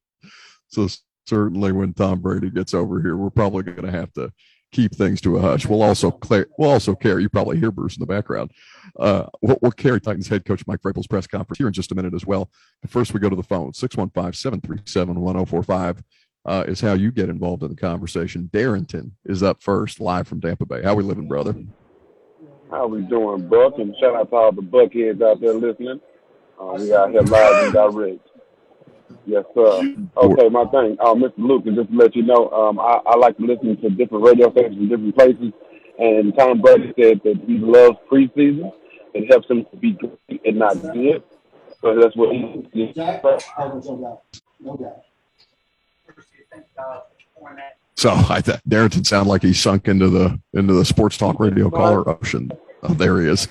So 0.67 0.87
certainly 1.27 1.71
when 1.71 1.93
Tom 1.93 2.19
Brady 2.19 2.49
gets 2.49 2.73
over 2.73 3.01
here, 3.01 3.15
we're 3.15 3.29
probably 3.29 3.63
going 3.63 3.85
to 3.85 3.91
have 3.91 4.11
to 4.13 4.33
keep 4.71 4.95
things 4.95 5.21
to 5.21 5.37
a 5.37 5.41
hush. 5.41 5.65
We'll 5.65 5.83
also 5.83 6.11
clear, 6.11 6.47
we'll 6.57 6.71
also 6.71 6.95
carry. 6.95 7.21
You 7.21 7.29
probably 7.29 7.59
hear 7.59 7.71
Bruce 7.71 7.95
in 7.95 8.01
the 8.01 8.05
background. 8.05 8.51
Uh, 8.99 9.27
we'll, 9.41 9.57
we'll, 9.61 9.71
carry 9.71 10.01
Titans 10.01 10.27
head 10.27 10.45
coach 10.45 10.65
Mike 10.67 10.81
Vrabel's 10.81 11.07
press 11.07 11.27
conference 11.27 11.57
here 11.57 11.67
in 11.67 11.73
just 11.73 11.91
a 11.91 11.95
minute 11.95 12.13
as 12.13 12.25
well. 12.25 12.49
But 12.81 12.91
first, 12.91 13.13
we 13.13 13.19
go 13.19 13.29
to 13.29 13.35
the 13.35 13.43
phone 13.43 13.71
615-737-1045 13.71 16.03
uh, 16.45 16.63
is 16.67 16.81
how 16.81 16.93
you 16.93 17.11
get 17.11 17.29
involved 17.29 17.63
in 17.63 17.69
the 17.69 17.75
conversation. 17.75 18.49
Darrington 18.53 19.15
is 19.25 19.41
up 19.41 19.61
first, 19.61 19.99
live 19.99 20.27
from 20.27 20.41
Tampa 20.41 20.65
Bay. 20.65 20.83
How 20.83 20.93
we 20.93 21.03
living, 21.03 21.27
brother? 21.27 21.55
How 22.69 22.87
we 22.87 23.01
doing, 23.01 23.47
Buck? 23.47 23.77
And 23.77 23.95
shout 23.99 24.15
out 24.15 24.29
to 24.29 24.35
all 24.35 24.51
the 24.51 24.61
Buckheads 24.61 25.21
out 25.21 25.41
there 25.41 25.53
listening. 25.53 25.99
Uh, 26.59 26.75
we 26.77 26.93
out 26.93 27.11
here 27.11 27.21
live 27.21 27.65
and 27.65 27.73
direct. 27.73 28.27
Yes, 29.25 29.45
sir. 29.53 29.95
Okay, 30.17 30.49
my 30.49 30.65
thing, 30.65 30.97
uh, 30.99 31.13
Mr. 31.13 31.33
Lucas, 31.37 31.75
just 31.75 31.89
to 31.89 31.97
let 31.97 32.15
you 32.15 32.23
know, 32.23 32.49
um, 32.49 32.79
I, 32.79 32.99
I 33.05 33.15
like 33.17 33.37
to 33.37 33.45
listen 33.45 33.77
to 33.81 33.89
different 33.89 34.23
radio 34.23 34.51
stations 34.51 34.77
in 34.77 34.89
different 34.89 35.15
places. 35.15 35.53
And 35.97 36.35
Tom 36.37 36.61
Brady 36.61 36.93
said 36.99 37.21
that 37.23 37.41
he 37.47 37.57
loves 37.57 37.97
preseason. 38.11 38.71
It 39.13 39.31
helps 39.31 39.49
him 39.49 39.65
to 39.71 39.77
be 39.77 39.93
good 39.93 40.17
and 40.43 40.57
not 40.57 40.81
good. 40.81 41.23
So 41.81 41.99
that's 41.99 42.15
what 42.15 42.35
he. 42.35 42.67
No 44.59 44.75
doubt. 44.77 45.03
So 47.95 48.11
I 48.11 48.41
thought 48.41 48.61
Darrington 48.67 49.05
sounded 49.05 49.29
like 49.29 49.41
he 49.41 49.53
sunk 49.53 49.87
into 49.87 50.09
the 50.09 50.39
into 50.53 50.73
the 50.73 50.83
sports 50.83 51.17
talk 51.17 51.39
radio 51.39 51.69
caller 51.69 52.07
option. 52.09 52.51
Oh, 52.83 52.93
there 52.93 53.21
he 53.21 53.29
is. 53.29 53.47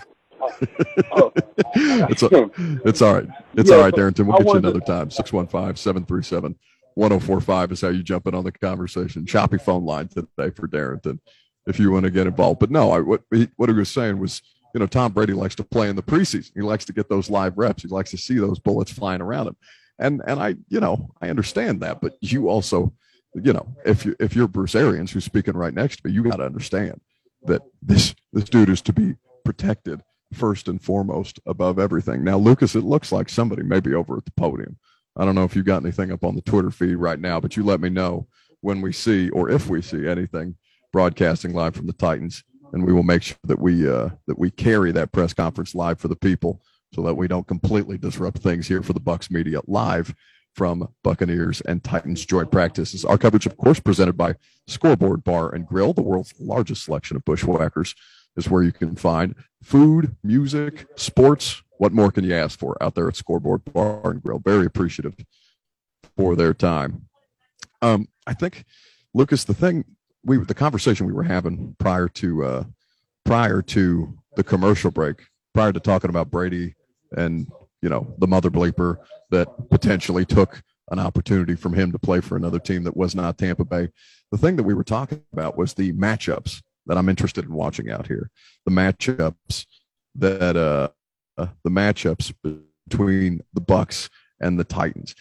it's, 0.60 2.22
a, 2.22 2.50
it's 2.84 3.02
all 3.02 3.14
right. 3.14 3.26
It's 3.54 3.70
yeah, 3.70 3.76
all 3.76 3.82
right, 3.82 3.94
Darrington. 3.94 4.26
We'll 4.26 4.38
get 4.38 4.46
you 4.46 4.54
another 4.54 4.80
time. 4.80 5.08
615-737-1045 5.08 7.72
is 7.72 7.80
how 7.80 7.88
you 7.88 8.02
jump 8.02 8.26
in 8.26 8.34
on 8.34 8.44
the 8.44 8.52
conversation. 8.52 9.26
Choppy 9.26 9.58
phone 9.58 9.84
line 9.84 10.08
today 10.08 10.50
for 10.50 10.66
Darrington 10.66 11.20
if 11.66 11.80
you 11.80 11.90
want 11.90 12.04
to 12.04 12.10
get 12.10 12.26
involved. 12.26 12.60
But 12.60 12.70
no, 12.70 12.90
I, 12.90 13.00
what 13.00 13.22
he, 13.32 13.48
what 13.56 13.68
he 13.68 13.74
was 13.74 13.88
saying 13.88 14.18
was, 14.18 14.42
you 14.74 14.80
know, 14.80 14.86
Tom 14.86 15.12
Brady 15.12 15.32
likes 15.32 15.54
to 15.56 15.64
play 15.64 15.88
in 15.88 15.96
the 15.96 16.02
preseason. 16.02 16.52
He 16.54 16.60
likes 16.60 16.84
to 16.86 16.92
get 16.92 17.08
those 17.08 17.30
live 17.30 17.56
reps. 17.56 17.82
He 17.82 17.88
likes 17.88 18.10
to 18.10 18.18
see 18.18 18.38
those 18.38 18.58
bullets 18.58 18.92
flying 18.92 19.20
around 19.20 19.48
him. 19.48 19.56
And 19.98 20.22
and 20.26 20.40
I, 20.40 20.56
you 20.68 20.80
know, 20.80 21.10
I 21.20 21.30
understand 21.30 21.80
that, 21.80 22.00
but 22.00 22.14
you 22.20 22.48
also, 22.48 22.92
you 23.34 23.52
know, 23.52 23.74
if 23.84 24.04
you 24.04 24.16
if 24.18 24.34
you're 24.34 24.48
Bruce 24.48 24.74
Arians 24.74 25.12
who's 25.12 25.24
speaking 25.24 25.56
right 25.56 25.74
next 25.74 25.96
to 25.96 26.08
me, 26.08 26.14
you 26.14 26.22
got 26.22 26.36
to 26.36 26.44
understand 26.44 27.00
that 27.44 27.62
this 27.82 28.14
this 28.32 28.44
dude 28.44 28.70
is 28.70 28.80
to 28.82 28.92
be 28.92 29.14
protected 29.44 30.02
first 30.32 30.68
and 30.68 30.82
foremost 30.82 31.38
above 31.46 31.78
everything. 31.78 32.24
Now, 32.24 32.38
Lucas, 32.38 32.74
it 32.74 32.82
looks 32.82 33.12
like 33.12 33.28
somebody 33.28 33.62
may 33.62 33.80
be 33.80 33.94
over 33.94 34.16
at 34.16 34.24
the 34.24 34.32
podium. 34.32 34.76
I 35.16 35.24
don't 35.24 35.36
know 35.36 35.44
if 35.44 35.54
you 35.54 35.62
got 35.62 35.82
anything 35.82 36.10
up 36.10 36.24
on 36.24 36.34
the 36.34 36.42
Twitter 36.42 36.70
feed 36.70 36.96
right 36.96 37.20
now, 37.20 37.38
but 37.38 37.56
you 37.56 37.62
let 37.62 37.80
me 37.80 37.88
know 37.88 38.26
when 38.62 38.80
we 38.80 38.92
see 38.92 39.30
or 39.30 39.48
if 39.48 39.68
we 39.68 39.80
see 39.80 40.08
anything 40.08 40.56
broadcasting 40.92 41.52
live 41.52 41.74
from 41.74 41.86
the 41.86 41.92
Titans, 41.92 42.42
and 42.72 42.84
we 42.84 42.92
will 42.92 43.02
make 43.04 43.22
sure 43.22 43.36
that 43.44 43.60
we 43.60 43.88
uh, 43.88 44.08
that 44.26 44.38
we 44.38 44.50
carry 44.50 44.90
that 44.92 45.12
press 45.12 45.32
conference 45.32 45.74
live 45.74 46.00
for 46.00 46.08
the 46.08 46.16
people 46.16 46.62
so 46.94 47.02
that 47.02 47.14
we 47.14 47.28
don't 47.28 47.46
completely 47.46 47.98
disrupt 47.98 48.38
things 48.38 48.68
here 48.68 48.82
for 48.82 48.92
the 48.92 49.00
Bucks 49.00 49.30
media 49.30 49.60
live 49.66 50.14
from 50.54 50.88
Buccaneers 51.02 51.60
and 51.62 51.82
Titans 51.82 52.24
joint 52.24 52.50
practices. 52.50 53.04
Our 53.04 53.18
coverage, 53.18 53.46
of 53.46 53.56
course, 53.56 53.80
presented 53.80 54.16
by 54.16 54.36
Scoreboard 54.68 55.24
Bar 55.24 55.54
and 55.54 55.66
Grill, 55.66 55.92
the 55.92 56.02
world's 56.02 56.32
largest 56.38 56.84
selection 56.84 57.16
of 57.16 57.24
bushwhackers, 57.24 57.94
is 58.36 58.48
where 58.48 58.62
you 58.62 58.72
can 58.72 58.94
find 58.94 59.34
food, 59.62 60.14
music, 60.22 60.86
sports. 60.96 61.62
What 61.78 61.92
more 61.92 62.12
can 62.12 62.24
you 62.24 62.34
ask 62.34 62.58
for 62.58 62.80
out 62.80 62.94
there 62.94 63.08
at 63.08 63.16
Scoreboard 63.16 63.64
Bar 63.72 64.10
and 64.10 64.22
Grill? 64.22 64.38
Very 64.38 64.66
appreciative 64.66 65.16
for 66.16 66.36
their 66.36 66.54
time. 66.54 67.08
Um, 67.82 68.06
I 68.26 68.34
think, 68.34 68.64
Lucas, 69.12 69.44
the 69.44 69.54
thing 69.54 69.84
we 70.24 70.38
the 70.38 70.54
conversation 70.54 71.06
we 71.06 71.12
were 71.12 71.24
having 71.24 71.74
prior 71.78 72.08
to 72.08 72.44
uh, 72.44 72.64
prior 73.24 73.60
to 73.60 74.16
the 74.36 74.44
commercial 74.44 74.90
break, 74.90 75.26
prior 75.52 75.72
to 75.72 75.80
talking 75.80 76.10
about 76.10 76.30
Brady 76.30 76.74
and 77.16 77.50
you 77.82 77.88
know 77.88 78.14
the 78.18 78.26
mother 78.26 78.50
bleeper 78.50 78.96
that 79.30 79.48
potentially 79.70 80.24
took 80.24 80.62
an 80.90 80.98
opportunity 80.98 81.54
from 81.54 81.74
him 81.74 81.92
to 81.92 81.98
play 81.98 82.20
for 82.20 82.36
another 82.36 82.58
team 82.58 82.84
that 82.84 82.96
was 82.96 83.14
not 83.14 83.38
Tampa 83.38 83.64
Bay. 83.64 83.88
The 84.30 84.38
thing 84.38 84.56
that 84.56 84.64
we 84.64 84.74
were 84.74 84.84
talking 84.84 85.22
about 85.32 85.56
was 85.56 85.74
the 85.74 85.92
matchups 85.92 86.62
that 86.86 86.98
I'm 86.98 87.08
interested 87.08 87.44
in 87.44 87.52
watching 87.52 87.90
out 87.90 88.06
here. 88.06 88.30
The 88.66 88.72
matchups 88.72 89.66
that 90.16 90.56
uh, 90.56 90.88
uh 91.38 91.46
the 91.62 91.70
matchups 91.70 92.34
between 92.88 93.40
the 93.54 93.60
Bucks 93.60 94.10
and 94.40 94.58
the 94.58 94.64
Titans. 94.64 95.14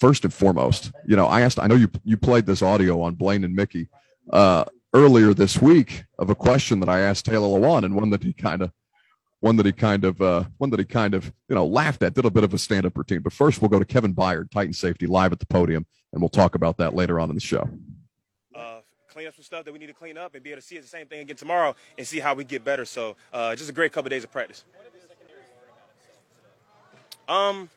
First 0.00 0.24
and 0.24 0.32
foremost, 0.32 0.92
you 1.06 1.16
know, 1.16 1.26
I 1.26 1.42
asked. 1.42 1.60
I 1.60 1.66
know 1.66 1.76
you 1.76 1.90
you 2.04 2.16
played 2.16 2.46
this 2.46 2.62
audio 2.62 3.00
on 3.02 3.14
Blaine 3.14 3.44
and 3.44 3.54
Mickey 3.54 3.88
uh, 4.32 4.64
earlier 4.92 5.34
this 5.34 5.60
week 5.60 6.04
of 6.18 6.30
a 6.30 6.34
question 6.34 6.80
that 6.80 6.88
I 6.88 7.00
asked 7.00 7.26
Taylor 7.26 7.46
Lewan, 7.48 7.84
and 7.84 7.94
one 7.94 8.10
that 8.10 8.24
he 8.24 8.32
kind 8.32 8.62
of 8.62 8.72
one 9.46 9.54
that 9.54 9.64
he 9.64 9.70
kind 9.70 10.04
of 10.04 10.20
uh, 10.20 10.44
one 10.58 10.70
that 10.70 10.80
he 10.80 10.84
kind 10.84 11.14
of 11.14 11.32
you 11.48 11.54
know 11.54 11.64
laughed 11.64 12.02
at, 12.02 12.14
did 12.14 12.24
a 12.24 12.30
bit 12.30 12.42
of 12.42 12.52
a 12.52 12.58
stand 12.58 12.84
up 12.84 12.98
routine. 12.98 13.20
But 13.20 13.32
first, 13.32 13.62
we'll 13.62 13.68
go 13.68 13.78
to 13.78 13.84
Kevin 13.84 14.12
Byard, 14.12 14.50
Titan 14.50 14.72
safety, 14.72 15.06
live 15.06 15.32
at 15.32 15.38
the 15.38 15.46
podium, 15.46 15.86
and 16.12 16.20
we'll 16.20 16.28
talk 16.28 16.56
about 16.56 16.76
that 16.78 16.94
later 16.94 17.20
on 17.20 17.30
in 17.30 17.36
the 17.36 17.40
show. 17.40 17.70
Uh, 18.54 18.80
clean 19.08 19.28
up 19.28 19.36
some 19.36 19.44
stuff 19.44 19.64
that 19.64 19.72
we 19.72 19.78
need 19.78 19.86
to 19.86 19.92
clean 19.92 20.18
up 20.18 20.34
and 20.34 20.42
be 20.42 20.50
able 20.50 20.60
to 20.60 20.66
see 20.66 20.78
the 20.78 20.86
same 20.86 21.06
thing 21.06 21.20
again 21.20 21.36
tomorrow 21.36 21.76
and 21.96 22.04
see 22.04 22.18
how 22.18 22.34
we 22.34 22.42
get 22.42 22.64
better. 22.64 22.84
So 22.84 23.14
uh, 23.32 23.54
just 23.54 23.70
a 23.70 23.72
great 23.72 23.92
couple 23.92 24.08
of 24.08 24.10
days 24.10 24.24
of 24.24 24.32
practice. 24.32 24.64
Um, 27.28 27.70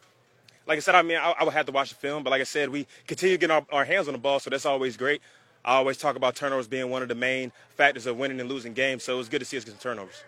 like 0.66 0.78
I 0.78 0.80
said, 0.80 0.96
I 0.96 1.04
mean, 1.04 1.18
I, 1.18 1.36
I, 1.40 1.44
would 1.44 1.54
have 1.54 1.66
to 1.68 1.72
watch 1.72 1.90
the 1.90 1.96
film, 1.96 2.24
but 2.24 2.30
like 2.30 2.42
I 2.42 2.46
said, 2.46 2.70
we 2.70 2.86
continue 3.08 3.38
getting 3.38 3.56
our, 3.56 3.66
our 3.72 3.86
hands 3.86 4.08
on 4.08 4.14
the 4.14 4.20
ball, 4.20 4.40
so 4.40 4.52
that's 4.52 4.66
always 4.66 4.96
great. 4.96 5.22
I 5.66 5.76
always 5.76 5.98
talk 5.98 6.16
about 6.16 6.36
turnovers 6.36 6.68
being 6.68 6.90
one 6.92 7.02
of 7.02 7.10
the 7.10 7.16
main 7.16 7.52
factors 7.76 8.06
of 8.06 8.18
winning 8.18 8.40
and 8.40 8.48
losing 8.48 8.74
games, 8.74 9.04
so 9.04 9.16
it 9.16 9.18
was 9.18 9.28
good 9.28 9.40
to 9.40 9.46
see 9.46 9.58
us 9.58 9.66
get 9.66 9.72
some 9.72 9.80
turnovers. 9.80 10.24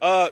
Uh, 0.00 0.28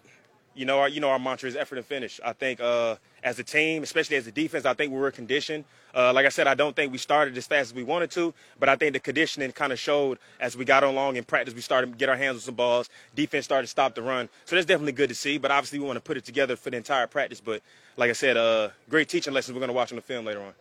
you 0.54 0.64
know, 0.64 0.80
our, 0.80 0.88
you 0.88 1.00
know, 1.00 1.10
our 1.10 1.18
mantra 1.18 1.48
is 1.48 1.56
effort 1.56 1.76
and 1.76 1.86
finish. 1.86 2.18
I 2.24 2.32
think 2.32 2.60
uh, 2.60 2.96
as 3.22 3.38
a 3.38 3.44
team, 3.44 3.82
especially 3.82 4.16
as 4.16 4.26
a 4.26 4.32
defense, 4.32 4.64
I 4.64 4.72
think 4.72 4.92
we 4.92 4.98
were 4.98 5.10
conditioned. 5.10 5.64
Uh, 5.94 6.12
like 6.12 6.26
I 6.26 6.30
said, 6.30 6.46
I 6.46 6.54
don't 6.54 6.74
think 6.74 6.92
we 6.92 6.98
started 6.98 7.36
as 7.36 7.46
fast 7.46 7.70
as 7.70 7.74
we 7.74 7.82
wanted 7.82 8.10
to, 8.12 8.32
but 8.58 8.68
I 8.68 8.76
think 8.76 8.92
the 8.92 9.00
conditioning 9.00 9.52
kind 9.52 9.72
of 9.72 9.78
showed 9.78 10.18
as 10.40 10.56
we 10.56 10.64
got 10.64 10.82
along 10.82 11.16
in 11.16 11.24
practice. 11.24 11.54
We 11.54 11.60
started 11.60 11.92
to 11.92 11.96
get 11.96 12.08
our 12.08 12.16
hands 12.16 12.36
on 12.36 12.40
some 12.40 12.54
balls. 12.54 12.88
Defense 13.14 13.44
started 13.44 13.62
to 13.62 13.70
stop 13.70 13.94
the 13.94 14.02
run, 14.02 14.28
so 14.44 14.56
that's 14.56 14.66
definitely 14.66 14.92
good 14.92 15.08
to 15.08 15.14
see. 15.14 15.38
But 15.38 15.50
obviously, 15.50 15.78
we 15.78 15.86
want 15.86 15.96
to 15.96 16.02
put 16.02 16.16
it 16.16 16.24
together 16.24 16.56
for 16.56 16.70
the 16.70 16.76
entire 16.76 17.06
practice. 17.06 17.40
But 17.40 17.62
like 17.96 18.10
I 18.10 18.14
said, 18.14 18.36
uh, 18.36 18.70
great 18.90 19.08
teaching 19.08 19.32
lessons 19.32 19.54
we're 19.54 19.60
going 19.60 19.68
to 19.68 19.74
watch 19.74 19.90
on 19.92 19.96
the 19.96 20.02
film 20.02 20.24
later 20.26 20.42
on. 20.42 20.52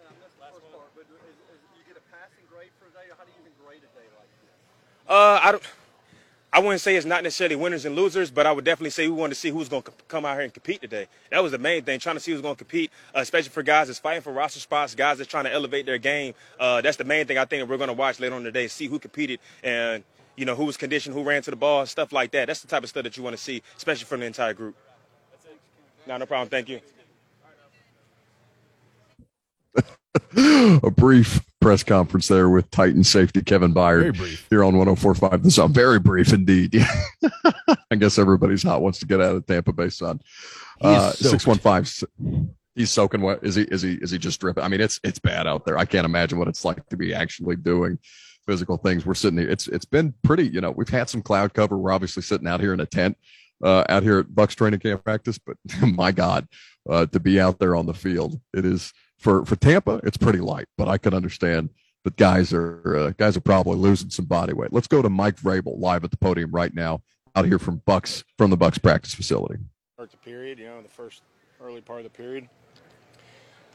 Uh, 5.08 5.40
I 5.44 5.52
don't. 5.52 5.64
I 6.56 6.60
wouldn't 6.60 6.80
say 6.80 6.96
it's 6.96 7.06
not 7.06 7.22
necessarily 7.22 7.58
winners 7.58 7.84
and 7.84 7.98
losers, 7.98 8.32
but 8.32 8.46
I 8.48 8.54
would 8.54 8.64
definitely 8.64 8.92
say 8.92 9.10
we 9.10 9.14
wanted 9.14 9.34
to 9.34 9.40
see 9.42 9.50
who's 9.50 9.68
going 9.68 9.84
to 9.84 9.92
come 10.08 10.24
out 10.24 10.36
here 10.36 10.44
and 10.44 10.54
compete 10.54 10.80
today. 10.80 11.08
That 11.30 11.44
was 11.44 11.52
the 11.52 11.58
main 11.58 11.84
thing, 11.84 12.00
trying 12.00 12.16
to 12.16 12.22
see 12.22 12.32
who's 12.32 12.40
going 12.40 12.56
to 12.56 12.58
compete, 12.58 12.92
uh, 13.14 13.20
especially 13.20 13.50
for 13.50 13.62
guys 13.62 13.88
that's 13.88 14.00
fighting 14.00 14.22
for 14.22 14.32
roster 14.32 14.62
spots, 14.62 14.96
guys 14.96 15.18
that's 15.18 15.30
trying 15.30 15.44
to 15.44 15.52
elevate 15.52 15.86
their 15.86 15.98
game. 15.98 16.34
Uh, 16.58 16.80
that's 16.80 16.96
the 16.96 17.04
main 17.04 17.28
thing 17.28 17.38
I 17.38 17.44
think 17.44 17.68
we're 17.68 17.76
going 17.76 17.90
to 17.90 17.94
watch 17.94 18.22
later 18.22 18.36
on 18.36 18.44
today, 18.44 18.70
see 18.70 18.88
who 18.88 19.00
competed 19.00 19.42
and 19.66 20.06
you 20.38 20.46
know 20.46 20.56
who 20.56 20.64
was 20.64 20.78
conditioned, 20.78 21.14
who 21.14 21.24
ran 21.24 21.42
to 21.42 21.52
the 21.52 21.58
ball, 21.58 21.86
stuff 21.88 22.14
like 22.14 22.32
that. 22.32 22.48
That's 22.48 22.62
the 22.62 22.70
type 22.70 22.84
of 22.84 22.90
stuff 22.90 23.04
that 23.04 23.18
you 23.18 23.24
want 23.24 23.36
to 23.36 23.44
see, 23.44 23.62
especially 23.76 24.06
from 24.06 24.22
the 24.22 24.26
entire 24.26 24.54
group. 24.54 24.78
No, 26.08 26.16
no 26.16 26.26
problem. 26.26 26.48
Thank 26.48 26.70
you. 26.70 26.80
a 30.82 30.90
brief 30.90 31.42
press 31.66 31.82
conference 31.82 32.28
there 32.28 32.48
with 32.48 32.70
Titan 32.70 33.04
safety 33.04 33.42
Kevin 33.42 33.74
Byard 33.74 34.16
here 34.52 34.64
on 34.64 34.78
1045 34.78 35.42
The 35.42 35.50
Zone. 35.50 35.74
Very 35.74 35.98
brief 35.98 36.32
indeed. 36.32 36.76
I 37.90 37.96
guess 37.96 38.20
everybody's 38.20 38.62
hot 38.62 38.84
wants 38.84 39.00
to 39.00 39.08
get 39.08 39.20
out 39.20 39.36
of 39.36 39.48
Tampa 39.48 39.74
Bay 39.74 39.90
Sun. 39.90 40.22
Uh, 40.80 41.10
615. 41.14 42.56
He's 42.76 42.92
soaking 42.92 43.22
wet. 43.22 43.40
Is 43.42 43.56
he, 43.56 43.64
is 43.64 43.82
he, 43.82 43.96
is 43.96 44.12
he 44.12 44.20
just 44.20 44.40
dripping? 44.40 44.64
I 44.64 44.68
mean, 44.68 44.80
it's, 44.80 45.00
it's 45.04 45.18
bad 45.18 45.48
out 45.48 45.66
there. 45.66 45.76
I 45.76 45.86
can't 45.86 46.06
imagine 46.06 46.38
what 46.38 46.48
it's 46.48 46.64
like 46.66 46.88
to 46.90 46.98
be 46.98 47.16
actually 47.16 47.56
doing 47.56 47.98
physical 48.46 48.78
things. 48.78 49.04
We're 49.04 49.16
sitting 49.16 49.40
here. 49.40 49.50
It's, 49.50 49.68
it's 49.68 49.86
been 49.86 50.14
pretty, 50.22 50.48
you 50.48 50.62
know, 50.62 50.70
we've 50.70 50.88
had 50.88 51.10
some 51.10 51.24
cloud 51.24 51.56
cover. 51.56 51.80
We're 51.80 51.94
obviously 51.94 52.22
sitting 52.22 52.48
out 52.48 52.62
here 52.62 52.76
in 52.76 52.80
a 52.80 52.86
tent, 52.86 53.18
uh, 53.64 53.86
out 53.90 54.04
here 54.04 54.20
at 54.20 54.36
Bucks 54.36 54.54
training 54.54 54.82
camp 54.82 55.04
practice, 55.04 55.40
but 55.40 55.58
my 55.82 56.12
God, 56.12 56.48
uh, 56.88 57.08
to 57.08 57.20
be 57.20 57.42
out 57.42 57.58
there 57.58 57.76
on 57.76 57.88
the 57.88 57.96
field, 57.96 58.40
it 58.54 58.68
is, 58.68 58.94
for 59.18 59.46
for 59.46 59.56
Tampa, 59.56 60.02
it's 60.04 60.18
pretty 60.18 60.40
light, 60.40 60.68
but 60.78 60.88
I 60.88 60.98
can 60.98 61.14
understand 61.14 61.70
that 62.04 62.16
guys 62.18 62.54
are 62.54 62.96
uh, 62.98 63.14
guys 63.18 63.36
are 63.36 63.42
probably 63.42 63.78
losing 63.78 64.10
some 64.10 64.26
body 64.26 64.54
weight. 64.54 64.72
Let's 64.72 64.88
go 64.88 65.02
to 65.02 65.10
Mike 65.10 65.38
Vrabel 65.38 65.80
live 65.80 66.04
at 66.04 66.12
the 66.12 66.18
podium 66.18 66.52
right 66.52 66.74
now, 66.74 67.02
out 67.36 67.46
here 67.46 67.60
from 67.60 67.82
Bucks 67.86 68.24
from 68.38 68.52
the 68.52 68.58
Bucks 68.58 68.78
practice 68.78 69.14
facility. 69.14 69.56
Start 69.96 70.12
the 70.12 70.18
period, 70.18 70.60
you 70.60 70.66
know, 70.66 70.82
the 70.82 70.90
first 70.90 71.22
early 71.62 71.82
part 71.82 72.00
of 72.00 72.04
the 72.04 72.10
period, 72.10 72.48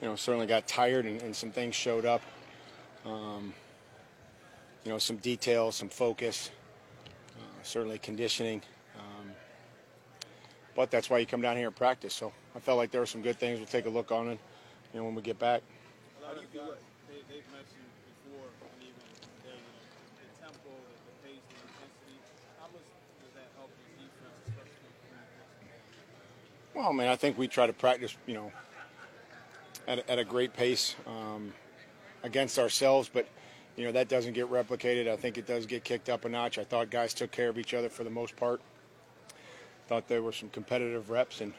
you 0.01 0.09
know, 0.09 0.17
certainly 0.17 0.47
got 0.47 0.67
tired 0.67 1.07
and, 1.07 1.21
and 1.23 1.35
some 1.35 1.51
things 1.51 1.75
showed 1.75 2.05
up. 2.05 2.23
Um, 3.05 3.55
you 4.85 4.91
know, 4.91 4.99
some 4.99 5.17
details, 5.17 5.77
some 5.77 5.89
focus, 5.89 6.51
uh, 7.39 7.63
certainly 7.63 7.99
conditioning. 7.99 8.63
Um, 8.99 9.31
but 10.75 10.91
that's 10.91 11.11
why 11.11 11.19
you 11.19 11.27
come 11.27 11.41
down 11.43 11.57
here 11.57 11.67
and 11.67 11.77
practice. 11.77 12.15
So 12.15 12.33
I 12.55 12.61
felt 12.61 12.79
like 12.79 12.91
there 12.91 13.01
were 13.01 13.07
some 13.07 13.23
good 13.23 13.39
things. 13.39 13.59
We'll 13.59 13.67
take 13.67 13.87
a 13.87 13.91
look 13.91 14.13
on 14.13 14.29
it 14.29 14.39
you 14.93 15.01
know, 15.01 15.07
when 15.07 15.15
we 15.15 15.23
get 15.23 15.39
back. 15.39 15.63
Do 16.21 16.41
you 16.41 16.47
feel 16.53 16.75
they, 17.09 17.15
they've 17.29 17.47
mentioned 17.51 17.91
before, 18.25 18.47
and 18.47 18.83
even 18.83 18.95
you 19.43 19.51
know, 19.51 19.59
the 20.19 20.27
tempo, 20.39 20.71
the, 20.71 21.27
pace, 21.27 21.43
the 21.51 21.59
intensity. 21.59 22.17
How 22.59 22.67
much 22.71 22.87
does 23.19 23.35
that 23.35 23.51
help 23.59 23.71
your 23.83 24.07
defense, 24.07 24.39
especially? 24.47 24.91
Well, 26.75 26.89
I 26.89 26.93
mean, 26.93 27.09
I 27.09 27.17
think 27.17 27.39
we 27.39 27.49
try 27.49 27.67
to 27.67 27.73
practice, 27.73 28.17
you 28.27 28.35
know, 28.35 28.53
at, 29.89 30.09
at 30.09 30.19
a 30.19 30.25
great 30.25 30.55
pace 30.55 30.95
um, 31.07 31.53
against 32.23 32.59
ourselves, 32.59 33.11
but 33.13 33.27
you 33.77 33.85
know 33.85 33.93
that 33.93 34.09
doesn't 34.09 34.35
get 34.35 34.51
replicated. 34.51 35.09
I 35.09 35.17
think 35.17 35.39
it 35.39 35.47
does 35.47 35.67
get 35.67 35.85
kicked 35.85 36.09
up 36.09 36.25
a 36.25 36.29
notch. 36.29 36.59
I 36.59 36.65
thought 36.65 36.91
guys 36.91 37.15
took 37.15 37.31
care 37.31 37.49
of 37.49 37.59
each 37.59 37.75
other 37.75 37.89
for 37.89 38.05
the 38.05 38.11
most 38.11 38.37
part. 38.37 38.61
Thought 39.89 40.07
there 40.07 40.23
were 40.23 40.33
some 40.33 40.49
competitive 40.51 41.11
reps 41.11 41.41
and 41.41 41.53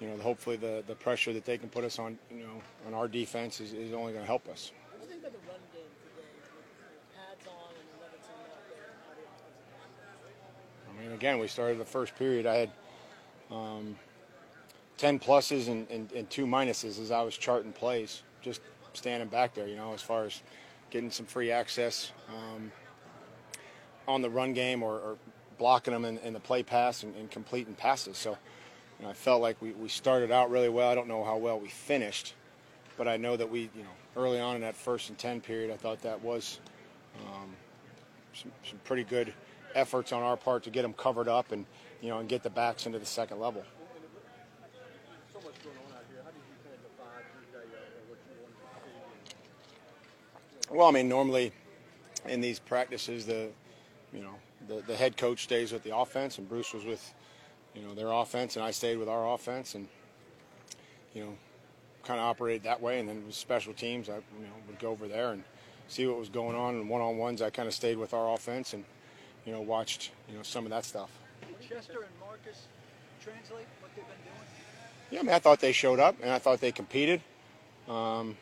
you 0.00 0.08
know, 0.08 0.16
hopefully 0.18 0.56
the, 0.56 0.84
the 0.86 0.94
pressure 0.94 1.32
that 1.32 1.44
they 1.44 1.58
can 1.58 1.68
put 1.68 1.84
us 1.84 1.98
on, 1.98 2.18
you 2.30 2.42
know, 2.42 2.62
on 2.86 2.94
our 2.94 3.08
defense 3.08 3.60
is, 3.60 3.72
is 3.72 3.92
only 3.92 4.12
going 4.12 4.24
to 4.24 4.26
help 4.26 4.48
us. 4.48 4.72
What 4.90 5.00
do 5.00 5.06
you 5.06 5.20
think 5.20 5.22
about 5.22 5.32
the 5.32 5.48
run 5.48 5.60
game 5.72 5.82
today 6.14 6.28
pads 7.16 7.46
on 7.46 7.70
and 7.70 7.88
another 7.98 8.18
team 8.20 8.36
out 8.52 8.64
there? 8.68 8.92
I 10.90 11.02
mean, 11.02 11.12
again, 11.12 11.38
we 11.38 11.48
started 11.48 11.78
the 11.78 11.84
first 11.84 12.14
period. 12.16 12.46
I 12.46 12.56
had 12.56 12.70
um, 13.50 13.96
10 14.98 15.18
pluses 15.18 15.68
and, 15.68 15.88
and, 15.90 16.10
and, 16.12 16.28
two 16.30 16.46
minuses 16.46 17.00
as 17.00 17.10
I 17.10 17.22
was 17.22 17.36
charting 17.36 17.72
plays, 17.72 18.22
just 18.42 18.60
standing 18.92 19.28
back 19.28 19.54
there, 19.54 19.68
you 19.68 19.76
know, 19.76 19.92
as 19.94 20.02
far 20.02 20.24
as 20.24 20.42
getting 20.90 21.10
some 21.10 21.26
free 21.26 21.50
access 21.50 22.12
um, 22.28 22.72
on 24.08 24.22
the 24.22 24.30
run 24.30 24.52
game 24.52 24.82
or, 24.82 24.94
or 24.94 25.16
blocking 25.58 25.92
them 25.92 26.04
in, 26.04 26.18
in, 26.18 26.32
the 26.32 26.40
play 26.40 26.62
pass 26.62 27.02
and, 27.02 27.14
and 27.16 27.30
completing 27.30 27.74
passes. 27.74 28.16
So, 28.16 28.36
I 29.04 29.12
felt 29.12 29.42
like 29.42 29.60
we, 29.60 29.72
we 29.72 29.88
started 29.88 30.30
out 30.30 30.50
really 30.50 30.68
well. 30.68 30.90
I 30.90 30.94
don't 30.94 31.08
know 31.08 31.24
how 31.24 31.36
well 31.36 31.60
we 31.60 31.68
finished, 31.68 32.34
but 32.96 33.06
I 33.06 33.16
know 33.16 33.36
that 33.36 33.50
we, 33.50 33.62
you 33.74 33.82
know, 33.82 33.90
early 34.16 34.40
on 34.40 34.56
in 34.56 34.62
that 34.62 34.74
first 34.74 35.10
and 35.10 35.18
10 35.18 35.40
period, 35.40 35.70
I 35.70 35.76
thought 35.76 36.02
that 36.02 36.22
was 36.22 36.60
um, 37.20 37.50
some, 38.32 38.50
some 38.68 38.78
pretty 38.84 39.04
good 39.04 39.32
efforts 39.74 40.12
on 40.12 40.22
our 40.22 40.36
part 40.36 40.62
to 40.64 40.70
get 40.70 40.82
them 40.82 40.94
covered 40.94 41.28
up 41.28 41.52
and, 41.52 41.66
you 42.00 42.08
know, 42.08 42.18
and 42.18 42.28
get 42.28 42.42
the 42.42 42.50
backs 42.50 42.86
into 42.86 42.98
the 42.98 43.06
second 43.06 43.38
level. 43.38 43.62
Well, 50.70 50.88
I 50.88 50.90
mean, 50.90 51.08
normally 51.08 51.52
in 52.28 52.40
these 52.40 52.58
practices, 52.58 53.24
the 53.24 53.48
you 54.12 54.20
know 54.20 54.34
the, 54.66 54.82
the 54.82 54.96
head 54.96 55.16
coach 55.16 55.44
stays 55.44 55.72
with 55.72 55.84
the 55.84 55.96
offense, 55.96 56.38
and 56.38 56.48
Bruce 56.48 56.74
was 56.74 56.84
with 56.84 57.14
you 57.76 57.86
know, 57.86 57.94
their 57.94 58.10
offense, 58.10 58.56
and 58.56 58.64
I 58.64 58.70
stayed 58.70 58.98
with 58.98 59.08
our 59.08 59.34
offense, 59.34 59.74
and 59.74 59.86
you 61.14 61.24
know, 61.24 61.32
kind 62.02 62.18
of 62.18 62.26
operated 62.26 62.62
that 62.64 62.80
way. 62.80 62.98
And 62.98 63.08
then 63.08 63.24
with 63.26 63.34
special 63.34 63.74
teams, 63.74 64.08
I 64.08 64.14
you 64.14 64.44
know 64.44 64.52
would 64.66 64.78
go 64.78 64.90
over 64.90 65.06
there 65.06 65.32
and 65.32 65.44
see 65.88 66.06
what 66.06 66.18
was 66.18 66.28
going 66.28 66.56
on. 66.56 66.74
And 66.76 66.88
one 66.88 67.02
on 67.02 67.18
ones, 67.18 67.42
I 67.42 67.50
kind 67.50 67.68
of 67.68 67.74
stayed 67.74 67.98
with 67.98 68.14
our 68.14 68.34
offense 68.34 68.72
and 68.72 68.84
you 69.44 69.52
know 69.52 69.60
watched 69.60 70.10
you 70.28 70.36
know 70.36 70.42
some 70.42 70.64
of 70.64 70.70
that 70.70 70.84
stuff. 70.84 71.10
Chester 71.60 72.02
and 72.02 72.10
Marcus 72.20 72.66
translate 73.22 73.66
what 73.80 73.90
they've 73.94 74.04
been 74.06 74.16
doing. 74.24 74.36
Yeah, 75.10 75.20
I 75.20 75.22
mean, 75.22 75.34
I 75.34 75.38
thought 75.38 75.60
they 75.60 75.72
showed 75.72 76.00
up, 76.00 76.16
and 76.22 76.30
I 76.30 76.38
thought 76.38 76.60
they 76.60 76.72
competed. 76.72 77.20
Um, 77.88 78.36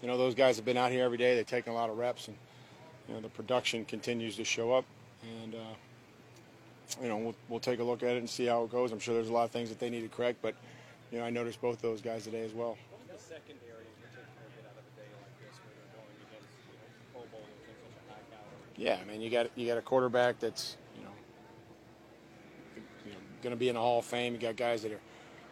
you 0.00 0.08
know, 0.08 0.16
those 0.16 0.34
guys 0.34 0.56
have 0.56 0.64
been 0.64 0.76
out 0.76 0.90
here 0.92 1.04
every 1.04 1.18
day. 1.18 1.34
They've 1.36 1.46
taken 1.46 1.72
a 1.72 1.76
lot 1.76 1.90
of 1.90 1.98
reps, 1.98 2.28
and 2.28 2.36
you 3.08 3.14
know 3.14 3.20
the 3.20 3.28
production 3.28 3.84
continues 3.84 4.36
to 4.36 4.44
show 4.44 4.72
up. 4.72 4.84
And 5.42 5.54
uh, 5.54 5.74
you 7.02 7.08
know, 7.08 7.16
we'll, 7.18 7.34
we'll 7.48 7.60
take 7.60 7.80
a 7.80 7.84
look 7.84 8.02
at 8.02 8.10
it 8.10 8.18
and 8.18 8.28
see 8.28 8.46
how 8.46 8.64
it 8.64 8.70
goes. 8.70 8.92
I'm 8.92 8.98
sure 8.98 9.14
there's 9.14 9.28
a 9.28 9.32
lot 9.32 9.44
of 9.44 9.50
things 9.50 9.68
that 9.68 9.78
they 9.78 9.90
need 9.90 10.02
to 10.02 10.08
correct, 10.08 10.38
but, 10.40 10.54
you 11.10 11.18
know, 11.18 11.24
I 11.24 11.30
noticed 11.30 11.60
both 11.60 11.80
those 11.80 12.00
guys 12.00 12.24
today 12.24 12.44
as 12.44 12.52
well. 12.52 12.76
Yeah, 18.78 18.96
I 19.02 19.10
mean, 19.10 19.20
you 19.20 19.28
got 19.28 19.50
you 19.56 19.66
got 19.66 19.76
a 19.76 19.82
quarterback 19.82 20.38
that's 20.38 20.76
you 20.96 21.02
know, 21.02 21.10
you 23.04 23.10
know 23.10 23.18
going 23.42 23.50
to 23.50 23.58
be 23.58 23.68
in 23.68 23.74
the 23.74 23.80
Hall 23.80 23.98
of 23.98 24.04
Fame. 24.04 24.34
You 24.34 24.38
got 24.38 24.54
guys 24.54 24.82
that 24.82 24.92
are 24.92 25.00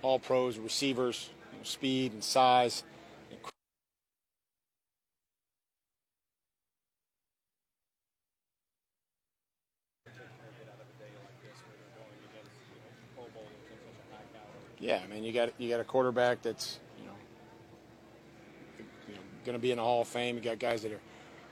all 0.00 0.20
pros, 0.20 0.58
receivers, 0.58 1.30
you 1.52 1.58
know, 1.58 1.64
speed 1.64 2.12
and 2.12 2.22
size. 2.22 2.84
Yeah, 14.86 15.00
I 15.02 15.12
mean, 15.12 15.24
you 15.24 15.32
got 15.32 15.52
you 15.58 15.68
got 15.68 15.80
a 15.80 15.84
quarterback 15.84 16.42
that's 16.42 16.78
you 16.96 17.06
know, 17.06 17.12
you 19.08 19.14
know 19.14 19.20
going 19.44 19.58
to 19.58 19.60
be 19.60 19.72
in 19.72 19.78
the 19.78 19.82
Hall 19.82 20.02
of 20.02 20.06
Fame. 20.06 20.36
You 20.36 20.40
got 20.40 20.60
guys 20.60 20.82
that 20.82 20.92
are 20.92 21.00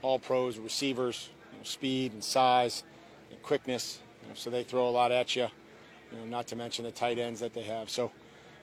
all 0.03 0.21
pros, 0.21 0.57
receivers, 0.57 1.31
you 1.51 1.59
know, 1.59 1.65
speed 1.65 2.13
and 2.13 2.23
size 2.23 2.85
and 3.33 3.43
quickness. 3.43 3.99
You 4.23 4.29
know, 4.29 4.35
so 4.37 4.51
they 4.51 4.63
throw 4.63 4.89
a 4.89 4.91
lot 4.91 5.11
at 5.11 5.35
you. 5.35 5.49
You 6.13 6.19
know, 6.19 6.25
not 6.27 6.47
to 6.49 6.57
mention 6.57 6.85
the 6.85 6.93
tight 6.93 7.19
ends 7.19 7.41
that 7.41 7.55
they 7.55 7.65
have. 7.65 7.91
So, 7.91 8.13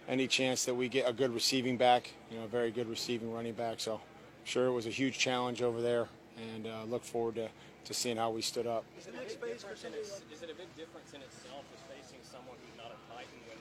any 0.07 0.25
chance 0.25 0.63
that 0.63 0.73
we 0.73 0.87
get 0.87 1.07
a 1.07 1.11
good 1.11 1.33
receiving 1.33 1.75
back, 1.75 2.09
you 2.31 2.37
know, 2.37 2.45
a 2.45 2.47
very 2.47 2.71
good 2.71 2.87
receiving 2.87 3.33
running 3.33 3.53
back. 3.53 3.81
So, 3.81 3.99
sure, 4.45 4.67
it 4.67 4.71
was 4.71 4.85
a 4.85 4.89
huge 4.89 5.19
challenge 5.19 5.61
over 5.61 5.81
there, 5.81 6.07
and 6.53 6.65
uh, 6.65 6.85
look 6.85 7.03
forward 7.03 7.35
to, 7.35 7.49
to 7.83 7.93
seeing 7.93 8.15
how 8.15 8.31
we 8.31 8.41
stood 8.41 8.67
up. 8.67 8.85
Is 8.97 9.07
it, 9.07 9.15
is 9.15 10.43
it 10.43 10.49
a 10.49 10.55
big 10.55 10.73
difference 10.77 11.11
in 11.11 11.21
itself 11.21 11.65
as 11.75 11.81
facing 11.91 12.23
someone 12.23 12.55
who's 12.63 12.77
not 12.77 12.87
a 12.87 13.13
Titan 13.13 13.35
when 13.49 13.57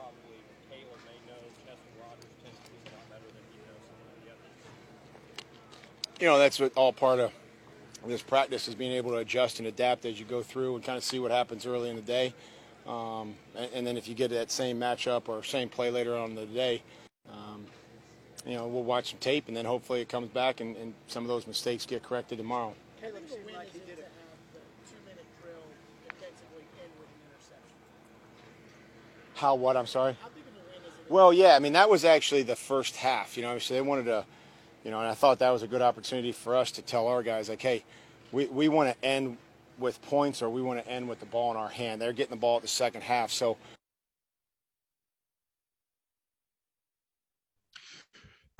probably 0.00 0.40
Caleb 0.72 0.96
may 1.04 1.18
know 1.28 1.44
Chester 1.60 1.92
Rogers 2.00 2.32
tends 2.40 2.56
to 2.64 2.72
be 2.72 2.88
a 2.88 2.96
lot 2.96 3.04
better 3.12 3.28
than 3.28 3.44
he 3.52 3.60
knows 3.68 3.84
some 3.84 4.00
of 4.00 4.16
the 4.16 4.32
others. 4.32 4.56
You 6.20 6.26
know, 6.26 6.38
that's 6.38 6.60
what 6.60 6.72
all 6.76 6.92
part 6.92 7.18
of 7.18 7.32
this 8.06 8.20
practice 8.20 8.68
is 8.68 8.74
being 8.74 8.92
able 8.92 9.10
to 9.12 9.16
adjust 9.16 9.58
and 9.58 9.66
adapt 9.66 10.04
as 10.04 10.20
you 10.20 10.26
go 10.26 10.42
through 10.42 10.74
and 10.74 10.84
kind 10.84 10.98
of 10.98 11.04
see 11.04 11.18
what 11.18 11.30
happens 11.30 11.64
early 11.64 11.88
in 11.88 11.96
the 11.96 12.02
day. 12.02 12.34
Um, 12.86 13.34
and, 13.56 13.70
and, 13.74 13.86
then 13.86 13.96
if 13.96 14.08
you 14.08 14.14
get 14.14 14.30
that 14.30 14.50
same 14.50 14.78
matchup 14.78 15.28
or 15.28 15.42
same 15.42 15.68
play 15.68 15.90
later 15.90 16.16
on 16.16 16.30
in 16.30 16.36
the 16.36 16.46
day, 16.46 16.82
um, 17.30 17.64
you 18.46 18.54
know, 18.54 18.66
we'll 18.66 18.82
watch 18.82 19.10
some 19.10 19.18
tape 19.18 19.48
and 19.48 19.56
then 19.56 19.64
hopefully 19.64 20.00
it 20.00 20.08
comes 20.08 20.28
back 20.28 20.60
and, 20.60 20.76
and 20.76 20.94
some 21.06 21.24
of 21.24 21.28
those 21.28 21.46
mistakes 21.46 21.84
get 21.86 22.02
corrected 22.02 22.38
tomorrow. 22.38 22.74
Caleb 23.00 23.22
seemed 23.28 23.44
like 23.54 23.72
he 23.72 23.78
did 23.80 23.98
it. 23.98 24.10
How 29.40 29.54
what? 29.54 29.74
I'm 29.74 29.86
sorry. 29.86 30.14
Well, 31.08 31.32
yeah. 31.32 31.56
I 31.56 31.60
mean, 31.60 31.72
that 31.72 31.88
was 31.88 32.04
actually 32.04 32.42
the 32.42 32.56
first 32.56 32.96
half. 32.96 33.38
You 33.38 33.42
know, 33.42 33.58
so 33.58 33.72
they 33.72 33.80
wanted 33.80 34.04
to, 34.04 34.26
you 34.84 34.90
know, 34.90 34.98
and 35.00 35.08
I 35.08 35.14
thought 35.14 35.38
that 35.40 35.50
was 35.50 35.62
a 35.62 35.68
good 35.68 35.82
opportunity 35.82 36.32
for 36.32 36.56
us 36.56 36.70
to 36.72 36.82
tell 36.82 37.06
our 37.06 37.22
guys, 37.22 37.48
like, 37.48 37.62
hey, 37.62 37.84
we, 38.32 38.46
we 38.46 38.68
want 38.68 38.90
to 38.90 39.04
end 39.04 39.36
with 39.78 40.00
points 40.02 40.42
or 40.42 40.48
we 40.50 40.62
want 40.62 40.82
to 40.82 40.90
end 40.90 41.08
with 41.08 41.20
the 41.20 41.26
ball 41.26 41.50
in 41.50 41.56
our 41.56 41.68
hand. 41.68 42.00
They're 42.00 42.12
getting 42.12 42.34
the 42.34 42.40
ball 42.40 42.56
at 42.56 42.62
the 42.62 42.68
second 42.68 43.02
half, 43.02 43.30
so 43.30 43.56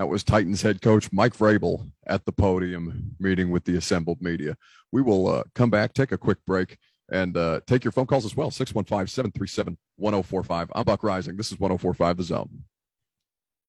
That 0.00 0.08
was 0.08 0.24
Titans 0.24 0.62
head 0.62 0.80
coach 0.80 1.12
Mike 1.12 1.36
Vrabel 1.36 1.90
at 2.06 2.24
the 2.24 2.32
podium 2.32 3.14
meeting 3.20 3.50
with 3.50 3.64
the 3.64 3.76
assembled 3.76 4.22
media. 4.22 4.56
We 4.90 5.02
will 5.02 5.28
uh, 5.28 5.42
come 5.54 5.68
back, 5.68 5.92
take 5.92 6.10
a 6.10 6.16
quick 6.16 6.38
break, 6.46 6.78
and 7.12 7.36
uh, 7.36 7.60
take 7.66 7.84
your 7.84 7.92
phone 7.92 8.06
calls 8.06 8.24
as 8.24 8.34
well 8.34 8.50
615 8.50 9.06
737 9.06 9.76
1045. 9.96 10.72
I'm 10.74 10.84
Buck 10.84 11.02
Reising. 11.02 11.36
This 11.36 11.52
is 11.52 11.60
1045 11.60 12.16
The 12.16 12.22
Zone. 12.22 12.48